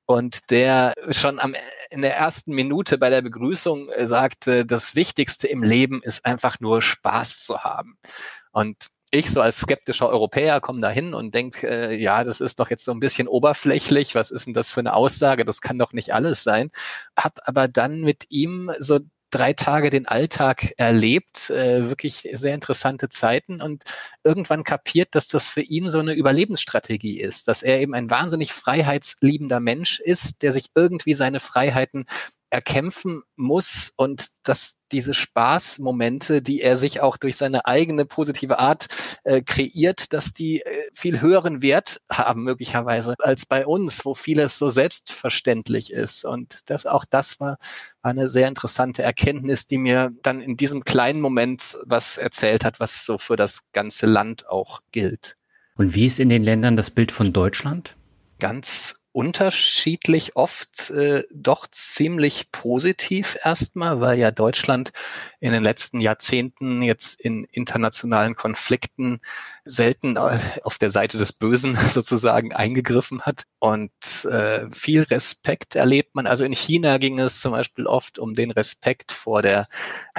und 0.06 0.50
der 0.50 0.94
schon 1.10 1.38
am 1.38 1.54
in 1.90 2.02
der 2.02 2.16
ersten 2.16 2.52
Minute 2.54 2.98
bei 2.98 3.10
der 3.10 3.22
Begrüßung 3.22 3.88
äh, 3.90 4.06
sagte, 4.06 4.64
das 4.64 4.94
Wichtigste 4.94 5.48
im 5.48 5.62
Leben 5.62 6.02
ist 6.02 6.24
einfach 6.24 6.60
nur 6.60 6.82
Spaß 6.82 7.44
zu 7.44 7.64
haben. 7.64 7.98
Und 8.52 8.76
ich 9.10 9.30
so 9.30 9.40
als 9.40 9.58
skeptischer 9.58 10.08
Europäer 10.08 10.60
komme 10.60 10.80
da 10.80 10.88
hin 10.90 11.14
und 11.14 11.34
denke, 11.34 11.68
äh, 11.68 11.96
ja, 11.96 12.22
das 12.22 12.40
ist 12.40 12.60
doch 12.60 12.70
jetzt 12.70 12.84
so 12.84 12.92
ein 12.92 13.00
bisschen 13.00 13.26
oberflächlich, 13.28 14.14
was 14.14 14.30
ist 14.30 14.46
denn 14.46 14.54
das 14.54 14.70
für 14.70 14.80
eine 14.80 14.94
Aussage, 14.94 15.44
das 15.44 15.60
kann 15.60 15.78
doch 15.78 15.92
nicht 15.92 16.14
alles 16.14 16.44
sein. 16.44 16.70
Hab 17.16 17.40
aber 17.44 17.66
dann 17.66 18.02
mit 18.02 18.26
ihm 18.30 18.70
so 18.78 19.00
drei 19.30 19.52
Tage 19.52 19.90
den 19.90 20.06
Alltag 20.06 20.74
erlebt, 20.76 21.50
äh, 21.50 21.88
wirklich 21.88 22.28
sehr 22.32 22.54
interessante 22.54 23.08
Zeiten 23.08 23.62
und 23.62 23.84
irgendwann 24.24 24.64
kapiert, 24.64 25.14
dass 25.14 25.28
das 25.28 25.46
für 25.46 25.62
ihn 25.62 25.90
so 25.90 26.00
eine 26.00 26.14
Überlebensstrategie 26.14 27.20
ist, 27.20 27.48
dass 27.48 27.62
er 27.62 27.80
eben 27.80 27.94
ein 27.94 28.10
wahnsinnig 28.10 28.52
freiheitsliebender 28.52 29.60
Mensch 29.60 30.00
ist, 30.00 30.42
der 30.42 30.52
sich 30.52 30.66
irgendwie 30.74 31.14
seine 31.14 31.40
Freiheiten 31.40 32.06
erkämpfen 32.50 33.22
muss 33.36 33.92
und 33.96 34.26
dass 34.42 34.76
diese 34.90 35.14
Spaßmomente, 35.14 36.42
die 36.42 36.60
er 36.60 36.76
sich 36.76 37.00
auch 37.00 37.16
durch 37.16 37.36
seine 37.36 37.64
eigene 37.66 38.04
positive 38.04 38.58
Art 38.58 38.88
äh, 39.22 39.40
kreiert, 39.40 40.12
dass 40.12 40.32
die 40.32 40.60
äh, 40.60 40.79
viel 40.92 41.20
höheren 41.20 41.62
Wert 41.62 42.00
haben 42.10 42.44
möglicherweise 42.44 43.14
als 43.18 43.46
bei 43.46 43.66
uns, 43.66 44.04
wo 44.04 44.14
vieles 44.14 44.58
so 44.58 44.68
selbstverständlich 44.68 45.92
ist. 45.92 46.24
Und 46.24 46.70
das 46.70 46.86
auch 46.86 47.04
das 47.04 47.40
war, 47.40 47.58
war 48.02 48.10
eine 48.10 48.28
sehr 48.28 48.48
interessante 48.48 49.02
Erkenntnis, 49.02 49.66
die 49.66 49.78
mir 49.78 50.12
dann 50.22 50.40
in 50.40 50.56
diesem 50.56 50.84
kleinen 50.84 51.20
Moment 51.20 51.78
was 51.84 52.18
erzählt 52.18 52.64
hat, 52.64 52.80
was 52.80 53.04
so 53.04 53.18
für 53.18 53.36
das 53.36 53.62
ganze 53.72 54.06
Land 54.06 54.48
auch 54.48 54.80
gilt. 54.92 55.36
Und 55.76 55.94
wie 55.94 56.06
ist 56.06 56.20
in 56.20 56.28
den 56.28 56.42
Ländern 56.42 56.76
das 56.76 56.90
Bild 56.90 57.12
von 57.12 57.32
Deutschland? 57.32 57.96
Ganz 58.38 59.00
unterschiedlich, 59.12 60.36
oft 60.36 60.90
äh, 60.90 61.24
doch 61.34 61.66
ziemlich 61.72 62.52
positiv 62.52 63.36
erstmal, 63.42 64.00
weil 64.00 64.18
ja 64.18 64.30
Deutschland 64.30 64.92
in 65.40 65.52
den 65.52 65.64
letzten 65.64 66.00
Jahrzehnten 66.00 66.82
jetzt 66.82 67.20
in 67.20 67.44
internationalen 67.44 68.36
Konflikten 68.36 69.20
selten 69.70 70.16
äh, 70.16 70.38
auf 70.62 70.78
der 70.78 70.90
Seite 70.90 71.18
des 71.18 71.32
Bösen 71.32 71.78
sozusagen 71.92 72.52
eingegriffen 72.52 73.22
hat. 73.22 73.44
Und 73.58 73.92
äh, 74.24 74.66
viel 74.70 75.02
Respekt 75.02 75.76
erlebt 75.76 76.14
man. 76.14 76.26
Also 76.26 76.44
in 76.44 76.52
China 76.52 76.98
ging 76.98 77.18
es 77.18 77.40
zum 77.40 77.52
Beispiel 77.52 77.86
oft 77.86 78.18
um 78.18 78.34
den 78.34 78.50
Respekt 78.50 79.12
vor 79.12 79.42
der 79.42 79.68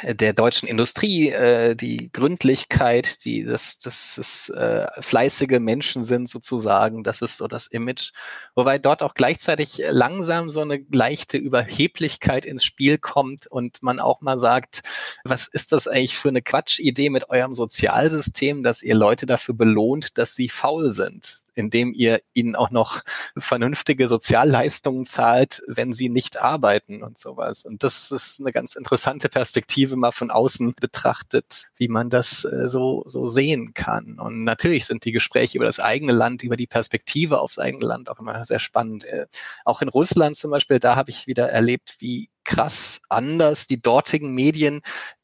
der 0.04 0.34
deutschen 0.34 0.68
Industrie, 0.68 1.30
äh, 1.30 1.76
die 1.76 2.12
Gründlichkeit, 2.12 3.24
die 3.26 3.43
das 3.43 3.80
das, 3.80 4.16
das 4.16 4.49
äh, 4.49 4.88
fleißige 5.02 5.60
Menschen 5.60 6.04
sind 6.04 6.30
sozusagen. 6.30 7.04
Das 7.04 7.22
ist 7.22 7.38
so 7.38 7.47
das 7.47 7.68
Image. 7.68 8.12
Wobei 8.56 8.80
dort 8.80 9.04
auch 9.04 9.14
gleichzeitig 9.14 9.82
langsam 9.89 10.49
so 10.49 10.62
eine 10.62 10.86
leichte 10.91 11.38
Überheblichkeit 11.38 12.45
ins 12.45 12.64
Spiel 12.64 12.97
kommt 12.97 13.47
und 13.47 13.84
man 13.84 13.99
auch 13.99 14.22
mal 14.22 14.39
sagt, 14.39 14.82
was 15.24 15.47
ist 15.47 15.72
das 15.72 15.88
eigentlich 15.88 16.18
für 16.18 16.30
eine 16.30 16.41
Quatschidee 16.41 17.10
mit 17.10 17.30
eurem 17.30 17.56
Sozialsystem, 17.56 18.64
dass 18.64 18.84
ihr 18.84 18.95
Leute 18.95 19.26
dafür 19.26 19.40
belohnt, 19.49 20.17
dass 20.17 20.35
sie 20.35 20.49
faul 20.49 20.91
sind? 20.91 21.41
indem 21.53 21.93
ihr 21.93 22.21
ihnen 22.33 22.55
auch 22.55 22.71
noch 22.71 23.01
vernünftige 23.37 24.07
Sozialleistungen 24.07 25.05
zahlt, 25.05 25.61
wenn 25.67 25.93
sie 25.93 26.09
nicht 26.09 26.37
arbeiten 26.37 27.03
und 27.03 27.17
sowas. 27.17 27.65
Und 27.65 27.83
das 27.83 28.11
ist 28.11 28.39
eine 28.39 28.51
ganz 28.51 28.75
interessante 28.75 29.29
Perspektive 29.29 29.95
mal 29.95 30.11
von 30.11 30.31
außen 30.31 30.73
betrachtet, 30.79 31.67
wie 31.75 31.87
man 31.87 32.09
das 32.09 32.45
äh, 32.45 32.67
so, 32.67 33.03
so 33.05 33.27
sehen 33.27 33.73
kann. 33.73 34.19
Und 34.19 34.43
natürlich 34.43 34.85
sind 34.85 35.05
die 35.05 35.11
Gespräche 35.11 35.57
über 35.57 35.65
das 35.65 35.79
eigene 35.79 36.13
Land, 36.13 36.43
über 36.43 36.55
die 36.55 36.67
Perspektive 36.67 37.39
aufs 37.39 37.59
eigene 37.59 37.85
Land 37.85 38.09
auch 38.09 38.19
immer 38.19 38.43
sehr 38.45 38.59
spannend. 38.59 39.03
Äh, 39.05 39.27
auch 39.65 39.81
in 39.81 39.89
Russland 39.89 40.35
zum 40.35 40.51
Beispiel, 40.51 40.79
da 40.79 40.95
habe 40.95 41.09
ich 41.09 41.27
wieder 41.27 41.49
erlebt, 41.49 41.95
wie 41.99 42.29
krass 42.43 43.01
anders 43.09 43.67
die 43.67 43.81
dortigen 43.81 44.33
Medien 44.33 44.81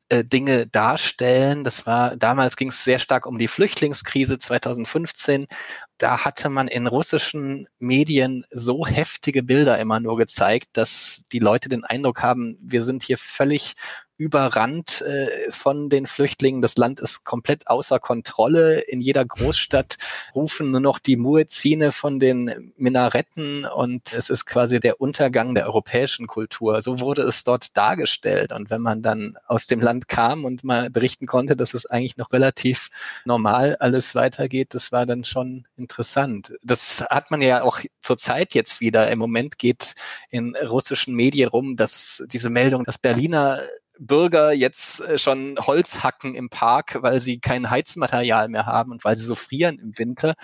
äh, 0.10 0.24
Dinge 0.24 0.68
darstellen. 0.68 1.64
Das 1.64 1.86
war 1.86 2.16
damals 2.16 2.56
ging 2.56 2.70
es 2.70 2.84
sehr 2.84 3.00
stark 3.00 3.26
um 3.26 3.38
die 3.38 3.48
Flüchtlingskrise 3.48 4.38
2015. 4.38 5.48
Da 5.98 6.24
hatte 6.24 6.50
man 6.50 6.68
in 6.68 6.88
russischen 6.88 7.68
Medien 7.80 8.46
so 8.50 8.86
heftige 8.86 9.44
Bilder 9.44 9.80
immer 9.80 10.00
nur 10.00 10.18
gezeigt, 10.18 10.70
dass 10.74 11.24
die 11.32 11.40
Leute 11.40 11.70
den 11.70 11.84
Eindruck 11.84 12.22
haben, 12.22 12.58
wir 12.62 12.84
sind 12.84 13.04
hier 13.04 13.18
völlig 13.18 13.76
überrannt 14.18 15.02
äh, 15.02 15.52
von 15.52 15.90
den 15.90 16.08
Flüchtlingen. 16.08 16.62
Das 16.62 16.78
Land 16.78 17.00
ist 17.00 17.24
komplett 17.24 17.68
außer 17.68 18.00
Kontrolle. 18.00 18.80
In 18.80 19.00
jeder 19.00 19.24
Großstadt 19.24 19.98
rufen 20.34 20.72
nur 20.72 20.80
noch 20.80 21.00
die 21.00 21.18
Muezzine 21.18 21.92
von 21.92 22.20
den 22.20 22.74
Minaretten 22.78 23.66
und 23.66 24.14
es 24.14 24.30
ist 24.30 24.46
quasi 24.46 24.80
der 24.80 25.00
Untergang 25.00 25.54
der 25.54 25.68
europäischen 25.68 26.28
Kultur. 26.28 26.82
So 26.82 27.00
wurde 27.00 27.22
es 27.24 27.44
dort 27.44 27.78
dargestellt. 27.78 28.52
Und 28.52 28.70
wenn 28.70 28.82
man 28.82 29.02
dann 29.02 29.38
aus 29.46 29.68
dem 29.68 29.82
Land 29.82 30.08
kam 30.08 30.46
und 30.46 30.64
mal 30.64 30.90
berichten 30.90 31.28
konnte, 31.28 31.56
dass 31.56 31.74
es 31.74 31.86
eigentlich 31.86 32.18
noch 32.18 32.32
relativ 32.32 32.90
normal 33.24 33.76
alles 33.80 34.16
weitergeht, 34.16 34.74
das 34.74 34.92
war 34.92 35.06
dann 35.06 35.24
schon 35.24 35.68
interessant. 35.78 36.54
Das 36.64 37.02
hat 37.02 37.30
man 37.30 37.42
ja 37.42 37.62
auch 37.62 37.82
zur 38.02 38.18
Zeit 38.18 38.54
jetzt 38.56 38.82
wieder. 38.82 39.12
Im 39.12 39.20
Moment 39.20 39.60
geht 39.60 39.94
in 40.30 40.56
russischen 40.56 41.14
Medien 41.14 41.50
rum, 41.50 41.76
dass 41.76 42.24
diese 42.28 42.50
Meldung, 42.50 42.84
dass 42.84 42.98
Berliner 42.98 43.62
Bürger 44.00 44.54
jetzt 44.54 45.02
äh, 45.02 45.18
schon 45.18 45.58
Holz 45.60 46.04
hacken 46.04 46.36
im 46.36 46.50
Park, 46.50 46.98
weil 47.02 47.20
sie 47.20 47.40
kein 47.40 47.70
Heizmaterial 47.70 48.48
mehr 48.48 48.66
haben 48.66 48.92
und 48.92 49.04
weil 49.04 49.18
sie 49.18 49.26
so 49.26 49.36
frieren 49.36 49.80
im 49.80 49.98
Winter. 49.98 50.36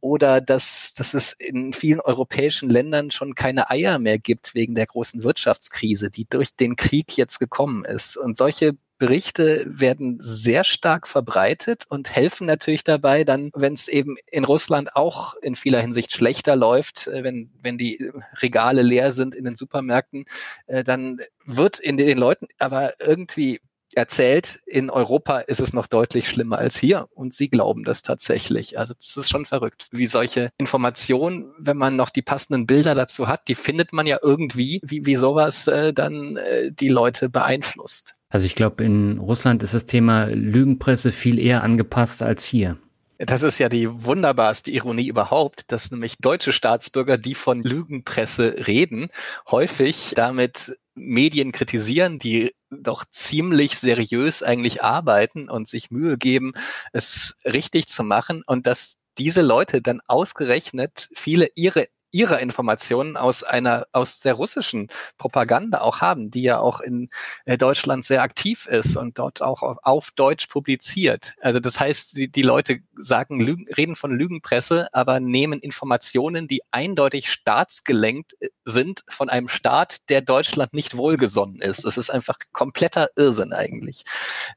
Oder 0.00 0.42
dass, 0.42 0.92
dass 0.94 1.14
es 1.14 1.32
in 1.32 1.72
vielen 1.72 2.00
europäischen 2.00 2.68
Ländern 2.68 3.10
schon 3.10 3.34
keine 3.34 3.70
Eier 3.70 3.98
mehr 3.98 4.18
gibt 4.18 4.54
wegen 4.54 4.74
der 4.74 4.86
großen 4.86 5.24
Wirtschaftskrise, 5.24 6.10
die 6.10 6.26
durch 6.28 6.54
den 6.54 6.76
Krieg 6.76 7.16
jetzt 7.16 7.38
gekommen 7.38 7.86
ist. 7.86 8.18
Und 8.18 8.36
solche 8.36 8.72
Berichte 8.98 9.64
werden 9.66 10.18
sehr 10.20 10.64
stark 10.64 11.08
verbreitet 11.08 11.84
und 11.88 12.14
helfen 12.14 12.46
natürlich 12.46 12.84
dabei, 12.84 13.24
dann, 13.24 13.50
wenn 13.54 13.74
es 13.74 13.88
eben 13.88 14.16
in 14.30 14.44
Russland 14.44 14.94
auch 14.94 15.34
in 15.42 15.56
vieler 15.56 15.80
Hinsicht 15.80 16.12
schlechter 16.12 16.56
läuft, 16.56 17.06
äh, 17.08 17.24
wenn, 17.24 17.50
wenn 17.60 17.78
die 17.78 18.10
Regale 18.40 18.82
leer 18.82 19.12
sind 19.12 19.34
in 19.34 19.44
den 19.44 19.56
Supermärkten, 19.56 20.26
äh, 20.66 20.84
dann 20.84 21.18
wird 21.44 21.78
in 21.78 21.96
den 21.96 22.18
Leuten 22.18 22.46
aber 22.58 22.94
irgendwie 23.00 23.60
erzählt, 23.96 24.58
in 24.66 24.90
Europa 24.90 25.38
ist 25.40 25.60
es 25.60 25.72
noch 25.72 25.86
deutlich 25.86 26.28
schlimmer 26.28 26.58
als 26.58 26.76
hier 26.76 27.08
und 27.14 27.34
sie 27.34 27.48
glauben 27.48 27.84
das 27.84 28.02
tatsächlich. 28.02 28.78
Also 28.78 28.94
das 28.94 29.16
ist 29.16 29.30
schon 29.30 29.46
verrückt, 29.46 29.86
wie 29.92 30.06
solche 30.06 30.50
Informationen, 30.58 31.52
wenn 31.58 31.76
man 31.76 31.96
noch 31.96 32.10
die 32.10 32.22
passenden 32.22 32.66
Bilder 32.66 32.94
dazu 32.94 33.28
hat, 33.28 33.48
die 33.48 33.54
findet 33.54 33.92
man 33.92 34.06
ja 34.06 34.18
irgendwie, 34.22 34.80
wie, 34.82 35.06
wie 35.06 35.16
sowas 35.16 35.66
äh, 35.66 35.92
dann 35.92 36.36
äh, 36.36 36.72
die 36.72 36.88
Leute 36.88 37.28
beeinflusst. 37.28 38.14
Also 38.28 38.46
ich 38.46 38.54
glaube, 38.54 38.84
in 38.84 39.18
Russland 39.18 39.62
ist 39.62 39.74
das 39.74 39.86
Thema 39.86 40.24
Lügenpresse 40.24 41.12
viel 41.12 41.38
eher 41.38 41.62
angepasst 41.62 42.22
als 42.22 42.44
hier. 42.44 42.78
Das 43.18 43.42
ist 43.42 43.58
ja 43.58 43.68
die 43.68 43.88
wunderbarste 44.04 44.72
Ironie 44.72 45.06
überhaupt, 45.06 45.70
dass 45.70 45.90
nämlich 45.90 46.16
deutsche 46.18 46.52
Staatsbürger, 46.52 47.16
die 47.16 47.34
von 47.34 47.62
Lügenpresse 47.62 48.66
reden, 48.66 49.08
häufig 49.50 50.14
damit 50.16 50.76
Medien 50.96 51.52
kritisieren, 51.52 52.18
die 52.18 52.54
doch 52.70 53.04
ziemlich 53.10 53.78
seriös 53.78 54.42
eigentlich 54.42 54.82
arbeiten 54.82 55.48
und 55.48 55.68
sich 55.68 55.90
Mühe 55.90 56.18
geben, 56.18 56.54
es 56.92 57.36
richtig 57.44 57.86
zu 57.86 58.02
machen 58.02 58.42
und 58.46 58.66
dass 58.66 58.96
diese 59.18 59.42
Leute 59.42 59.80
dann 59.80 60.00
ausgerechnet 60.06 61.08
viele 61.14 61.48
ihre 61.54 61.86
ihrer 62.14 62.38
Informationen 62.38 63.16
aus 63.16 63.42
einer, 63.42 63.86
aus 63.92 64.20
der 64.20 64.34
russischen 64.34 64.88
Propaganda 65.18 65.80
auch 65.80 66.00
haben, 66.00 66.30
die 66.30 66.42
ja 66.42 66.60
auch 66.60 66.80
in 66.80 67.10
äh, 67.44 67.58
Deutschland 67.58 68.04
sehr 68.04 68.22
aktiv 68.22 68.66
ist 68.66 68.96
und 68.96 69.18
dort 69.18 69.42
auch 69.42 69.62
auf, 69.62 69.78
auf 69.82 70.10
Deutsch 70.12 70.46
publiziert. 70.46 71.34
Also 71.40 71.58
das 71.58 71.80
heißt, 71.80 72.16
die, 72.16 72.30
die 72.30 72.42
Leute 72.42 72.78
sagen, 72.96 73.40
Lügen, 73.40 73.66
reden 73.76 73.96
von 73.96 74.16
Lügenpresse, 74.16 74.88
aber 74.92 75.18
nehmen 75.18 75.58
Informationen, 75.58 76.46
die 76.46 76.62
eindeutig 76.70 77.30
staatsgelenkt 77.30 78.36
äh, 78.40 78.48
sind 78.64 79.04
von 79.08 79.28
einem 79.28 79.48
Staat, 79.48 80.08
der 80.08 80.22
Deutschland 80.22 80.72
nicht 80.72 80.96
wohlgesonnen 80.96 81.60
ist. 81.60 81.84
Es 81.84 81.96
ist 81.96 82.10
einfach 82.10 82.38
kompletter 82.52 83.08
Irrsinn 83.16 83.52
eigentlich, 83.52 84.04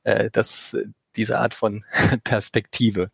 äh, 0.03 0.29
dass 0.29 0.77
diese 1.15 1.39
Art 1.39 1.55
von 1.55 1.83
Perspektive. 2.23 3.09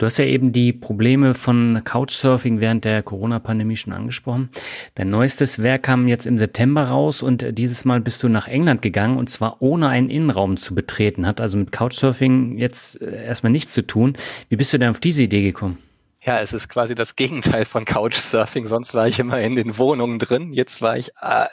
Du 0.00 0.06
hast 0.06 0.16
ja 0.16 0.24
eben 0.24 0.50
die 0.50 0.72
Probleme 0.72 1.34
von 1.34 1.82
Couchsurfing 1.84 2.58
während 2.58 2.86
der 2.86 3.02
Corona-Pandemie 3.02 3.76
schon 3.76 3.92
angesprochen. 3.92 4.48
Dein 4.94 5.10
neuestes 5.10 5.62
Werk 5.62 5.82
kam 5.82 6.08
jetzt 6.08 6.24
im 6.24 6.38
September 6.38 6.84
raus 6.84 7.22
und 7.22 7.58
dieses 7.58 7.84
Mal 7.84 8.00
bist 8.00 8.22
du 8.22 8.30
nach 8.30 8.48
England 8.48 8.80
gegangen 8.80 9.18
und 9.18 9.28
zwar 9.28 9.60
ohne 9.60 9.88
einen 9.88 10.08
Innenraum 10.08 10.56
zu 10.56 10.74
betreten. 10.74 11.26
Hat 11.26 11.38
also 11.38 11.58
mit 11.58 11.70
Couchsurfing 11.70 12.56
jetzt 12.56 13.02
äh, 13.02 13.26
erstmal 13.26 13.52
nichts 13.52 13.74
zu 13.74 13.86
tun. 13.86 14.16
Wie 14.48 14.56
bist 14.56 14.72
du 14.72 14.78
denn 14.78 14.88
auf 14.88 15.00
diese 15.00 15.24
Idee 15.24 15.42
gekommen? 15.42 15.76
Ja, 16.22 16.38
es 16.42 16.52
ist 16.52 16.68
quasi 16.68 16.94
das 16.94 17.16
Gegenteil 17.16 17.64
von 17.64 17.86
Couchsurfing. 17.86 18.66
Sonst 18.66 18.92
war 18.92 19.06
ich 19.08 19.18
immer 19.18 19.40
in 19.40 19.56
den 19.56 19.78
Wohnungen 19.78 20.18
drin. 20.18 20.52
Jetzt 20.52 20.82
war 20.82 20.98
ich, 20.98 21.12
äh, 21.18 21.46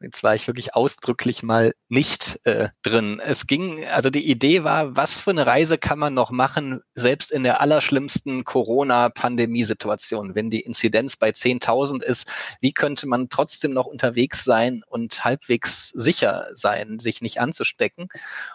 jetzt 0.00 0.24
war 0.24 0.34
ich 0.34 0.48
wirklich 0.48 0.74
ausdrücklich 0.74 1.44
mal 1.44 1.72
nicht 1.88 2.40
äh, 2.44 2.70
drin. 2.82 3.20
Es 3.24 3.46
ging, 3.46 3.84
also 3.84 4.10
die 4.10 4.28
Idee 4.28 4.64
war, 4.64 4.96
was 4.96 5.20
für 5.20 5.30
eine 5.30 5.46
Reise 5.46 5.78
kann 5.78 6.00
man 6.00 6.14
noch 6.14 6.32
machen, 6.32 6.80
selbst 6.94 7.30
in 7.30 7.44
der 7.44 7.60
allerschlimmsten 7.60 8.42
Corona-Pandemie-Situation, 8.42 10.34
wenn 10.34 10.50
die 10.50 10.62
Inzidenz 10.62 11.16
bei 11.16 11.30
10.000 11.30 12.02
ist. 12.02 12.26
Wie 12.60 12.72
könnte 12.72 13.06
man 13.06 13.28
trotzdem 13.28 13.72
noch 13.72 13.86
unterwegs 13.86 14.42
sein 14.42 14.82
und 14.88 15.24
halbwegs 15.24 15.90
sicher 15.90 16.48
sein, 16.54 16.98
sich 16.98 17.22
nicht 17.22 17.40
anzustecken? 17.40 18.08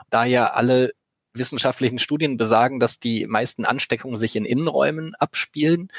Da 0.10 0.26
ja 0.26 0.52
alle 0.52 0.92
wissenschaftlichen 1.34 2.00
Studien 2.00 2.38
besagen, 2.38 2.80
dass 2.80 3.00
die 3.00 3.26
meisten 3.28 3.66
Ansteckungen 3.66 4.18
sich 4.18 4.36
in 4.36 4.46
Innenräumen 4.46 5.16
abspielen, 5.16 5.92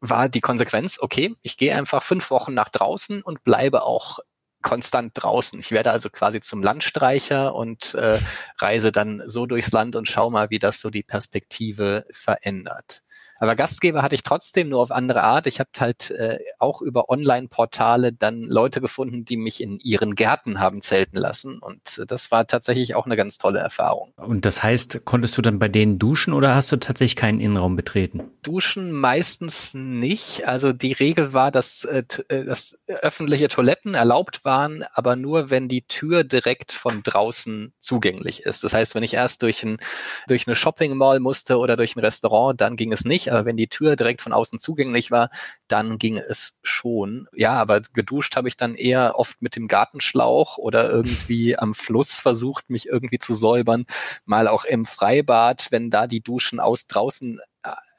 war 0.00 0.28
die 0.28 0.40
Konsequenz, 0.40 0.98
okay, 1.00 1.34
ich 1.42 1.56
gehe 1.56 1.74
einfach 1.74 2.02
fünf 2.02 2.30
Wochen 2.30 2.54
nach 2.54 2.68
draußen 2.68 3.22
und 3.22 3.42
bleibe 3.42 3.82
auch 3.82 4.20
konstant 4.62 5.12
draußen. 5.14 5.58
Ich 5.58 5.70
werde 5.70 5.92
also 5.92 6.10
quasi 6.10 6.40
zum 6.40 6.62
Landstreicher 6.62 7.54
und 7.54 7.94
äh, 7.94 8.18
reise 8.58 8.92
dann 8.92 9.22
so 9.26 9.46
durchs 9.46 9.72
Land 9.72 9.96
und 9.96 10.08
schau 10.08 10.30
mal, 10.30 10.50
wie 10.50 10.58
das 10.58 10.80
so 10.80 10.90
die 10.90 11.02
Perspektive 11.02 12.06
verändert. 12.10 13.02
Aber 13.38 13.54
Gastgeber 13.54 14.02
hatte 14.02 14.14
ich 14.14 14.22
trotzdem 14.22 14.68
nur 14.68 14.80
auf 14.80 14.90
andere 14.90 15.22
Art. 15.22 15.46
Ich 15.46 15.60
habe 15.60 15.70
halt 15.78 16.10
äh, 16.10 16.38
auch 16.58 16.82
über 16.82 17.08
Online-Portale 17.08 18.12
dann 18.12 18.42
Leute 18.42 18.80
gefunden, 18.80 19.24
die 19.24 19.36
mich 19.36 19.62
in 19.62 19.78
ihren 19.78 20.14
Gärten 20.16 20.58
haben 20.58 20.82
zelten 20.82 21.16
lassen. 21.16 21.58
Und 21.58 22.02
das 22.06 22.30
war 22.30 22.46
tatsächlich 22.46 22.96
auch 22.96 23.06
eine 23.06 23.16
ganz 23.16 23.38
tolle 23.38 23.60
Erfahrung. 23.60 24.12
Und 24.16 24.44
das 24.44 24.62
heißt, 24.62 25.04
konntest 25.04 25.38
du 25.38 25.42
dann 25.42 25.58
bei 25.58 25.68
denen 25.68 25.98
duschen 25.98 26.32
oder 26.32 26.54
hast 26.54 26.72
du 26.72 26.76
tatsächlich 26.76 27.16
keinen 27.16 27.40
Innenraum 27.40 27.76
betreten? 27.76 28.22
Duschen 28.42 28.92
meistens 28.92 29.72
nicht. 29.72 30.48
Also 30.48 30.72
die 30.72 30.92
Regel 30.92 31.32
war, 31.32 31.52
dass, 31.52 31.84
äh, 31.84 32.02
äh 32.28 32.44
dass 32.44 32.76
öffentliche 32.86 33.48
Toiletten 33.48 33.94
erlaubt 33.94 34.44
waren, 34.44 34.84
aber 34.92 35.14
nur, 35.14 35.50
wenn 35.50 35.68
die 35.68 35.82
Tür 35.82 36.24
direkt 36.24 36.72
von 36.72 37.02
draußen 37.04 37.72
zugänglich 37.78 38.42
ist. 38.42 38.64
Das 38.64 38.74
heißt, 38.74 38.94
wenn 38.94 39.02
ich 39.02 39.14
erst 39.14 39.42
durch, 39.42 39.62
ein, 39.62 39.78
durch 40.26 40.46
eine 40.46 40.56
Shopping 40.56 40.96
Mall 40.96 41.20
musste 41.20 41.58
oder 41.58 41.76
durch 41.76 41.94
ein 41.94 42.00
Restaurant, 42.00 42.60
dann 42.60 42.76
ging 42.76 42.92
es 42.92 43.04
nicht 43.04 43.27
aber 43.30 43.44
wenn 43.44 43.56
die 43.56 43.68
Tür 43.68 43.96
direkt 43.96 44.22
von 44.22 44.32
außen 44.32 44.60
zugänglich 44.60 45.10
war, 45.10 45.30
dann 45.68 45.98
ging 45.98 46.16
es 46.16 46.54
schon. 46.62 47.28
Ja, 47.34 47.54
aber 47.54 47.80
geduscht 47.92 48.36
habe 48.36 48.48
ich 48.48 48.56
dann 48.56 48.74
eher 48.74 49.18
oft 49.18 49.40
mit 49.42 49.56
dem 49.56 49.68
Gartenschlauch 49.68 50.58
oder 50.58 50.90
irgendwie 50.90 51.56
am 51.58 51.74
Fluss 51.74 52.14
versucht, 52.14 52.70
mich 52.70 52.86
irgendwie 52.86 53.18
zu 53.18 53.34
säubern. 53.34 53.86
Mal 54.24 54.48
auch 54.48 54.64
im 54.64 54.84
Freibad, 54.84 55.68
wenn 55.70 55.90
da 55.90 56.06
die 56.06 56.20
Duschen 56.20 56.60
aus 56.60 56.86
draußen 56.86 57.40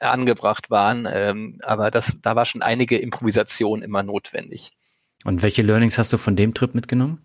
angebracht 0.00 0.70
waren. 0.70 1.06
Ähm, 1.10 1.58
aber 1.62 1.90
das, 1.90 2.16
da 2.22 2.36
war 2.36 2.44
schon 2.44 2.62
einige 2.62 2.98
Improvisation 2.98 3.82
immer 3.82 4.02
notwendig. 4.02 4.72
Und 5.24 5.42
welche 5.42 5.62
Learnings 5.62 5.98
hast 5.98 6.12
du 6.12 6.18
von 6.18 6.36
dem 6.36 6.54
Trip 6.54 6.74
mitgenommen? 6.74 7.22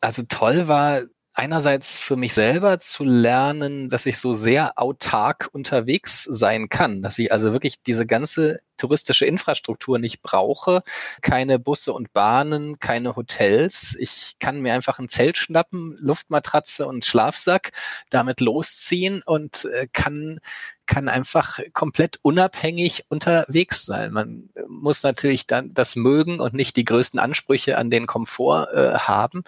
Also 0.00 0.22
toll 0.28 0.68
war 0.68 1.02
einerseits 1.34 1.98
für 1.98 2.16
mich 2.16 2.34
selber 2.34 2.80
zu 2.80 3.04
lernen, 3.04 3.88
dass 3.88 4.06
ich 4.06 4.18
so 4.18 4.32
sehr 4.32 4.78
autark 4.78 5.48
unterwegs 5.52 6.24
sein 6.24 6.68
kann, 6.68 7.02
dass 7.02 7.18
ich 7.18 7.32
also 7.32 7.52
wirklich 7.52 7.82
diese 7.82 8.06
ganze 8.06 8.60
touristische 8.76 9.26
Infrastruktur 9.26 9.98
nicht 9.98 10.22
brauche, 10.22 10.82
keine 11.20 11.58
Busse 11.58 11.92
und 11.92 12.12
Bahnen, 12.12 12.78
keine 12.78 13.16
Hotels. 13.16 13.96
Ich 13.98 14.34
kann 14.38 14.60
mir 14.60 14.74
einfach 14.74 14.98
ein 14.98 15.08
Zelt 15.08 15.38
schnappen, 15.38 15.96
Luftmatratze 16.00 16.86
und 16.86 17.04
Schlafsack, 17.04 17.72
damit 18.10 18.40
losziehen 18.40 19.22
und 19.24 19.66
äh, 19.66 19.86
kann 19.92 20.40
kann 20.86 21.08
einfach 21.08 21.60
komplett 21.72 22.18
unabhängig 22.22 23.04
unterwegs 23.08 23.84
sein. 23.86 24.12
Man 24.12 24.50
muss 24.68 25.02
natürlich 25.02 25.46
dann 25.46 25.72
das 25.72 25.96
mögen 25.96 26.40
und 26.40 26.54
nicht 26.54 26.76
die 26.76 26.84
größten 26.84 27.20
Ansprüche 27.20 27.78
an 27.78 27.90
den 27.90 28.06
Komfort 28.06 28.68
äh, 28.74 28.98
haben. 28.98 29.42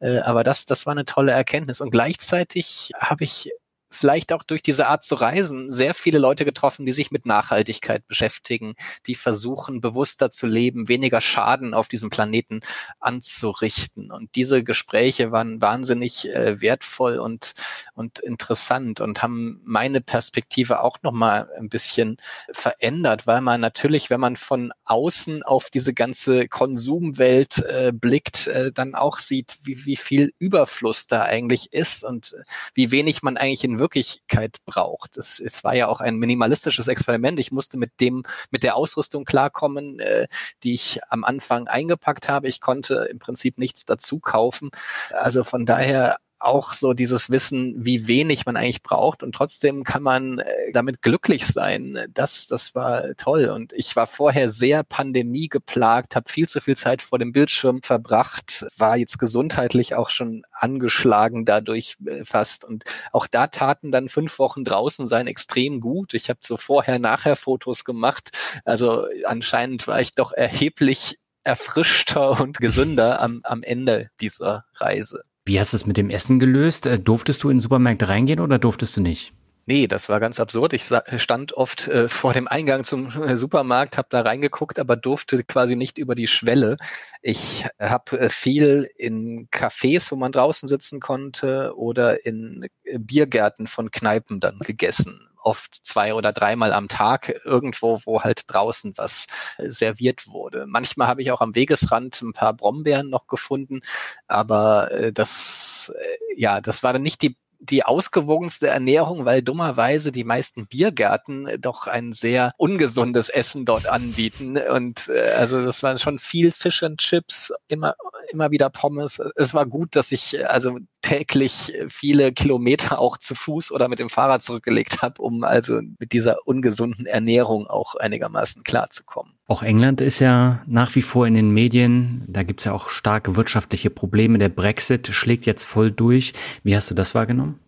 Äh, 0.00 0.18
aber 0.18 0.44
das, 0.44 0.66
das 0.66 0.86
war 0.86 0.92
eine 0.92 1.04
tolle 1.04 1.32
Erkenntnis. 1.32 1.80
Und 1.80 1.90
gleichzeitig 1.90 2.90
habe 2.98 3.24
ich 3.24 3.50
vielleicht 3.90 4.32
auch 4.32 4.44
durch 4.44 4.62
diese 4.62 4.86
Art 4.86 5.04
zu 5.04 5.16
reisen 5.16 5.70
sehr 5.70 5.94
viele 5.94 6.18
Leute 6.18 6.44
getroffen, 6.44 6.86
die 6.86 6.92
sich 6.92 7.10
mit 7.10 7.26
Nachhaltigkeit 7.26 8.06
beschäftigen, 8.06 8.74
die 9.06 9.16
versuchen, 9.16 9.80
bewusster 9.80 10.30
zu 10.30 10.46
leben, 10.46 10.88
weniger 10.88 11.20
Schaden 11.20 11.74
auf 11.74 11.88
diesem 11.88 12.08
Planeten 12.08 12.60
anzurichten. 13.00 14.12
Und 14.12 14.34
diese 14.36 14.62
Gespräche 14.62 15.32
waren 15.32 15.60
wahnsinnig 15.60 16.28
äh, 16.28 16.60
wertvoll 16.60 17.18
und, 17.18 17.54
und 17.94 18.20
interessant 18.20 19.00
und 19.00 19.22
haben 19.22 19.60
meine 19.64 20.00
Perspektive 20.00 20.82
auch 20.82 20.98
nochmal 21.02 21.50
ein 21.58 21.68
bisschen 21.68 22.16
verändert, 22.52 23.26
weil 23.26 23.40
man 23.40 23.60
natürlich, 23.60 24.08
wenn 24.08 24.20
man 24.20 24.36
von 24.36 24.72
außen 24.84 25.42
auf 25.42 25.70
diese 25.70 25.94
ganze 25.94 26.46
Konsumwelt 26.46 27.58
äh, 27.58 27.92
blickt, 27.92 28.46
äh, 28.46 28.70
dann 28.72 28.94
auch 28.94 29.18
sieht, 29.18 29.58
wie, 29.64 29.84
wie 29.84 29.96
viel 29.96 30.32
Überfluss 30.38 31.08
da 31.08 31.22
eigentlich 31.22 31.72
ist 31.72 32.04
und 32.04 32.36
wie 32.74 32.92
wenig 32.92 33.22
man 33.22 33.36
eigentlich 33.36 33.64
in 33.64 33.79
Wirklichkeit 33.80 34.58
braucht. 34.64 35.16
Es, 35.16 35.40
es 35.40 35.64
war 35.64 35.74
ja 35.74 35.88
auch 35.88 36.00
ein 36.00 36.16
minimalistisches 36.16 36.86
Experiment. 36.86 37.40
Ich 37.40 37.50
musste 37.50 37.76
mit 37.78 38.00
dem, 38.00 38.22
mit 38.50 38.62
der 38.62 38.76
Ausrüstung 38.76 39.24
klarkommen, 39.24 39.98
äh, 39.98 40.28
die 40.62 40.74
ich 40.74 41.00
am 41.08 41.24
Anfang 41.24 41.66
eingepackt 41.66 42.28
habe. 42.28 42.46
Ich 42.46 42.60
konnte 42.60 43.08
im 43.10 43.18
Prinzip 43.18 43.58
nichts 43.58 43.84
dazu 43.84 44.20
kaufen. 44.20 44.70
Also 45.10 45.42
von 45.42 45.66
daher 45.66 46.18
auch 46.40 46.72
so 46.72 46.94
dieses 46.94 47.30
Wissen, 47.30 47.74
wie 47.76 48.08
wenig 48.08 48.46
man 48.46 48.56
eigentlich 48.56 48.82
braucht 48.82 49.22
und 49.22 49.34
trotzdem 49.34 49.84
kann 49.84 50.02
man 50.02 50.38
äh, 50.38 50.72
damit 50.72 51.02
glücklich 51.02 51.46
sein. 51.46 51.98
Das, 52.12 52.46
das 52.46 52.74
war 52.74 53.14
toll. 53.16 53.50
Und 53.50 53.72
ich 53.74 53.94
war 53.94 54.06
vorher 54.06 54.50
sehr 54.50 54.82
Pandemie 54.82 55.48
geplagt, 55.48 56.16
habe 56.16 56.30
viel 56.30 56.48
zu 56.48 56.60
viel 56.60 56.76
Zeit 56.76 57.02
vor 57.02 57.18
dem 57.18 57.32
Bildschirm 57.32 57.82
verbracht, 57.82 58.66
war 58.78 58.96
jetzt 58.96 59.18
gesundheitlich 59.18 59.94
auch 59.94 60.08
schon 60.08 60.42
angeschlagen 60.52 61.44
dadurch 61.44 61.96
äh, 62.06 62.24
fast. 62.24 62.64
Und 62.64 62.84
auch 63.12 63.26
da 63.26 63.46
taten 63.46 63.92
dann 63.92 64.08
fünf 64.08 64.38
Wochen 64.38 64.64
draußen 64.64 65.06
sein 65.06 65.26
extrem 65.26 65.80
gut. 65.80 66.14
Ich 66.14 66.30
habe 66.30 66.40
so 66.42 66.56
vorher-nachher-Fotos 66.56 67.84
gemacht. 67.84 68.30
Also 68.64 69.04
anscheinend 69.24 69.86
war 69.86 70.00
ich 70.00 70.14
doch 70.14 70.32
erheblich 70.32 71.18
erfrischter 71.44 72.40
und 72.40 72.58
gesünder 72.58 73.20
am, 73.20 73.40
am 73.44 73.62
Ende 73.62 74.08
dieser 74.20 74.64
Reise. 74.74 75.24
Wie 75.50 75.58
hast 75.58 75.72
du 75.72 75.78
es 75.78 75.84
mit 75.84 75.96
dem 75.96 76.10
Essen 76.10 76.38
gelöst? 76.38 76.86
Äh, 76.86 77.00
durftest 77.00 77.42
du 77.42 77.50
in 77.50 77.58
Supermärkte 77.58 78.08
reingehen 78.08 78.38
oder 78.38 78.60
durftest 78.60 78.96
du 78.96 79.00
nicht? 79.00 79.32
Nee, 79.66 79.88
das 79.88 80.08
war 80.08 80.20
ganz 80.20 80.38
absurd. 80.38 80.74
Ich 80.74 80.88
stand 81.16 81.54
oft 81.54 81.88
äh, 81.88 82.08
vor 82.08 82.32
dem 82.32 82.46
Eingang 82.46 82.84
zum 82.84 83.10
äh, 83.20 83.36
Supermarkt, 83.36 83.98
habe 83.98 84.06
da 84.12 84.20
reingeguckt, 84.20 84.78
aber 84.78 84.94
durfte 84.94 85.42
quasi 85.42 85.74
nicht 85.74 85.98
über 85.98 86.14
die 86.14 86.28
Schwelle. 86.28 86.76
Ich 87.20 87.66
habe 87.80 88.20
äh, 88.20 88.30
viel 88.30 88.90
in 88.96 89.48
Cafés, 89.50 90.12
wo 90.12 90.16
man 90.16 90.30
draußen 90.30 90.68
sitzen 90.68 91.00
konnte, 91.00 91.72
oder 91.76 92.24
in 92.24 92.68
äh, 92.84 93.00
Biergärten 93.00 93.66
von 93.66 93.90
Kneipen 93.90 94.38
dann 94.38 94.60
gegessen 94.60 95.29
oft 95.42 95.74
zwei 95.86 96.14
oder 96.14 96.32
dreimal 96.32 96.72
am 96.72 96.88
Tag 96.88 97.40
irgendwo, 97.44 98.00
wo 98.04 98.22
halt 98.22 98.44
draußen 98.46 98.94
was 98.96 99.26
äh, 99.58 99.70
serviert 99.70 100.28
wurde. 100.28 100.66
Manchmal 100.66 101.08
habe 101.08 101.22
ich 101.22 101.30
auch 101.32 101.40
am 101.40 101.54
Wegesrand 101.54 102.20
ein 102.22 102.32
paar 102.32 102.54
Brombeeren 102.54 103.10
noch 103.10 103.26
gefunden, 103.26 103.80
aber 104.26 104.90
äh, 104.92 105.12
das, 105.12 105.92
äh, 105.96 106.40
ja, 106.40 106.60
das 106.60 106.82
war 106.82 106.92
dann 106.92 107.02
nicht 107.02 107.22
die 107.22 107.36
die 107.60 107.84
ausgewogenste 107.84 108.68
Ernährung, 108.68 109.26
weil 109.26 109.42
dummerweise 109.42 110.12
die 110.12 110.24
meisten 110.24 110.66
Biergärten 110.66 111.48
doch 111.60 111.86
ein 111.86 112.12
sehr 112.12 112.54
ungesundes 112.56 113.28
Essen 113.28 113.66
dort 113.66 113.86
anbieten. 113.86 114.56
Und 114.56 115.08
äh, 115.08 115.32
also 115.38 115.64
das 115.64 115.82
waren 115.82 115.98
schon 115.98 116.18
viel 116.18 116.52
Fish 116.52 116.82
and 116.82 116.98
Chips, 116.98 117.52
immer, 117.68 117.94
immer 118.30 118.50
wieder 118.50 118.70
Pommes. 118.70 119.20
Es 119.36 119.52
war 119.52 119.66
gut, 119.66 119.94
dass 119.94 120.10
ich 120.10 120.48
also 120.48 120.78
täglich 121.10 121.72
viele 121.88 122.30
Kilometer 122.30 123.00
auch 123.00 123.16
zu 123.16 123.34
Fuß 123.34 123.72
oder 123.72 123.88
mit 123.88 123.98
dem 123.98 124.10
Fahrrad 124.10 124.44
zurückgelegt 124.44 125.02
habe, 125.02 125.20
um 125.20 125.42
also 125.42 125.80
mit 125.98 126.12
dieser 126.12 126.46
ungesunden 126.46 127.04
Ernährung 127.04 127.66
auch 127.66 127.96
einigermaßen 127.96 128.62
klarzukommen. 128.62 129.32
Auch 129.48 129.64
England 129.64 130.00
ist 130.00 130.20
ja 130.20 130.62
nach 130.66 130.94
wie 130.94 131.02
vor 131.02 131.26
in 131.26 131.34
den 131.34 131.50
Medien. 131.50 132.22
Da 132.28 132.44
gibt's 132.44 132.64
ja 132.64 132.72
auch 132.72 132.90
starke 132.90 133.34
wirtschaftliche 133.34 133.90
Probleme. 133.90 134.38
Der 134.38 134.50
Brexit 134.50 135.08
schlägt 135.08 135.46
jetzt 135.46 135.64
voll 135.64 135.90
durch. 135.90 136.32
Wie 136.62 136.76
hast 136.76 136.88
du 136.92 136.94
das 136.94 137.16
wahrgenommen? 137.16 137.58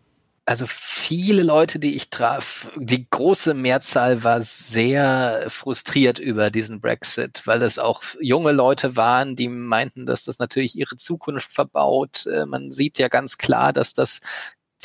Also 0.45 0.67
viele 0.67 1.45
Leute, 1.45 1.79
die 1.79 1.95
ich 1.95 2.11
traf, 2.11 2.69
die 2.77 3.09
große 3.09 3.55
Mehrzahl 3.55 4.25
war 4.25 4.43
sehr 4.43 5.45
frustriert 5.49 6.19
über 6.19 6.51
diesen 6.51 6.81
Brexit, 6.81 7.43
weil 7.47 7.63
es 7.63 7.79
auch 7.79 8.03
junge 8.21 8.51
Leute 8.51 8.97
waren, 8.97 9.37
die 9.37 9.49
meinten, 9.49 10.05
dass 10.05 10.25
das 10.25 10.41
natürlich 10.41 10.77
ihre 10.77 10.97
Zukunft 10.97 11.53
verbaut. 11.53 12.27
Äh, 12.27 12.47
man 12.47 12.73
sieht 12.73 12.99
ja 12.99 13.07
ganz 13.07 13.39
klar, 13.39 13.73
dass 13.73 13.93
das 13.93 14.21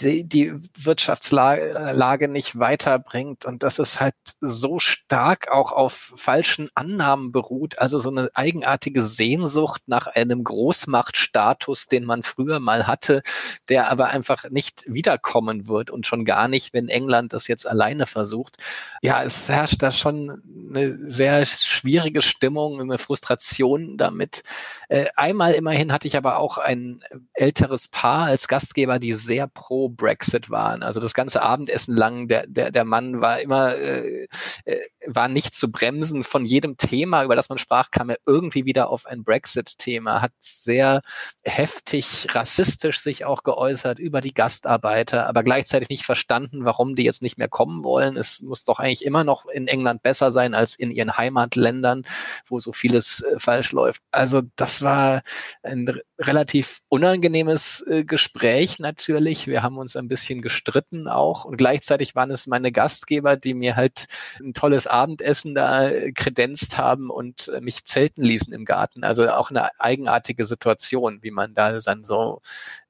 die, 0.02 0.24
die 0.24 0.54
Wirtschaftslage 0.76 2.28
nicht 2.28 2.60
weiterbringt 2.60 3.46
und 3.46 3.64
dass 3.64 3.80
es 3.80 4.00
halt 4.00 4.16
so 4.40 4.80
stark 4.80 5.50
auch 5.50 5.72
auf 5.72 6.14
falschen 6.16 6.70
Annahmen 6.76 7.32
beruht, 7.32 7.80
also 7.80 7.98
so 8.00 8.10
eine 8.10 8.30
eigenartige 8.34 9.04
Sehnsucht 9.04 9.82
nach 9.88 10.08
einem 10.08 10.44
Großmachtstatus, 10.44 11.88
den 11.88 12.06
man 12.06 12.24
früher 12.24 12.60
mal 12.60 12.88
hatte, 12.88 13.22
der 13.70 13.90
aber 13.90 14.08
einfach 14.08 14.50
nicht 14.50 14.84
wiederkommen 14.88 15.68
wird 15.68 15.90
und 15.90 16.06
schon 16.06 16.26
gar 16.26 16.48
nicht, 16.48 16.74
wenn 16.74 16.90
England 16.90 17.34
das 17.34 17.48
jetzt 17.48 17.68
alleine 17.68 18.06
versucht. 18.06 18.58
Ja, 19.02 19.24
es 19.24 19.50
herrscht 19.50 19.82
da 19.82 19.92
schon 19.92 20.42
eine 20.70 20.98
sehr 21.10 21.46
schwierige 21.46 22.22
Stimmung, 22.22 22.80
eine 22.80 22.98
Frustration 22.98 23.98
damit. 23.98 24.44
Äh, 24.90 25.08
einmal 25.16 25.54
immerhin 25.54 25.92
hatte 25.92 26.08
ich 26.08 26.18
aber 26.18 26.38
auch 26.38 26.58
ein 26.58 27.04
älteres 27.34 27.88
Paar 27.88 28.28
als 28.28 28.48
Gastgeber, 28.48 29.00
die 29.00 29.14
sehr 29.14 29.48
pro 29.48 29.87
Brexit 29.90 30.50
waren. 30.50 30.84
Also 30.84 31.00
das 31.00 31.14
ganze 31.14 31.42
Abendessen 31.42 31.96
lang, 31.96 32.28
der, 32.28 32.48
der, 32.48 32.72
der 32.72 32.86
Mann 32.86 33.22
war 33.22 33.40
immer, 33.40 33.76
äh, 33.76 34.28
äh, 34.66 34.80
war 35.06 35.28
nicht 35.28 35.54
zu 35.54 35.72
bremsen. 35.72 36.24
Von 36.24 36.46
jedem 36.46 36.78
Thema, 36.78 37.24
über 37.24 37.36
das 37.36 37.50
man 37.50 37.58
sprach, 37.58 37.92
kam 37.92 38.10
er 38.10 38.18
irgendwie 38.26 38.66
wieder 38.66 38.90
auf 38.90 39.06
ein 39.06 39.24
Brexit-Thema, 39.24 40.22
hat 40.22 40.34
sehr 40.40 41.02
heftig 41.44 42.28
rassistisch 42.32 43.00
sich 43.00 43.26
auch 43.26 43.44
geäußert 43.44 44.00
über 44.00 44.22
die 44.22 44.34
Gastarbeiter, 44.34 45.28
aber 45.28 45.44
gleichzeitig 45.44 45.90
nicht 45.90 46.06
verstanden, 46.06 46.66
warum 46.66 46.96
die 46.96 47.04
jetzt 47.04 47.22
nicht 47.22 47.38
mehr 47.38 47.48
kommen 47.48 47.84
wollen. 47.84 48.18
Es 48.18 48.42
muss 48.42 48.64
doch 48.64 48.80
eigentlich 48.80 49.06
immer 49.06 49.24
noch 49.24 49.46
in 49.46 49.68
England 49.68 50.04
besser 50.04 50.32
sein 50.32 50.54
als 50.54 50.76
in 50.76 50.92
ihren 50.92 51.18
Heimatländern, 51.18 52.04
wo 52.46 52.60
so 52.60 52.74
vieles 52.74 53.22
äh, 53.22 53.40
falsch 53.40 53.72
läuft. 53.72 54.02
Also 54.12 54.42
das 54.56 54.82
war 54.82 55.22
ein 55.64 56.02
relativ 56.20 56.80
unangenehmes 56.90 57.86
äh, 57.88 58.04
Gespräch 58.04 58.80
natürlich. 58.80 59.48
Wir 59.48 59.64
haben 59.64 59.77
haben 59.78 59.82
uns 59.82 59.96
ein 59.96 60.08
bisschen 60.08 60.42
gestritten 60.42 61.08
auch 61.08 61.46
und 61.46 61.58
gleichzeitig 61.58 62.16
waren 62.16 62.32
es 62.32 62.48
meine 62.48 62.72
Gastgeber, 62.72 63.38
die 63.38 63.54
mir 63.54 63.76
halt 63.76 64.08
ein 64.40 64.54
tolles 64.54 64.88
Abendessen 64.88 65.54
da 65.54 65.92
kredenzt 66.16 66.78
haben 66.78 67.10
und 67.10 67.50
äh, 67.50 67.62
mich 67.62 67.86
zelten 67.86 68.24
ließen 68.24 68.54
im 68.54 68.66
Garten. 68.66 69.04
Also 69.04 69.30
auch 69.30 69.52
eine 69.52 69.80
eigenartige 69.80 70.46
Situation, 70.46 71.20
wie 71.22 71.32
man 71.32 71.54
da 71.54 71.78
dann 71.80 72.04
so 72.04 72.42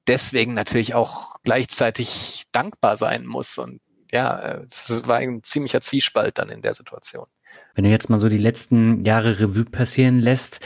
deswegen 0.06 0.54
natürlich 0.54 0.94
auch 0.94 1.36
gleichzeitig 1.42 2.44
dankbar 2.52 2.96
sein 2.96 3.26
muss 3.26 3.58
und 3.58 3.80
ja, 4.10 4.62
es 4.64 5.06
war 5.06 5.18
ein 5.18 5.42
ziemlicher 5.42 5.82
Zwiespalt 5.82 6.38
dann 6.38 6.48
in 6.48 6.62
der 6.62 6.72
Situation. 6.72 7.26
Wenn 7.74 7.84
du 7.84 7.90
jetzt 7.90 8.08
mal 8.08 8.18
so 8.18 8.30
die 8.30 8.38
letzten 8.38 9.04
Jahre 9.04 9.38
Revue 9.38 9.66
passieren 9.66 10.18
lässt, 10.18 10.60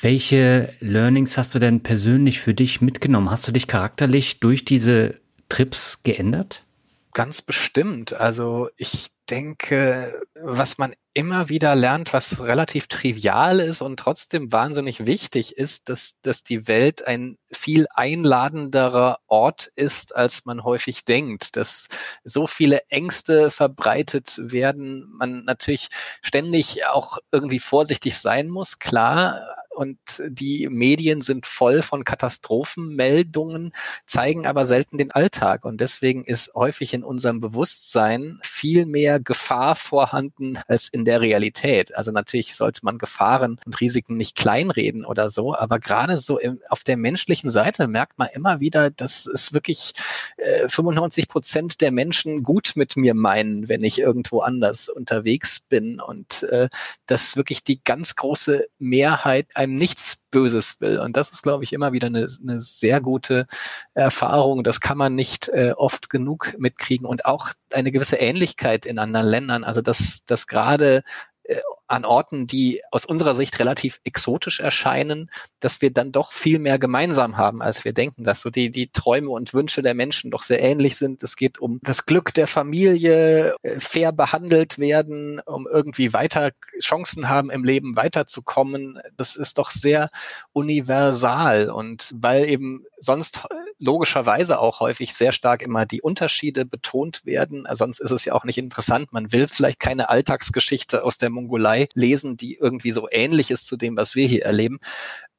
welche 0.00 0.72
Learnings 0.80 1.36
hast 1.36 1.54
du 1.54 1.58
denn 1.58 1.82
persönlich 1.82 2.40
für 2.40 2.54
dich 2.54 2.80
mitgenommen? 2.80 3.30
Hast 3.30 3.46
du 3.46 3.52
dich 3.52 3.66
charakterlich 3.66 4.40
durch 4.40 4.64
diese 4.64 5.20
Trips 5.48 6.02
geändert? 6.02 6.64
Ganz 7.12 7.40
bestimmt. 7.40 8.12
Also 8.12 8.68
ich 8.76 9.08
denke, 9.30 10.22
was 10.34 10.78
man 10.78 10.94
immer 11.14 11.48
wieder 11.48 11.74
lernt, 11.74 12.12
was 12.12 12.42
relativ 12.42 12.88
trivial 12.88 13.58
ist 13.58 13.80
und 13.80 13.98
trotzdem 13.98 14.52
wahnsinnig 14.52 15.06
wichtig 15.06 15.56
ist, 15.56 15.88
dass, 15.88 16.16
dass 16.20 16.42
die 16.44 16.68
Welt 16.68 17.06
ein 17.06 17.38
viel 17.50 17.86
einladenderer 17.94 19.18
Ort 19.26 19.72
ist, 19.76 20.14
als 20.14 20.44
man 20.44 20.62
häufig 20.62 21.06
denkt, 21.06 21.56
dass 21.56 21.86
so 22.22 22.46
viele 22.46 22.82
Ängste 22.90 23.50
verbreitet 23.50 24.38
werden, 24.38 25.10
man 25.16 25.44
natürlich 25.44 25.88
ständig 26.20 26.84
auch 26.86 27.16
irgendwie 27.32 27.60
vorsichtig 27.60 28.18
sein 28.18 28.48
muss, 28.48 28.78
klar, 28.78 29.40
und 29.76 29.98
die 30.26 30.68
Medien 30.68 31.20
sind 31.20 31.46
voll 31.46 31.82
von 31.82 32.04
Katastrophenmeldungen, 32.04 33.72
zeigen 34.06 34.46
aber 34.46 34.66
selten 34.66 34.98
den 34.98 35.12
Alltag. 35.12 35.64
Und 35.64 35.80
deswegen 35.80 36.24
ist 36.24 36.54
häufig 36.54 36.94
in 36.94 37.04
unserem 37.04 37.40
Bewusstsein 37.40 38.38
viel 38.42 38.86
mehr 38.86 39.20
Gefahr 39.20 39.76
vorhanden 39.76 40.58
als 40.66 40.88
in 40.88 41.04
der 41.04 41.20
Realität. 41.20 41.94
Also 41.94 42.10
natürlich 42.10 42.56
sollte 42.56 42.80
man 42.84 42.98
Gefahren 42.98 43.60
und 43.66 43.80
Risiken 43.80 44.16
nicht 44.16 44.34
kleinreden 44.34 45.04
oder 45.04 45.28
so, 45.28 45.54
aber 45.54 45.78
gerade 45.78 46.18
so 46.18 46.38
im, 46.38 46.60
auf 46.68 46.82
der 46.82 46.96
menschlichen 46.96 47.50
Seite 47.50 47.86
merkt 47.86 48.18
man 48.18 48.28
immer 48.32 48.60
wieder, 48.60 48.90
dass 48.90 49.26
es 49.26 49.52
wirklich 49.52 49.92
äh, 50.38 50.68
95 50.68 51.28
Prozent 51.28 51.80
der 51.80 51.92
Menschen 51.92 52.42
gut 52.42 52.72
mit 52.76 52.96
mir 52.96 53.14
meinen, 53.14 53.68
wenn 53.68 53.84
ich 53.84 53.98
irgendwo 53.98 54.40
anders 54.40 54.88
unterwegs 54.88 55.60
bin 55.60 56.00
und 56.00 56.44
äh, 56.44 56.68
dass 57.06 57.36
wirklich 57.36 57.62
die 57.62 57.82
ganz 57.84 58.16
große 58.16 58.66
Mehrheit 58.78 59.48
einem 59.66 59.76
nichts 59.76 60.24
Böses 60.30 60.80
will. 60.80 60.98
Und 60.98 61.16
das 61.16 61.30
ist, 61.30 61.42
glaube 61.42 61.64
ich, 61.64 61.72
immer 61.72 61.92
wieder 61.92 62.06
eine, 62.06 62.26
eine 62.42 62.60
sehr 62.60 63.00
gute 63.00 63.46
Erfahrung. 63.94 64.64
Das 64.64 64.80
kann 64.80 64.98
man 64.98 65.14
nicht 65.14 65.48
äh, 65.48 65.72
oft 65.76 66.10
genug 66.10 66.54
mitkriegen 66.58 67.06
und 67.06 67.26
auch 67.26 67.50
eine 67.72 67.92
gewisse 67.92 68.16
Ähnlichkeit 68.16 68.86
in 68.86 68.98
anderen 68.98 69.26
Ländern. 69.26 69.64
Also 69.64 69.82
dass, 69.82 70.24
dass 70.26 70.46
gerade 70.46 71.02
äh, 71.44 71.60
an 71.88 72.04
Orten, 72.04 72.46
die 72.46 72.82
aus 72.90 73.04
unserer 73.04 73.34
Sicht 73.34 73.58
relativ 73.58 74.00
exotisch 74.04 74.60
erscheinen, 74.60 75.30
dass 75.60 75.80
wir 75.80 75.90
dann 75.90 76.12
doch 76.12 76.32
viel 76.32 76.58
mehr 76.58 76.78
gemeinsam 76.78 77.36
haben, 77.36 77.62
als 77.62 77.84
wir 77.84 77.92
denken, 77.92 78.24
dass 78.24 78.42
so 78.42 78.50
die, 78.50 78.70
die 78.70 78.88
Träume 78.88 79.30
und 79.30 79.54
Wünsche 79.54 79.82
der 79.82 79.94
Menschen 79.94 80.30
doch 80.30 80.42
sehr 80.42 80.60
ähnlich 80.60 80.96
sind. 80.96 81.22
Es 81.22 81.36
geht 81.36 81.58
um 81.58 81.78
das 81.82 82.06
Glück 82.06 82.34
der 82.34 82.46
Familie, 82.46 83.54
äh, 83.62 83.80
fair 83.80 84.12
behandelt 84.12 84.78
werden, 84.78 85.40
um 85.40 85.66
irgendwie 85.66 86.12
weiter 86.12 86.50
Chancen 86.80 87.28
haben 87.28 87.50
im 87.50 87.64
Leben 87.64 87.96
weiterzukommen. 87.96 88.98
Das 89.16 89.36
ist 89.36 89.58
doch 89.58 89.70
sehr 89.70 90.10
universal 90.52 91.70
und 91.70 92.12
weil 92.16 92.48
eben 92.48 92.84
sonst 92.98 93.46
logischerweise 93.78 94.58
auch 94.58 94.80
häufig 94.80 95.14
sehr 95.14 95.32
stark 95.32 95.62
immer 95.62 95.86
die 95.86 96.02
Unterschiede 96.02 96.64
betont 96.64 97.24
werden. 97.24 97.66
Sonst 97.72 98.00
ist 98.00 98.10
es 98.10 98.24
ja 98.24 98.32
auch 98.32 98.44
nicht 98.44 98.58
interessant. 98.58 99.12
Man 99.12 99.32
will 99.32 99.48
vielleicht 99.48 99.80
keine 99.80 100.08
Alltagsgeschichte 100.08 101.04
aus 101.04 101.18
der 101.18 101.30
Mongolei 101.30 101.88
lesen, 101.94 102.36
die 102.36 102.54
irgendwie 102.54 102.92
so 102.92 103.08
ähnlich 103.10 103.50
ist 103.50 103.66
zu 103.66 103.76
dem, 103.76 103.96
was 103.96 104.14
wir 104.14 104.26
hier 104.26 104.44
erleben. 104.44 104.78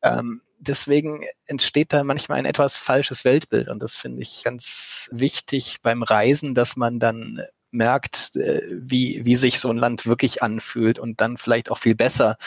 Ähm, 0.03 0.41
deswegen 0.59 1.23
entsteht 1.45 1.93
da 1.93 2.03
manchmal 2.03 2.39
ein 2.39 2.45
etwas 2.45 2.77
falsches 2.77 3.25
Weltbild 3.25 3.69
und 3.69 3.79
das 3.81 3.95
finde 3.95 4.21
ich 4.21 4.43
ganz 4.43 5.09
wichtig 5.11 5.77
beim 5.81 6.03
Reisen, 6.03 6.55
dass 6.55 6.75
man 6.75 6.99
dann 6.99 7.41
merkt, 7.71 8.35
äh, 8.35 8.61
wie, 8.71 9.21
wie 9.25 9.35
sich 9.35 9.59
so 9.59 9.69
ein 9.69 9.77
Land 9.77 10.05
wirklich 10.05 10.41
anfühlt 10.41 10.99
und 10.99 11.21
dann 11.21 11.37
vielleicht 11.37 11.69
auch 11.69 11.77
viel 11.77 11.95
besser 11.95 12.37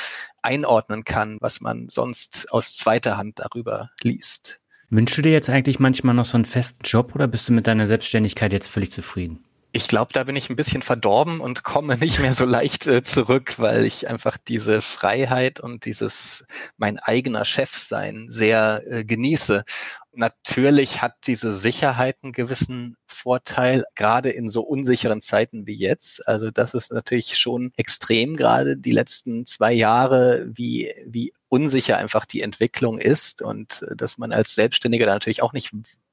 einordnen 0.43 1.05
kann, 1.05 1.39
was 1.41 1.61
man 1.61 1.89
sonst 1.91 2.51
aus 2.51 2.77
zweiter 2.77 3.17
Hand 3.17 3.39
darüber 3.39 3.91
liest. 4.03 4.60
Wünschst 4.91 5.19
du 5.19 5.23
dir 5.23 5.31
jetzt 5.31 5.49
eigentlich 5.49 5.79
manchmal 5.79 6.17
noch 6.17 6.25
so 6.25 6.37
einen 6.37 6.45
festen 6.45 6.83
Job 6.85 7.15
oder 7.15 7.29
bist 7.29 7.49
du 7.49 7.53
mit 7.53 7.69
deiner 7.69 7.87
Selbstständigkeit 7.87 8.53
jetzt 8.53 8.67
völlig 8.67 8.91
zufrieden? 8.91 9.45
Ich 9.73 9.87
glaube, 9.89 10.13
da 10.13 10.25
bin 10.25 10.35
ich 10.37 10.51
ein 10.51 10.57
bisschen 10.57 10.83
verdorben 10.83 11.41
und 11.41 11.63
komme 11.63 11.97
nicht 11.99 12.19
mehr 12.19 12.35
so 12.35 12.45
leicht 12.45 12.87
äh, 12.87 13.03
zurück, 13.03 13.59
weil 13.59 13.85
ich 13.85 14.09
einfach 14.09 14.37
diese 14.37 14.83
Freiheit 14.83 15.61
und 15.61 15.85
dieses 15.85 16.45
mein 16.77 16.99
eigener 16.99 17.45
Chef 17.45 17.75
sein 17.75 18.27
sehr 18.31 18.83
äh, 18.87 19.05
genieße. 19.05 19.65
Natürlich 20.13 21.03
hat 21.03 21.15
diese 21.29 21.57
Sicherheit 21.57 22.17
einen 22.23 22.33
gewissen 22.33 22.97
Vorteil, 23.07 23.85
gerade 23.95 24.31
in 24.31 24.49
so 24.49 24.63
unsicheren 24.63 25.21
Zeiten 25.21 25.67
wie 25.69 25.77
jetzt. 25.77 26.27
Also 26.27 26.51
das 26.51 26.75
ist 26.75 26.93
natürlich 26.93 27.39
schon 27.39 27.73
extrem 27.77 28.37
gerade 28.37 28.77
die 28.77 28.93
letzten 28.93 29.47
zwei 29.47 29.73
Jahre, 29.73 30.47
wie, 30.53 30.93
wie 31.07 31.33
unsicher 31.49 31.99
einfach 31.99 32.25
die 32.25 32.41
Entwicklung 32.41 32.99
ist 32.99 33.43
und 33.43 33.83
äh, 33.83 33.95
dass 33.95 34.19
man 34.19 34.33
als 34.33 34.55
Selbstständiger 34.55 35.07
da 35.07 35.13
natürlich 35.13 35.43
auch 35.43 35.53
nicht 35.53 35.73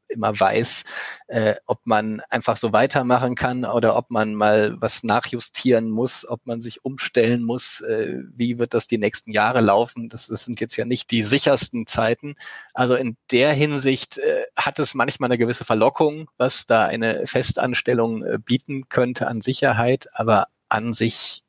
immer 0.10 0.40
weiß, 0.40 0.84
äh, 1.28 1.56
ob 1.66 1.80
man 1.86 2.22
einfach 2.30 2.58
so 2.58 2.74
weitermachen 2.74 3.36
kann 3.36 3.66
oder 3.66 3.96
ob 3.96 4.10
man 4.12 4.36
mal 4.36 4.76
was 4.80 5.04
nachjustieren 5.04 5.90
muss, 5.90 6.28
ob 6.28 6.46
man 6.46 6.62
sich 6.62 6.84
umstellen 6.86 7.44
muss, 7.44 7.82
äh, 7.82 8.16
wie 8.34 8.58
wird 8.60 8.74
das 8.74 8.88
die 8.88 8.98
nächsten 8.98 9.32
Jahre 9.32 9.62
laufen. 9.62 10.10
Das, 10.10 10.28
das 10.28 10.46
sind 10.46 10.60
jetzt 10.60 10.76
ja 10.76 10.86
nicht 10.86 11.12
die 11.12 11.24
sichersten 11.24 11.88
Zeiten. 11.88 12.36
Also 12.74 12.96
in 12.96 13.18
der 13.32 13.54
Hinsicht 13.54 14.18
äh, 14.18 14.44
hat 14.56 14.80
es 14.80 14.94
manchmal 14.94 15.28
eine 15.28 15.38
gewisse 15.38 15.66
Verlockung, 15.66 16.30
was 16.38 16.66
da 16.66 16.86
eine 16.86 17.26
Festanstellung 17.28 18.24
äh, 18.24 18.38
bieten 18.38 18.90
könnte 18.90 19.28
an 19.28 19.42
Sicherheit, 19.42 20.08
aber 20.14 20.48
an 20.70 20.94
sich 20.94 21.44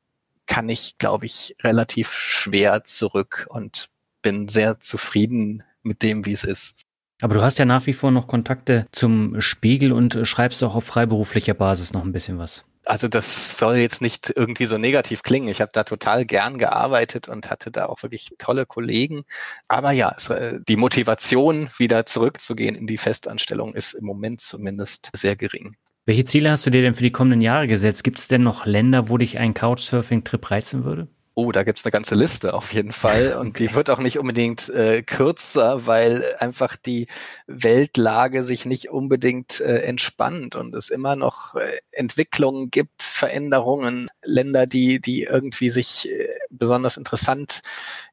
kann 0.47 0.69
ich, 0.69 0.99
glaube 0.99 1.27
ich, 1.27 1.55
relativ 1.63 2.13
schwer 2.13 2.83
zurück 2.85 3.47
und 3.51 3.91
bin 4.23 4.49
sehr 4.49 4.81
zufrieden 4.81 5.63
mit 5.83 6.03
dem, 6.03 6.27
wie 6.27 6.33
es 6.33 6.45
ist. 6.45 6.88
Aber 7.21 7.35
du 7.35 7.43
hast 7.43 7.59
ja 7.59 7.65
nach 7.65 7.87
wie 7.87 7.93
vor 7.93 8.11
noch 8.11 8.27
Kontakte 8.27 8.87
zum 8.93 9.41
Spiegel 9.41 9.93
und 9.93 10.19
schreibst 10.23 10.63
auch 10.63 10.75
auf 10.75 10.85
freiberuflicher 10.85 11.55
Basis 11.55 11.93
noch 11.93 12.05
ein 12.05 12.13
bisschen 12.13 12.39
was. 12.39 12.65
Also 12.85 13.07
das 13.07 13.59
soll 13.59 13.77
jetzt 13.77 14.01
nicht 14.01 14.33
irgendwie 14.35 14.65
so 14.65 14.79
negativ 14.79 15.23
klingen. 15.23 15.49
Ich 15.49 15.61
habe 15.61 15.71
da 15.75 15.85
total 15.85 16.25
gern 16.25 16.57
gearbeitet 16.57 17.29
und 17.29 17.51
hatte 17.51 17.71
da 17.71 17.85
auch 17.85 18.03
wirklich 18.03 18.31
tolle 18.39 18.65
Kollegen. 18.65 19.25
Aber 19.69 19.93
ja, 19.93 20.15
es, 20.17 20.31
äh, 20.31 20.61
die 20.67 20.77
Motivation, 20.77 21.69
wieder 21.77 22.07
zurückzugehen 22.07 22.75
in 22.75 22.87
die 22.87 22.97
Festanstellung, 22.97 23.75
ist 23.75 23.93
im 23.93 24.07
Moment 24.07 24.41
zumindest 24.41 25.11
sehr 25.15 25.37
gering. 25.37 25.77
Welche 26.07 26.25
Ziele 26.25 26.51
hast 26.51 26.65
du 26.65 26.71
dir 26.71 26.81
denn 26.81 26.95
für 26.95 27.03
die 27.03 27.13
kommenden 27.13 27.43
Jahre 27.43 27.69
gesetzt? 27.69 28.05
Gibt 28.05 28.19
es 28.19 28.29
denn 28.29 28.43
noch 28.43 28.65
Länder, 28.65 29.11
wo 29.11 29.19
dich 29.19 29.37
ein 29.37 29.53
Couchsurfing-Trip 29.53 30.51
reizen 30.51 30.85
würde? 30.85 31.09
Oh, 31.41 31.53
da 31.53 31.63
gibt's 31.63 31.85
eine 31.85 31.93
ganze 31.93 32.17
Liste 32.17 32.53
auf 32.53 32.73
jeden 32.73 32.91
Fall. 32.91 33.35
Und 33.39 33.61
die 33.61 33.73
wird 33.73 33.91
auch 33.91 34.01
nicht 34.01 34.19
unbedingt 34.19 34.69
äh, 34.71 35.05
kürzer, 35.05 35.87
weil 35.87 36.25
einfach 36.41 36.75
die 36.75 37.07
Weltlage 37.47 38.43
sich 38.43 38.67
nicht 38.67 38.91
unbedingt 38.91 39.61
äh, 39.61 39.83
entspannt 39.83 40.57
und 40.57 40.75
es 40.75 40.91
immer 40.91 41.15
noch 41.15 41.55
äh, 41.55 41.79
Entwicklungen 41.93 42.73
gibt, 42.73 43.05
Veränderungen, 43.05 44.09
Länder, 44.25 44.67
die, 44.67 45.01
die 45.01 45.23
irgendwie 45.23 45.71
sich 45.71 46.11
äh, 46.11 46.27
besonders 46.51 46.97
interessant 46.97 47.61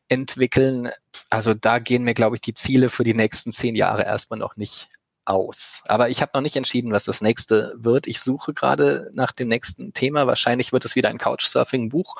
entwickeln. 0.07 0.91
Also 1.31 1.55
da 1.55 1.79
gehen 1.79 2.03
mir, 2.03 2.13
glaube 2.13 2.35
ich, 2.35 2.41
die 2.41 2.53
Ziele 2.53 2.89
für 2.89 3.03
die 3.03 3.15
nächsten 3.15 3.51
zehn 3.51 3.75
Jahre 3.75 4.03
erstmal 4.03 4.37
noch 4.37 4.55
nicht 4.55 4.87
aus. 5.25 5.83
Aber 5.85 6.09
ich 6.09 6.21
habe 6.21 6.31
noch 6.33 6.41
nicht 6.41 6.55
entschieden, 6.55 6.91
was 6.91 7.05
das 7.05 7.21
nächste 7.21 7.73
wird. 7.77 8.07
Ich 8.07 8.21
suche 8.21 8.53
gerade 8.53 9.09
nach 9.13 9.31
dem 9.31 9.47
nächsten 9.47 9.93
Thema. 9.93 10.27
Wahrscheinlich 10.27 10.71
wird 10.71 10.85
es 10.85 10.95
wieder 10.95 11.09
ein 11.09 11.17
Couchsurfing-Buch. 11.17 12.15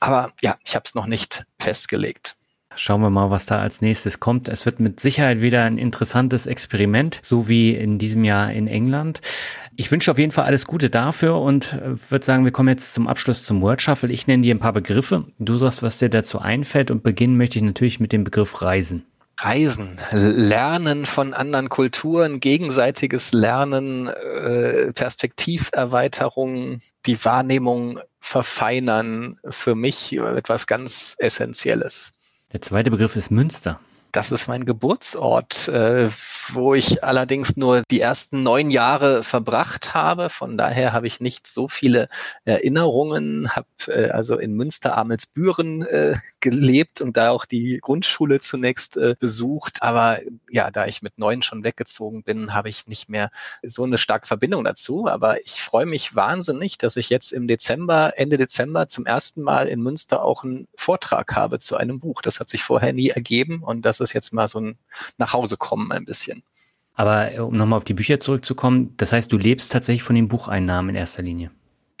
Aber 0.00 0.32
ja, 0.40 0.56
ich 0.64 0.74
habe 0.74 0.84
es 0.86 0.94
noch 0.94 1.06
nicht 1.06 1.44
festgelegt. 1.58 2.36
Schauen 2.78 3.00
wir 3.00 3.10
mal, 3.10 3.30
was 3.30 3.46
da 3.46 3.58
als 3.58 3.80
nächstes 3.80 4.20
kommt. 4.20 4.48
Es 4.48 4.64
wird 4.64 4.78
mit 4.78 5.00
Sicherheit 5.00 5.42
wieder 5.42 5.64
ein 5.64 5.78
interessantes 5.78 6.46
Experiment, 6.46 7.18
so 7.24 7.48
wie 7.48 7.74
in 7.74 7.98
diesem 7.98 8.22
Jahr 8.22 8.52
in 8.52 8.68
England. 8.68 9.20
Ich 9.74 9.90
wünsche 9.90 10.12
auf 10.12 10.18
jeden 10.18 10.30
Fall 10.30 10.44
alles 10.44 10.64
Gute 10.64 10.88
dafür 10.88 11.40
und 11.40 11.72
äh, 11.72 12.10
würde 12.10 12.24
sagen, 12.24 12.44
wir 12.44 12.52
kommen 12.52 12.68
jetzt 12.68 12.94
zum 12.94 13.08
Abschluss 13.08 13.42
zum 13.42 13.60
Word 13.62 13.82
Shuffle. 13.82 14.12
Ich 14.12 14.28
nenne 14.28 14.44
dir 14.44 14.54
ein 14.54 14.60
paar 14.60 14.72
Begriffe. 14.72 15.24
Du 15.40 15.58
sagst, 15.58 15.82
was 15.82 15.98
dir 15.98 16.08
dazu 16.08 16.38
einfällt 16.38 16.92
und 16.92 17.02
beginnen 17.02 17.36
möchte 17.36 17.58
ich 17.58 17.64
natürlich 17.64 17.98
mit 17.98 18.12
dem 18.12 18.22
Begriff 18.22 18.62
Reisen. 18.62 19.04
Reisen, 19.40 20.00
Lernen 20.10 21.06
von 21.06 21.32
anderen 21.32 21.68
Kulturen, 21.68 22.40
gegenseitiges 22.40 23.32
Lernen, 23.32 24.08
äh, 24.08 24.92
Perspektiverweiterung, 24.92 26.80
die 27.06 27.24
Wahrnehmung 27.24 28.00
verfeinern, 28.18 29.38
für 29.48 29.76
mich 29.76 30.12
etwas 30.12 30.66
ganz 30.66 31.14
Essentielles. 31.18 32.14
Der 32.52 32.62
zweite 32.62 32.90
Begriff 32.90 33.14
ist 33.14 33.30
Münster. 33.30 33.78
Das 34.12 34.32
ist 34.32 34.48
mein 34.48 34.64
Geburtsort, 34.64 35.68
äh, 35.68 36.08
wo 36.48 36.74
ich 36.74 37.04
allerdings 37.04 37.56
nur 37.58 37.82
die 37.90 38.00
ersten 38.00 38.42
neun 38.42 38.70
Jahre 38.70 39.22
verbracht 39.22 39.92
habe. 39.92 40.30
Von 40.30 40.56
daher 40.56 40.94
habe 40.94 41.06
ich 41.06 41.20
nicht 41.20 41.46
so 41.46 41.68
viele 41.68 42.08
Erinnerungen, 42.46 43.54
habe 43.54 43.66
äh, 43.88 44.08
also 44.10 44.38
in 44.38 44.54
Münster 44.54 44.96
Amelsbüren 44.96 45.82
äh, 45.82 46.16
gelebt 46.40 47.00
und 47.02 47.16
da 47.16 47.30
auch 47.30 47.44
die 47.44 47.78
Grundschule 47.82 48.40
zunächst 48.40 48.96
äh, 48.96 49.14
besucht. 49.18 49.82
Aber 49.82 50.20
ja, 50.50 50.70
da 50.70 50.86
ich 50.86 51.02
mit 51.02 51.18
neun 51.18 51.42
schon 51.42 51.62
weggezogen 51.62 52.22
bin, 52.22 52.54
habe 52.54 52.70
ich 52.70 52.86
nicht 52.86 53.10
mehr 53.10 53.30
so 53.62 53.84
eine 53.84 53.98
starke 53.98 54.26
Verbindung 54.26 54.64
dazu. 54.64 55.06
Aber 55.06 55.40
ich 55.42 55.60
freue 55.60 55.86
mich 55.86 56.14
wahnsinnig, 56.14 56.78
dass 56.78 56.96
ich 56.96 57.10
jetzt 57.10 57.32
im 57.32 57.46
Dezember, 57.46 58.14
Ende 58.16 58.38
Dezember 58.38 58.88
zum 58.88 59.04
ersten 59.04 59.42
Mal 59.42 59.68
in 59.68 59.82
Münster 59.82 60.22
auch 60.24 60.44
einen 60.44 60.66
Vortrag 60.76 61.36
habe 61.36 61.58
zu 61.58 61.76
einem 61.76 62.00
Buch. 62.00 62.22
Das 62.22 62.40
hat 62.40 62.48
sich 62.48 62.62
vorher 62.62 62.92
nie 62.92 63.10
ergeben 63.10 63.62
und 63.62 63.82
das 63.82 63.97
ist 64.00 64.12
jetzt 64.12 64.32
mal 64.32 64.48
so 64.48 64.60
ein 64.60 64.78
Nachhausekommen 65.16 65.92
ein 65.92 66.04
bisschen. 66.04 66.42
Aber 66.94 67.32
äh, 67.32 67.38
um 67.38 67.56
nochmal 67.56 67.76
auf 67.76 67.84
die 67.84 67.94
Bücher 67.94 68.20
zurückzukommen, 68.20 68.94
das 68.96 69.12
heißt, 69.12 69.30
du 69.30 69.38
lebst 69.38 69.72
tatsächlich 69.72 70.02
von 70.02 70.16
den 70.16 70.28
Bucheinnahmen 70.28 70.90
in 70.90 70.96
erster 70.96 71.22
Linie. 71.22 71.50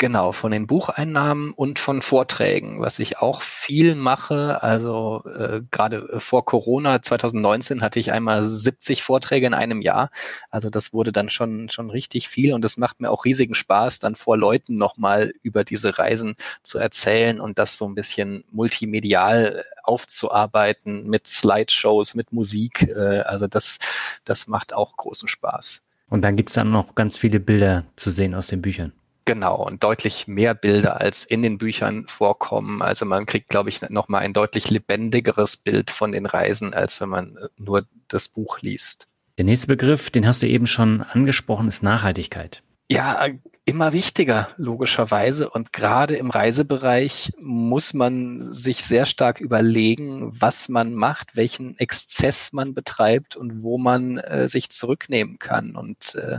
Genau, 0.00 0.30
von 0.30 0.52
den 0.52 0.68
Bucheinnahmen 0.68 1.50
und 1.50 1.80
von 1.80 2.02
Vorträgen, 2.02 2.80
was 2.80 3.00
ich 3.00 3.18
auch 3.18 3.42
viel 3.42 3.96
mache. 3.96 4.62
Also 4.62 5.24
äh, 5.26 5.62
gerade 5.72 6.20
vor 6.20 6.44
Corona 6.44 7.02
2019 7.02 7.82
hatte 7.82 7.98
ich 7.98 8.12
einmal 8.12 8.44
70 8.44 9.02
Vorträge 9.02 9.48
in 9.48 9.54
einem 9.54 9.82
Jahr. 9.82 10.10
Also 10.50 10.70
das 10.70 10.92
wurde 10.92 11.10
dann 11.10 11.30
schon 11.30 11.68
schon 11.68 11.90
richtig 11.90 12.28
viel 12.28 12.54
und 12.54 12.64
es 12.64 12.76
macht 12.76 13.00
mir 13.00 13.10
auch 13.10 13.24
riesigen 13.24 13.56
Spaß, 13.56 13.98
dann 13.98 14.14
vor 14.14 14.36
Leuten 14.36 14.78
nochmal 14.78 15.32
über 15.42 15.64
diese 15.64 15.98
Reisen 15.98 16.36
zu 16.62 16.78
erzählen 16.78 17.40
und 17.40 17.58
das 17.58 17.76
so 17.76 17.88
ein 17.88 17.96
bisschen 17.96 18.44
multimedial 18.52 19.64
aufzuarbeiten 19.82 21.08
mit 21.08 21.26
Slideshows, 21.26 22.14
mit 22.14 22.32
Musik. 22.32 22.82
Äh, 22.82 23.22
also 23.22 23.48
das 23.48 23.78
das 24.24 24.46
macht 24.46 24.72
auch 24.72 24.96
großen 24.96 25.26
Spaß. 25.26 25.82
Und 26.08 26.22
dann 26.22 26.36
gibt's 26.36 26.52
dann 26.54 26.70
noch 26.70 26.94
ganz 26.94 27.16
viele 27.16 27.40
Bilder 27.40 27.84
zu 27.96 28.12
sehen 28.12 28.36
aus 28.36 28.46
den 28.46 28.62
Büchern. 28.62 28.92
Genau, 29.28 29.56
und 29.56 29.84
deutlich 29.84 30.26
mehr 30.26 30.54
Bilder 30.54 31.02
als 31.02 31.22
in 31.22 31.42
den 31.42 31.58
Büchern 31.58 32.06
vorkommen. 32.06 32.80
Also 32.80 33.04
man 33.04 33.26
kriegt, 33.26 33.50
glaube 33.50 33.68
ich, 33.68 33.82
nochmal 33.90 34.22
ein 34.22 34.32
deutlich 34.32 34.70
lebendigeres 34.70 35.58
Bild 35.58 35.90
von 35.90 36.12
den 36.12 36.24
Reisen, 36.24 36.72
als 36.72 37.02
wenn 37.02 37.10
man 37.10 37.36
äh, 37.36 37.48
nur 37.58 37.86
das 38.08 38.30
Buch 38.30 38.62
liest. 38.62 39.06
Der 39.36 39.44
nächste 39.44 39.66
Begriff, 39.66 40.08
den 40.08 40.26
hast 40.26 40.42
du 40.42 40.48
eben 40.48 40.66
schon 40.66 41.02
angesprochen, 41.02 41.68
ist 41.68 41.82
Nachhaltigkeit. 41.82 42.62
Ja, 42.90 43.28
immer 43.68 43.92
wichtiger, 43.92 44.48
logischerweise. 44.56 45.50
Und 45.50 45.74
gerade 45.74 46.16
im 46.16 46.30
Reisebereich 46.30 47.32
muss 47.38 47.92
man 47.92 48.50
sich 48.50 48.82
sehr 48.82 49.04
stark 49.04 49.42
überlegen, 49.42 50.30
was 50.40 50.70
man 50.70 50.94
macht, 50.94 51.36
welchen 51.36 51.76
Exzess 51.76 52.54
man 52.54 52.72
betreibt 52.72 53.36
und 53.36 53.62
wo 53.62 53.76
man 53.76 54.16
äh, 54.16 54.48
sich 54.48 54.70
zurücknehmen 54.70 55.38
kann. 55.38 55.76
Und 55.76 56.14
äh, 56.14 56.38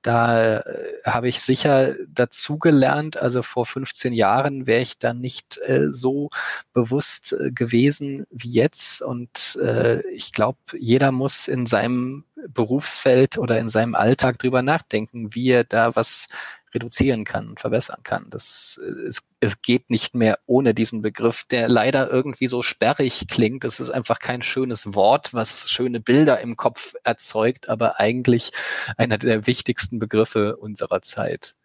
da 0.00 0.60
äh, 0.60 0.62
habe 1.04 1.28
ich 1.28 1.42
sicher 1.42 1.94
dazugelernt. 2.08 3.18
Also 3.18 3.42
vor 3.42 3.66
15 3.66 4.14
Jahren 4.14 4.66
wäre 4.66 4.80
ich 4.80 4.96
da 4.96 5.12
nicht 5.12 5.58
äh, 5.66 5.92
so 5.92 6.30
bewusst 6.72 7.34
äh, 7.34 7.50
gewesen 7.50 8.24
wie 8.30 8.52
jetzt. 8.52 9.02
Und 9.02 9.58
äh, 9.62 10.00
ich 10.12 10.32
glaube, 10.32 10.58
jeder 10.78 11.12
muss 11.12 11.46
in 11.46 11.66
seinem 11.66 12.24
Berufsfeld 12.48 13.38
oder 13.38 13.58
in 13.58 13.68
seinem 13.68 13.94
Alltag 13.94 14.38
drüber 14.38 14.62
nachdenken, 14.62 15.34
wie 15.34 15.50
er 15.50 15.64
da 15.64 15.94
was 15.96 16.28
reduzieren 16.72 17.24
kann 17.24 17.48
und 17.48 17.60
verbessern 17.60 18.02
kann. 18.02 18.26
Das, 18.30 18.80
es, 19.08 19.22
es 19.40 19.62
geht 19.62 19.90
nicht 19.90 20.14
mehr 20.14 20.38
ohne 20.46 20.74
diesen 20.74 21.02
Begriff, 21.02 21.44
der 21.50 21.68
leider 21.68 22.10
irgendwie 22.10 22.46
so 22.46 22.62
sperrig 22.62 23.26
klingt. 23.28 23.64
Es 23.64 23.80
ist 23.80 23.90
einfach 23.90 24.18
kein 24.18 24.42
schönes 24.42 24.94
Wort, 24.94 25.34
was 25.34 25.68
schöne 25.70 26.00
Bilder 26.00 26.40
im 26.40 26.56
Kopf 26.56 26.94
erzeugt, 27.02 27.68
aber 27.68 27.98
eigentlich 27.98 28.52
einer 28.96 29.18
der 29.18 29.46
wichtigsten 29.46 29.98
Begriffe 29.98 30.56
unserer 30.56 31.02
Zeit. 31.02 31.56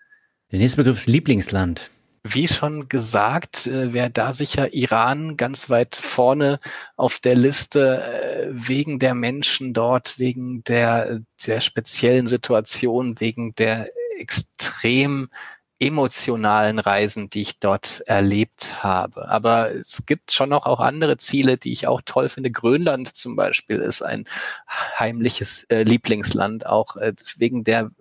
Der 0.51 0.59
nächste 0.59 0.77
Begriff 0.77 0.97
ist 0.97 1.07
Lieblingsland. 1.07 1.89
Wie 2.27 2.47
schon 2.47 2.89
gesagt, 2.89 3.67
äh, 3.67 3.93
wäre 3.93 4.09
da 4.09 4.33
sicher 4.33 4.73
Iran 4.73 5.37
ganz 5.37 5.69
weit 5.69 5.95
vorne 5.95 6.59
auf 6.95 7.19
der 7.19 7.35
Liste 7.35 8.01
äh, 8.03 8.47
wegen 8.49 8.97
der 8.97 9.13
Menschen 9.13 9.75
dort, 9.75 10.17
wegen 10.17 10.63
der, 10.63 11.19
der 11.45 11.59
speziellen 11.59 12.25
Situation, 12.25 13.19
wegen 13.19 13.53
der 13.53 13.91
extrem 14.17 15.29
emotionalen 15.77 16.79
Reisen, 16.79 17.29
die 17.29 17.43
ich 17.43 17.59
dort 17.59 18.01
erlebt 18.07 18.83
habe. 18.83 19.27
Aber 19.29 19.75
es 19.75 20.07
gibt 20.07 20.31
schon 20.31 20.49
noch 20.49 20.65
auch 20.65 20.79
andere 20.79 21.17
Ziele, 21.17 21.57
die 21.57 21.73
ich 21.73 21.85
auch 21.85 22.01
toll 22.05 22.29
finde. 22.29 22.49
Grönland 22.49 23.15
zum 23.15 23.35
Beispiel 23.35 23.77
ist 23.77 24.01
ein 24.01 24.25
heimliches 24.97 25.65
äh, 25.65 25.83
Lieblingsland, 25.83 26.65
auch 26.65 26.95
äh, 26.95 27.13
wegen 27.37 27.63
der 27.63 27.91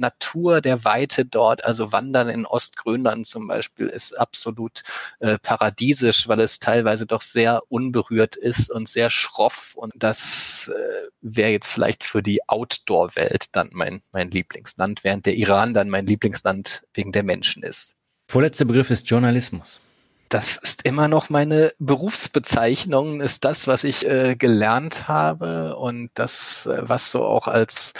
Natur 0.00 0.60
der 0.60 0.84
Weite 0.84 1.24
dort, 1.24 1.64
also 1.64 1.92
Wandern 1.92 2.28
in 2.28 2.46
Ostgrönland 2.46 3.26
zum 3.26 3.46
Beispiel, 3.46 3.86
ist 3.86 4.18
absolut 4.18 4.82
äh, 5.20 5.38
paradiesisch, 5.38 6.26
weil 6.26 6.40
es 6.40 6.58
teilweise 6.58 7.06
doch 7.06 7.20
sehr 7.20 7.62
unberührt 7.68 8.36
ist 8.36 8.70
und 8.70 8.88
sehr 8.88 9.10
schroff. 9.10 9.74
Und 9.76 9.92
das 9.96 10.70
äh, 10.74 11.08
wäre 11.20 11.50
jetzt 11.50 11.70
vielleicht 11.70 12.04
für 12.04 12.22
die 12.22 12.48
Outdoor-Welt 12.48 13.46
dann 13.52 13.70
mein, 13.72 14.02
mein 14.12 14.30
Lieblingsland, 14.30 15.04
während 15.04 15.26
der 15.26 15.34
Iran 15.34 15.74
dann 15.74 15.88
mein 15.88 16.06
Lieblingsland 16.06 16.82
wegen 16.94 17.12
der 17.12 17.22
Menschen 17.22 17.62
ist. 17.62 17.94
Vorletzter 18.26 18.64
Begriff 18.64 18.90
ist 18.90 19.08
Journalismus 19.08 19.80
das 20.30 20.58
ist 20.58 20.86
immer 20.86 21.08
noch 21.08 21.28
meine 21.28 21.72
Berufsbezeichnung, 21.80 23.20
ist 23.20 23.44
das, 23.44 23.66
was 23.66 23.82
ich 23.82 24.06
äh, 24.06 24.36
gelernt 24.36 25.08
habe 25.08 25.74
und 25.76 26.10
das, 26.14 26.66
äh, 26.66 26.88
was 26.88 27.10
so 27.10 27.24
auch 27.24 27.48
als 27.48 27.94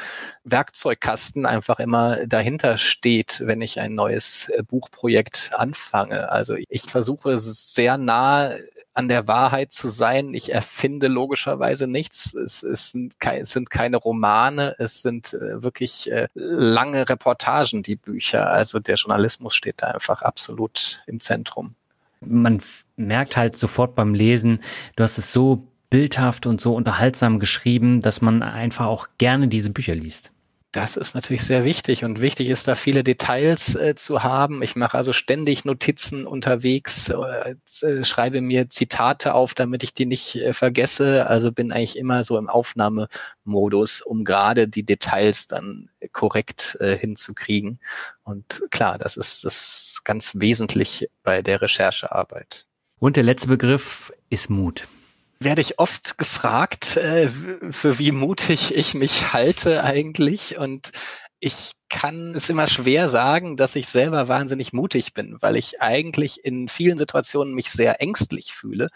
Werkzeugkasten 0.45 1.45
einfach 1.45 1.81
immer 1.81 2.25
dahinter 2.27 2.79
steht, 2.79 3.43
wenn 3.45 3.61
ich 3.61 3.81
ein 3.81 3.97
neues 3.97 4.49
äh, 4.51 4.63
Buchprojekt 4.63 5.51
anfange. 5.55 6.31
Also 6.31 6.55
ich 6.69 6.83
versuche 6.83 7.41
sehr 7.41 7.99
nah 7.99 8.53
an 8.95 9.09
der 9.09 9.27
Wahrheit 9.27 9.73
zu 9.73 9.89
sein. 9.89 10.33
Ich 10.33 10.53
erfinde 10.53 11.09
logischerweise 11.09 11.89
nichts. 11.89 12.33
Es, 12.35 12.63
es, 12.63 12.91
sind, 12.91 13.19
keine, 13.19 13.97
Romane, 13.97 14.77
es 14.79 15.03
sind 15.03 15.35
äh, 15.35 15.65
wirklich 15.65 16.09
lange 16.35 17.09
Reportagen, 17.09 17.83
die 17.83 17.97
Bücher. 17.97 18.51
Also 18.51 18.79
der 18.79 18.95
Journalismus 18.95 19.57
steht 19.57 19.83
da 19.83 19.89
einfach 19.89 20.23
absolut 20.23 21.03
im 21.09 21.19
Zentrum 21.19 21.75
man 22.21 22.61
merkt 22.97 23.37
halt 23.37 23.57
sofort 23.57 23.95
beim 23.95 24.15
Lesen, 24.15 24.61
du 24.97 25.03
hast 25.03 25.19
es 25.19 25.33
so 25.33 25.67
bildhaft 25.89 26.47
und 26.47 26.61
so 26.61 26.75
unterhaltsam 26.75 27.41
geschrieben, 27.41 28.01
dass 28.01 28.21
man 28.23 28.43
einfach 28.43 28.87
auch 28.87 29.09
gerne 29.19 29.49
diese 29.49 29.71
Bücher 29.71 29.95
liest. 29.95 30.33
Das 30.73 30.97
ist 30.97 31.17
natürlich 31.17 31.43
sehr 31.43 31.65
wichtig 31.65 32.05
und 32.05 32.21
wichtig 32.21 32.49
ist 32.49 32.69
da 32.69 32.77
viele 32.77 33.03
Details 33.03 33.75
äh, 33.75 33.97
zu 33.97 34.23
haben. 34.23 34.63
Ich 34.63 34.77
mache 34.77 34.97
also 34.97 35.13
ständig 35.13 35.65
Notizen 35.65 36.29
unterwegs, 36.29 37.09
äh, 37.09 37.57
äh, 37.85 38.05
schreibe 38.05 38.41
mir 38.41 38.69
Zitate 38.69 39.35
auf, 39.35 39.55
damit 39.55 39.83
ich 39.83 39.95
die 39.95 40.07
nicht 40.07 40.37
äh, 40.37 40.53
vergesse. 40.53 41.27
Also 41.27 41.51
bin 41.51 41.73
eigentlich 41.73 41.99
immer 41.99 42.23
so 42.23 42.39
im 42.39 42.49
Aufnahmemodus, 42.49 44.01
um 44.01 44.23
gerade 44.23 44.69
die 44.69 44.85
Details 44.85 45.49
dann 45.49 45.91
korrekt 46.13 46.77
äh, 46.79 46.97
hinzukriegen. 46.97 47.81
Und 48.23 48.63
klar, 48.71 48.97
das 48.97 49.17
ist 49.17 49.45
das 49.45 50.03
ganz 50.05 50.35
wesentlich 50.37 51.09
bei 51.25 51.43
der 51.43 51.63
Recherchearbeit. 51.63 52.67
Und 53.01 53.17
der 53.17 53.25
letzte 53.25 53.49
Begriff 53.49 54.13
ist 54.29 54.51
Mut 54.51 54.87
werde 55.41 55.63
ich 55.63 55.79
oft 55.79 56.19
gefragt, 56.19 56.97
äh, 56.97 57.29
für 57.29 57.99
wie 57.99 58.13
mutig 58.13 58.75
ich 58.77 58.95
mich 58.95 59.33
halte 59.33 59.83
eigentlich. 59.83 60.59
Und 60.59 60.91
ich 61.41 61.73
kann 61.89 62.35
es 62.35 62.49
immer 62.51 62.67
schwer 62.67 63.09
sagen, 63.09 63.57
dass 63.57 63.75
ich 63.75 63.89
selber 63.89 64.29
wahnsinnig 64.29 64.73
mutig 64.73 65.15
bin, 65.15 65.37
weil 65.41 65.57
ich 65.57 65.81
eigentlich 65.81 66.45
in 66.45 66.69
vielen 66.69 66.99
Situationen 66.99 67.55
mich 67.55 67.71
sehr 67.71 68.01
ängstlich 68.01 68.53
fühle, 68.53 68.91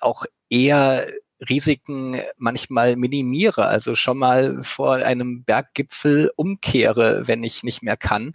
auch 0.00 0.24
eher 0.48 1.06
Risiken 1.40 2.20
manchmal 2.36 2.96
minimiere, 2.96 3.66
also 3.66 3.94
schon 3.94 4.18
mal 4.18 4.62
vor 4.62 4.94
einem 4.96 5.44
Berggipfel 5.44 6.32
umkehre, 6.36 7.28
wenn 7.28 7.44
ich 7.44 7.62
nicht 7.62 7.82
mehr 7.82 7.96
kann. 7.96 8.34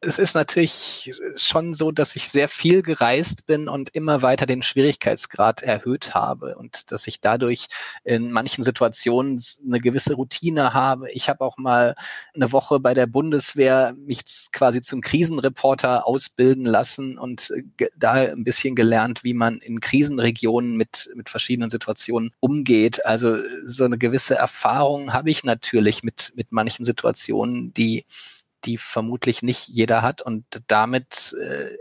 Es 0.00 0.18
ist 0.18 0.34
natürlich 0.34 1.12
schon 1.36 1.74
so, 1.74 1.92
dass 1.92 2.16
ich 2.16 2.28
sehr 2.28 2.48
viel 2.48 2.82
gereist 2.82 3.46
bin 3.46 3.68
und 3.68 3.90
immer 3.90 4.22
weiter 4.22 4.46
den 4.46 4.62
Schwierigkeitsgrad 4.62 5.62
erhöht 5.62 6.14
habe 6.14 6.56
und 6.56 6.90
dass 6.90 7.06
ich 7.06 7.20
dadurch 7.20 7.68
in 8.02 8.32
manchen 8.32 8.64
Situationen 8.64 9.42
eine 9.64 9.80
gewisse 9.80 10.14
Routine 10.14 10.74
habe. 10.74 11.10
Ich 11.10 11.28
habe 11.28 11.44
auch 11.44 11.58
mal 11.58 11.94
eine 12.34 12.50
Woche 12.50 12.80
bei 12.80 12.94
der 12.94 13.06
Bundeswehr 13.06 13.94
mich 13.96 14.24
quasi 14.52 14.80
zum 14.80 15.02
Krisenreporter 15.02 16.06
ausbilden 16.06 16.64
lassen 16.64 17.18
und 17.18 17.52
da 17.94 18.14
ein 18.14 18.44
bisschen 18.44 18.74
gelernt, 18.74 19.22
wie 19.22 19.34
man 19.34 19.58
in 19.58 19.80
Krisenregionen 19.80 20.76
mit, 20.76 21.10
mit 21.14 21.28
verschiedenen 21.28 21.70
Situationen 21.70 22.32
umgeht. 22.40 23.04
Also 23.06 23.38
so 23.64 23.84
eine 23.84 23.98
gewisse 23.98 24.34
Erfahrung 24.34 25.12
habe 25.12 25.30
ich 25.30 25.44
natürlich 25.44 26.02
mit, 26.02 26.32
mit 26.34 26.50
manchen 26.50 26.84
Situationen, 26.84 27.72
die 27.74 28.04
die 28.64 28.76
vermutlich 28.76 29.42
nicht 29.42 29.68
jeder 29.68 30.02
hat 30.02 30.22
und 30.22 30.44
damit 30.66 31.34
äh, 31.40 31.76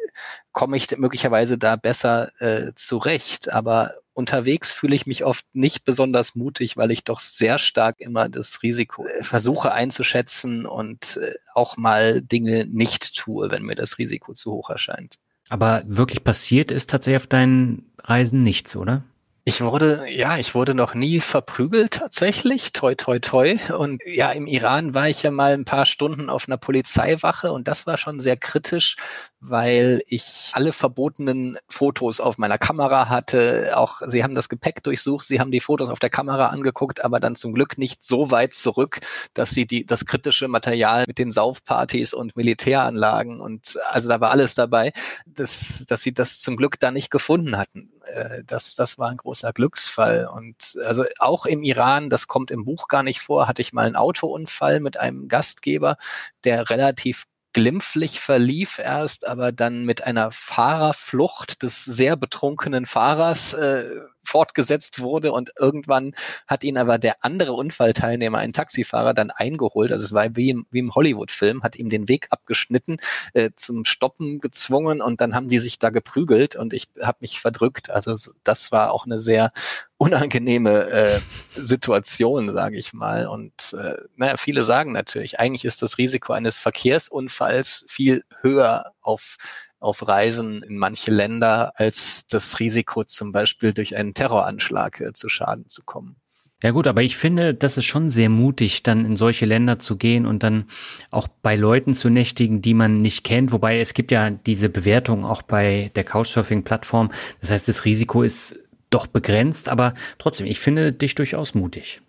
komme 0.52 0.78
ich 0.78 0.98
möglicherweise 0.98 1.58
da 1.58 1.76
besser 1.76 2.32
äh, 2.42 2.72
zurecht. 2.76 3.52
Aber 3.52 3.96
unterwegs 4.14 4.72
fühle 4.72 4.96
ich 4.96 5.06
mich 5.06 5.26
oft 5.26 5.46
nicht 5.54 5.84
besonders 5.84 6.36
mutig, 6.36 6.78
weil 6.78 6.92
ich 6.92 7.04
doch 7.04 7.20
sehr 7.20 7.58
stark 7.60 8.00
immer 8.00 8.30
das 8.30 8.64
Risiko 8.64 9.06
äh, 9.08 9.24
versuche 9.24 9.72
einzuschätzen 9.72 10.66
und 10.66 11.18
äh, 11.18 11.36
auch 11.54 11.78
mal 11.78 12.22
Dinge 12.22 12.66
nicht 12.66 13.16
tue, 13.16 13.52
wenn 13.52 13.64
mir 13.64 13.76
das 13.76 13.98
Risiko 13.98 14.34
zu 14.34 14.52
hoch 14.52 14.70
erscheint. 14.70 15.18
Aber 15.50 15.84
wirklich 15.86 16.24
passiert 16.24 16.72
ist 16.72 16.90
tatsächlich 16.90 17.24
auf 17.24 17.28
deinen 17.28 17.92
Reisen 18.04 18.44
nichts, 18.44 18.76
oder? 18.76 19.04
Ich 19.50 19.62
wurde, 19.62 20.06
ja, 20.08 20.38
ich 20.38 20.54
wurde 20.54 20.76
noch 20.76 20.94
nie 20.94 21.20
verprügelt 21.20 21.94
tatsächlich, 21.94 22.72
toi 22.72 22.94
toi 22.94 23.18
toi. 23.18 23.58
Und 23.76 24.00
ja, 24.06 24.32
im 24.32 24.46
Iran 24.46 24.94
war 24.94 25.10
ich 25.10 25.24
ja 25.24 25.32
mal 25.32 25.54
ein 25.54 25.66
paar 25.66 25.88
Stunden 25.88 26.30
auf 26.30 26.48
einer 26.48 26.58
Polizeiwache 26.58 27.52
und 27.52 27.68
das 27.68 27.88
war 27.88 27.98
schon 27.98 28.20
sehr 28.20 28.38
kritisch, 28.38 28.96
weil 29.40 30.04
ich 30.06 30.52
alle 30.54 30.72
verbotenen 30.72 31.58
Fotos 31.68 32.20
auf 32.20 32.38
meiner 32.38 32.60
Kamera 32.60 33.10
hatte. 33.10 33.72
Auch 33.76 34.04
sie 34.06 34.24
haben 34.24 34.36
das 34.36 34.50
Gepäck 34.50 34.84
durchsucht, 34.84 35.26
sie 35.26 35.40
haben 35.40 35.50
die 35.50 35.62
Fotos 35.62 35.90
auf 35.90 35.98
der 35.98 36.12
Kamera 36.12 36.50
angeguckt, 36.50 37.04
aber 37.04 37.20
dann 37.20 37.36
zum 37.36 37.56
Glück 37.56 37.80
nicht 37.80 38.04
so 38.04 38.30
weit 38.30 38.54
zurück, 38.54 39.00
dass 39.34 39.50
sie 39.50 39.66
die, 39.66 39.84
das 39.84 40.06
kritische 40.06 40.48
Material 40.48 41.06
mit 41.08 41.18
den 41.18 41.32
Saufpartys 41.32 42.14
und 42.14 42.36
Militäranlagen 42.36 43.42
und 43.42 43.80
also 43.90 44.10
da 44.10 44.22
war 44.22 44.30
alles 44.30 44.54
dabei, 44.54 44.94
dass, 45.26 45.86
dass 45.88 46.04
sie 46.04 46.14
das 46.14 46.38
zum 46.38 46.56
Glück 46.56 46.80
da 46.80 46.92
nicht 46.92 47.10
gefunden 47.10 47.58
hatten. 47.58 47.90
Äh, 48.14 48.44
das, 48.46 48.76
das 48.76 48.98
war 48.98 49.10
ein 49.10 49.18
großer 49.18 49.54
Glücksfall. 49.54 50.28
Und 50.28 50.78
also 50.86 51.06
auch 51.20 51.46
im 51.46 51.64
Iran, 51.64 52.10
das 52.10 52.28
kommt 52.28 52.52
im 52.52 52.66
Buch 52.66 52.88
gar 52.88 53.04
nicht 53.04 53.22
vor, 53.22 53.48
hatte 53.48 53.62
ich 53.62 53.74
mal 53.74 53.86
einen 53.86 53.96
Autounfall 53.96 54.80
mit 54.80 55.00
einem 55.00 55.28
Gastgeber, 55.28 55.98
der 56.44 56.70
relativ 56.70 57.26
glimpflich 57.54 58.20
verlief 58.20 58.80
erst, 58.80 59.28
aber 59.28 59.52
dann 59.52 59.84
mit 59.86 60.04
einer 60.04 60.32
Fahrerflucht 60.32 61.64
des 61.64 61.84
sehr 61.84 62.16
betrunkenen 62.16 62.86
Fahrers 62.86 63.54
äh, 63.54 64.02
fortgesetzt 64.30 65.00
wurde 65.02 65.32
und 65.32 65.52
irgendwann 65.60 66.14
hat 66.48 66.64
ihn 66.64 66.78
aber 66.78 66.98
der 66.98 67.24
andere 67.26 67.54
Unfallteilnehmer, 67.54 68.38
ein 68.38 68.54
Taxifahrer, 68.54 69.14
dann 69.14 69.32
eingeholt. 69.32 69.92
Also 69.92 70.06
es 70.06 70.14
war 70.14 70.36
wie 70.36 70.52
im, 70.52 70.68
wie 70.72 70.80
im 70.80 70.94
Hollywood-Film, 70.94 71.64
hat 71.64 71.76
ihm 71.76 71.90
den 71.90 72.08
Weg 72.08 72.28
abgeschnitten, 72.30 72.98
äh, 73.34 73.50
zum 73.56 73.86
Stoppen 73.86 74.40
gezwungen 74.40 75.02
und 75.02 75.20
dann 75.20 75.34
haben 75.34 75.50
die 75.50 75.60
sich 75.60 75.80
da 75.80 75.90
geprügelt 75.90 76.56
und 76.56 76.74
ich 76.74 76.88
habe 77.02 77.18
mich 77.22 77.40
verdrückt. 77.40 77.90
Also 77.90 78.16
das 78.44 78.72
war 78.72 78.92
auch 78.92 79.06
eine 79.06 79.20
sehr 79.20 79.52
unangenehme 79.98 80.90
äh, 80.90 81.20
Situation, 81.56 82.52
sage 82.52 82.78
ich 82.78 82.94
mal. 82.94 83.28
Und 83.28 83.74
äh, 83.74 83.96
naja, 84.16 84.38
viele 84.38 84.64
sagen 84.64 84.94
natürlich, 84.94 85.40
eigentlich 85.40 85.66
ist 85.66 85.82
das 85.82 85.98
Risiko 85.98 86.34
eines 86.34 86.58
Verkehrsunfalls 86.60 87.86
viel 87.88 88.24
höher 88.42 88.94
auf 89.02 89.38
auf 89.80 90.08
Reisen 90.08 90.64
in 90.64 90.78
manche 90.78 91.12
Länder 91.12 91.74
als 91.76 92.26
das 92.28 92.60
Risiko 92.60 93.04
zum 93.04 93.32
Beispiel 93.32 93.74
durch 93.74 93.96
einen 93.96 94.14
Terroranschlag 94.14 95.00
äh, 95.02 95.14
zu 95.14 95.30
Schaden 95.30 95.70
zu 95.70 95.84
kommen. 95.84 96.18
Ja 96.62 96.72
gut, 96.72 96.88
aber 96.88 97.02
ich 97.04 97.16
finde, 97.16 97.54
das 97.54 97.78
ist 97.78 97.86
schon 97.86 98.10
sehr 98.10 98.28
mutig, 98.28 98.84
dann 98.84 99.06
in 99.06 99.16
solche 99.16 99.46
Länder 99.46 99.80
zu 99.80 99.96
gehen 99.96 100.26
und 100.26 100.44
dann 100.44 100.66
auch 101.10 101.30
bei 101.30 101.56
Leuten 101.56 101.94
zu 101.94 102.10
nächtigen, 102.10 102.62
die 102.62 102.74
man 102.74 103.02
nicht 103.02 103.24
kennt. 103.24 103.54
Wobei 103.54 103.80
es 103.80 103.94
gibt 103.94 104.12
ja 104.12 104.30
diese 104.30 104.68
Bewertung 104.68 105.24
auch 105.24 105.42
bei 105.42 105.90
der 105.96 106.04
Couchsurfing-Plattform. 106.04 107.12
Das 107.40 107.52
heißt, 107.52 107.70
das 107.70 107.86
Risiko 107.86 108.24
ist 108.24 108.60
doch 108.90 109.08
begrenzt, 109.08 109.70
aber 109.70 109.94
trotzdem, 110.18 110.48
ich 110.48 110.60
finde 110.60 110.92
dich 110.92 111.16
durchaus 111.16 111.56
mutig. 111.56 112.02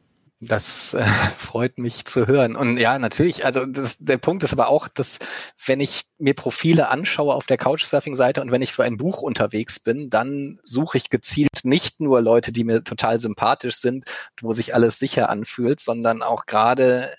Das 0.43 0.95
äh, 0.95 1.05
freut 1.37 1.77
mich 1.79 2.07
zu 2.07 2.27
hören. 2.27 2.57
Und 2.57 2.79
ja, 2.79 2.99
natürlich, 2.99 3.45
also 3.45 3.67
das, 3.67 3.99
der 3.99 4.17
Punkt 4.17 4.43
ist 4.43 4.55
aber 4.55 4.69
auch, 4.69 4.89
dass 4.89 5.19
wenn 5.65 5.81
ich 5.81 6.05
mir 6.19 6.35
Profile 6.35 6.89
anschaue 6.89 7.35
auf 7.35 7.47
der 7.47 7.59
Couchsurfing-Seite 7.59 8.41
und 8.41 8.51
wenn 8.51 8.63
ich 8.63 8.73
für 8.73 8.85
ein 8.85 8.97
Buch 8.97 9.21
unterwegs 9.21 9.81
bin, 9.81 10.09
dann 10.09 10.59
suche 10.65 10.97
ich 10.97 11.11
gezielt 11.11 11.61
nicht 11.65 12.01
nur 12.01 12.23
Leute, 12.23 12.53
die 12.53 12.65
mir 12.65 12.83
total 12.83 13.19
sympathisch 13.19 13.77
sind, 13.77 14.05
wo 14.41 14.55
sich 14.55 14.75
alles 14.75 14.99
sicher 14.99 15.29
anfühlt, 15.29 15.81
sondern 15.81 16.23
auch 16.23 16.47
gerade 16.47 17.11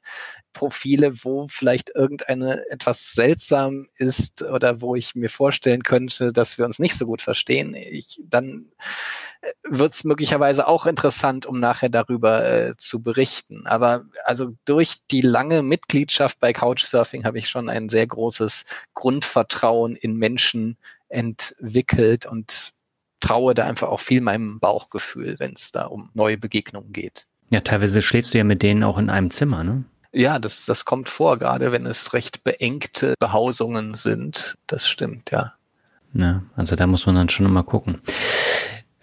Profile, 0.53 1.23
wo 1.23 1.47
vielleicht 1.47 1.91
irgendeine 1.95 2.67
etwas 2.69 3.13
seltsam 3.13 3.87
ist 3.95 4.41
oder 4.41 4.81
wo 4.81 4.95
ich 4.95 5.15
mir 5.15 5.29
vorstellen 5.29 5.83
könnte, 5.83 6.33
dass 6.33 6.57
wir 6.57 6.65
uns 6.65 6.79
nicht 6.79 6.97
so 6.97 7.05
gut 7.05 7.21
verstehen, 7.21 7.75
ich, 7.75 8.19
dann 8.23 8.71
wird 9.63 9.93
es 9.93 10.03
möglicherweise 10.03 10.67
auch 10.67 10.85
interessant, 10.85 11.45
um 11.45 11.59
nachher 11.59 11.89
darüber 11.89 12.45
äh, 12.45 12.77
zu 12.77 13.01
berichten. 13.01 13.65
Aber 13.65 14.05
also 14.25 14.53
durch 14.65 14.97
die 15.09 15.21
lange 15.21 15.63
Mitgliedschaft 15.63 16.39
bei 16.39 16.53
Couchsurfing 16.53 17.25
habe 17.25 17.39
ich 17.39 17.49
schon 17.49 17.69
ein 17.69 17.89
sehr 17.89 18.05
großes 18.05 18.65
Grundvertrauen 18.93 19.95
in 19.95 20.15
Menschen 20.15 20.77
entwickelt 21.09 22.25
und 22.25 22.73
traue 23.19 23.53
da 23.53 23.65
einfach 23.65 23.89
auch 23.89 23.99
viel 23.99 24.21
meinem 24.21 24.59
Bauchgefühl, 24.59 25.35
wenn 25.39 25.53
es 25.53 25.71
da 25.71 25.85
um 25.85 26.09
neue 26.13 26.37
Begegnungen 26.37 26.93
geht. 26.93 27.27
Ja, 27.51 27.61
teilweise 27.61 28.01
schläfst 28.01 28.33
du 28.33 28.37
ja 28.37 28.43
mit 28.43 28.63
denen 28.63 28.83
auch 28.83 28.97
in 28.97 29.09
einem 29.09 29.29
Zimmer, 29.29 29.63
ne? 29.63 29.83
Ja, 30.13 30.39
das, 30.39 30.65
das 30.65 30.83
kommt 30.83 31.07
vor, 31.07 31.37
gerade 31.37 31.71
wenn 31.71 31.85
es 31.85 32.13
recht 32.13 32.43
beengte 32.43 33.13
Behausungen 33.19 33.95
sind. 33.95 34.57
Das 34.67 34.87
stimmt, 34.87 35.31
ja. 35.31 35.53
Ja, 36.13 36.43
also 36.55 36.75
da 36.75 36.87
muss 36.87 37.05
man 37.05 37.15
dann 37.15 37.29
schon 37.29 37.51
mal 37.51 37.63
gucken. 37.63 38.01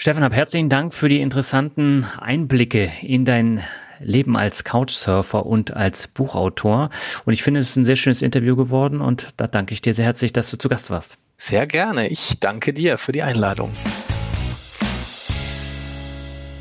Stefan, 0.00 0.22
hab 0.22 0.32
herzlichen 0.32 0.68
Dank 0.68 0.94
für 0.94 1.08
die 1.08 1.20
interessanten 1.20 2.06
Einblicke 2.20 2.92
in 3.02 3.24
dein 3.24 3.64
Leben 3.98 4.36
als 4.36 4.62
Couchsurfer 4.62 5.44
und 5.44 5.74
als 5.74 6.06
Buchautor. 6.06 6.90
Und 7.24 7.32
ich 7.32 7.42
finde, 7.42 7.58
es 7.58 7.70
ist 7.70 7.76
ein 7.78 7.84
sehr 7.84 7.96
schönes 7.96 8.22
Interview 8.22 8.54
geworden 8.54 9.00
und 9.00 9.30
da 9.38 9.48
danke 9.48 9.74
ich 9.74 9.82
dir 9.82 9.92
sehr 9.92 10.04
herzlich, 10.04 10.32
dass 10.32 10.50
du 10.50 10.56
zu 10.56 10.68
Gast 10.68 10.90
warst. 10.90 11.18
Sehr 11.36 11.66
gerne. 11.66 12.06
Ich 12.06 12.38
danke 12.38 12.72
dir 12.72 12.96
für 12.96 13.10
die 13.10 13.24
Einladung. 13.24 13.72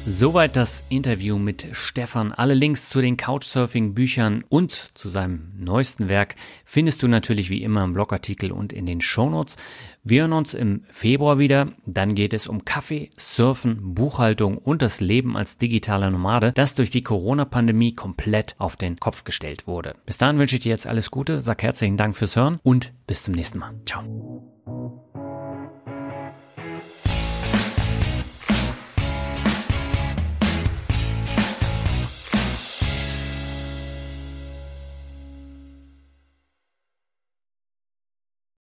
Soweit 0.09 0.55
das 0.55 0.85
Interview 0.87 1.37
mit 1.37 1.67
Stefan. 1.73 2.31
Alle 2.31 2.53
Links 2.53 2.87
zu 2.87 3.01
den 3.01 3.17
Couchsurfing-Büchern 3.17 4.45
und 4.47 4.71
zu 4.71 5.09
seinem 5.09 5.51
neuesten 5.59 6.07
Werk 6.07 6.35
findest 6.63 7.03
du 7.03 7.09
natürlich 7.09 7.49
wie 7.49 7.61
immer 7.61 7.83
im 7.83 7.91
Blogartikel 7.91 8.53
und 8.53 8.71
in 8.71 8.85
den 8.85 9.01
Shownotes. 9.01 9.57
Wir 10.05 10.21
hören 10.21 10.31
uns 10.31 10.53
im 10.53 10.85
Februar 10.91 11.39
wieder. 11.39 11.67
Dann 11.85 12.15
geht 12.15 12.33
es 12.33 12.47
um 12.47 12.63
Kaffee, 12.63 13.09
Surfen, 13.17 13.95
Buchhaltung 13.95 14.57
und 14.57 14.81
das 14.81 15.01
Leben 15.01 15.35
als 15.35 15.57
digitaler 15.57 16.09
Nomade, 16.09 16.53
das 16.53 16.73
durch 16.73 16.89
die 16.89 17.03
Corona-Pandemie 17.03 17.93
komplett 17.93 18.55
auf 18.59 18.77
den 18.77 18.95
Kopf 19.01 19.25
gestellt 19.25 19.67
wurde. 19.67 19.95
Bis 20.05 20.17
dahin 20.17 20.39
wünsche 20.39 20.55
ich 20.55 20.61
dir 20.61 20.69
jetzt 20.69 20.87
alles 20.87 21.11
Gute, 21.11 21.41
sag 21.41 21.61
herzlichen 21.63 21.97
Dank 21.97 22.15
fürs 22.15 22.37
Hören 22.37 22.61
und 22.63 22.93
bis 23.07 23.23
zum 23.23 23.33
nächsten 23.33 23.59
Mal. 23.59 23.73
Ciao. 23.85 25.03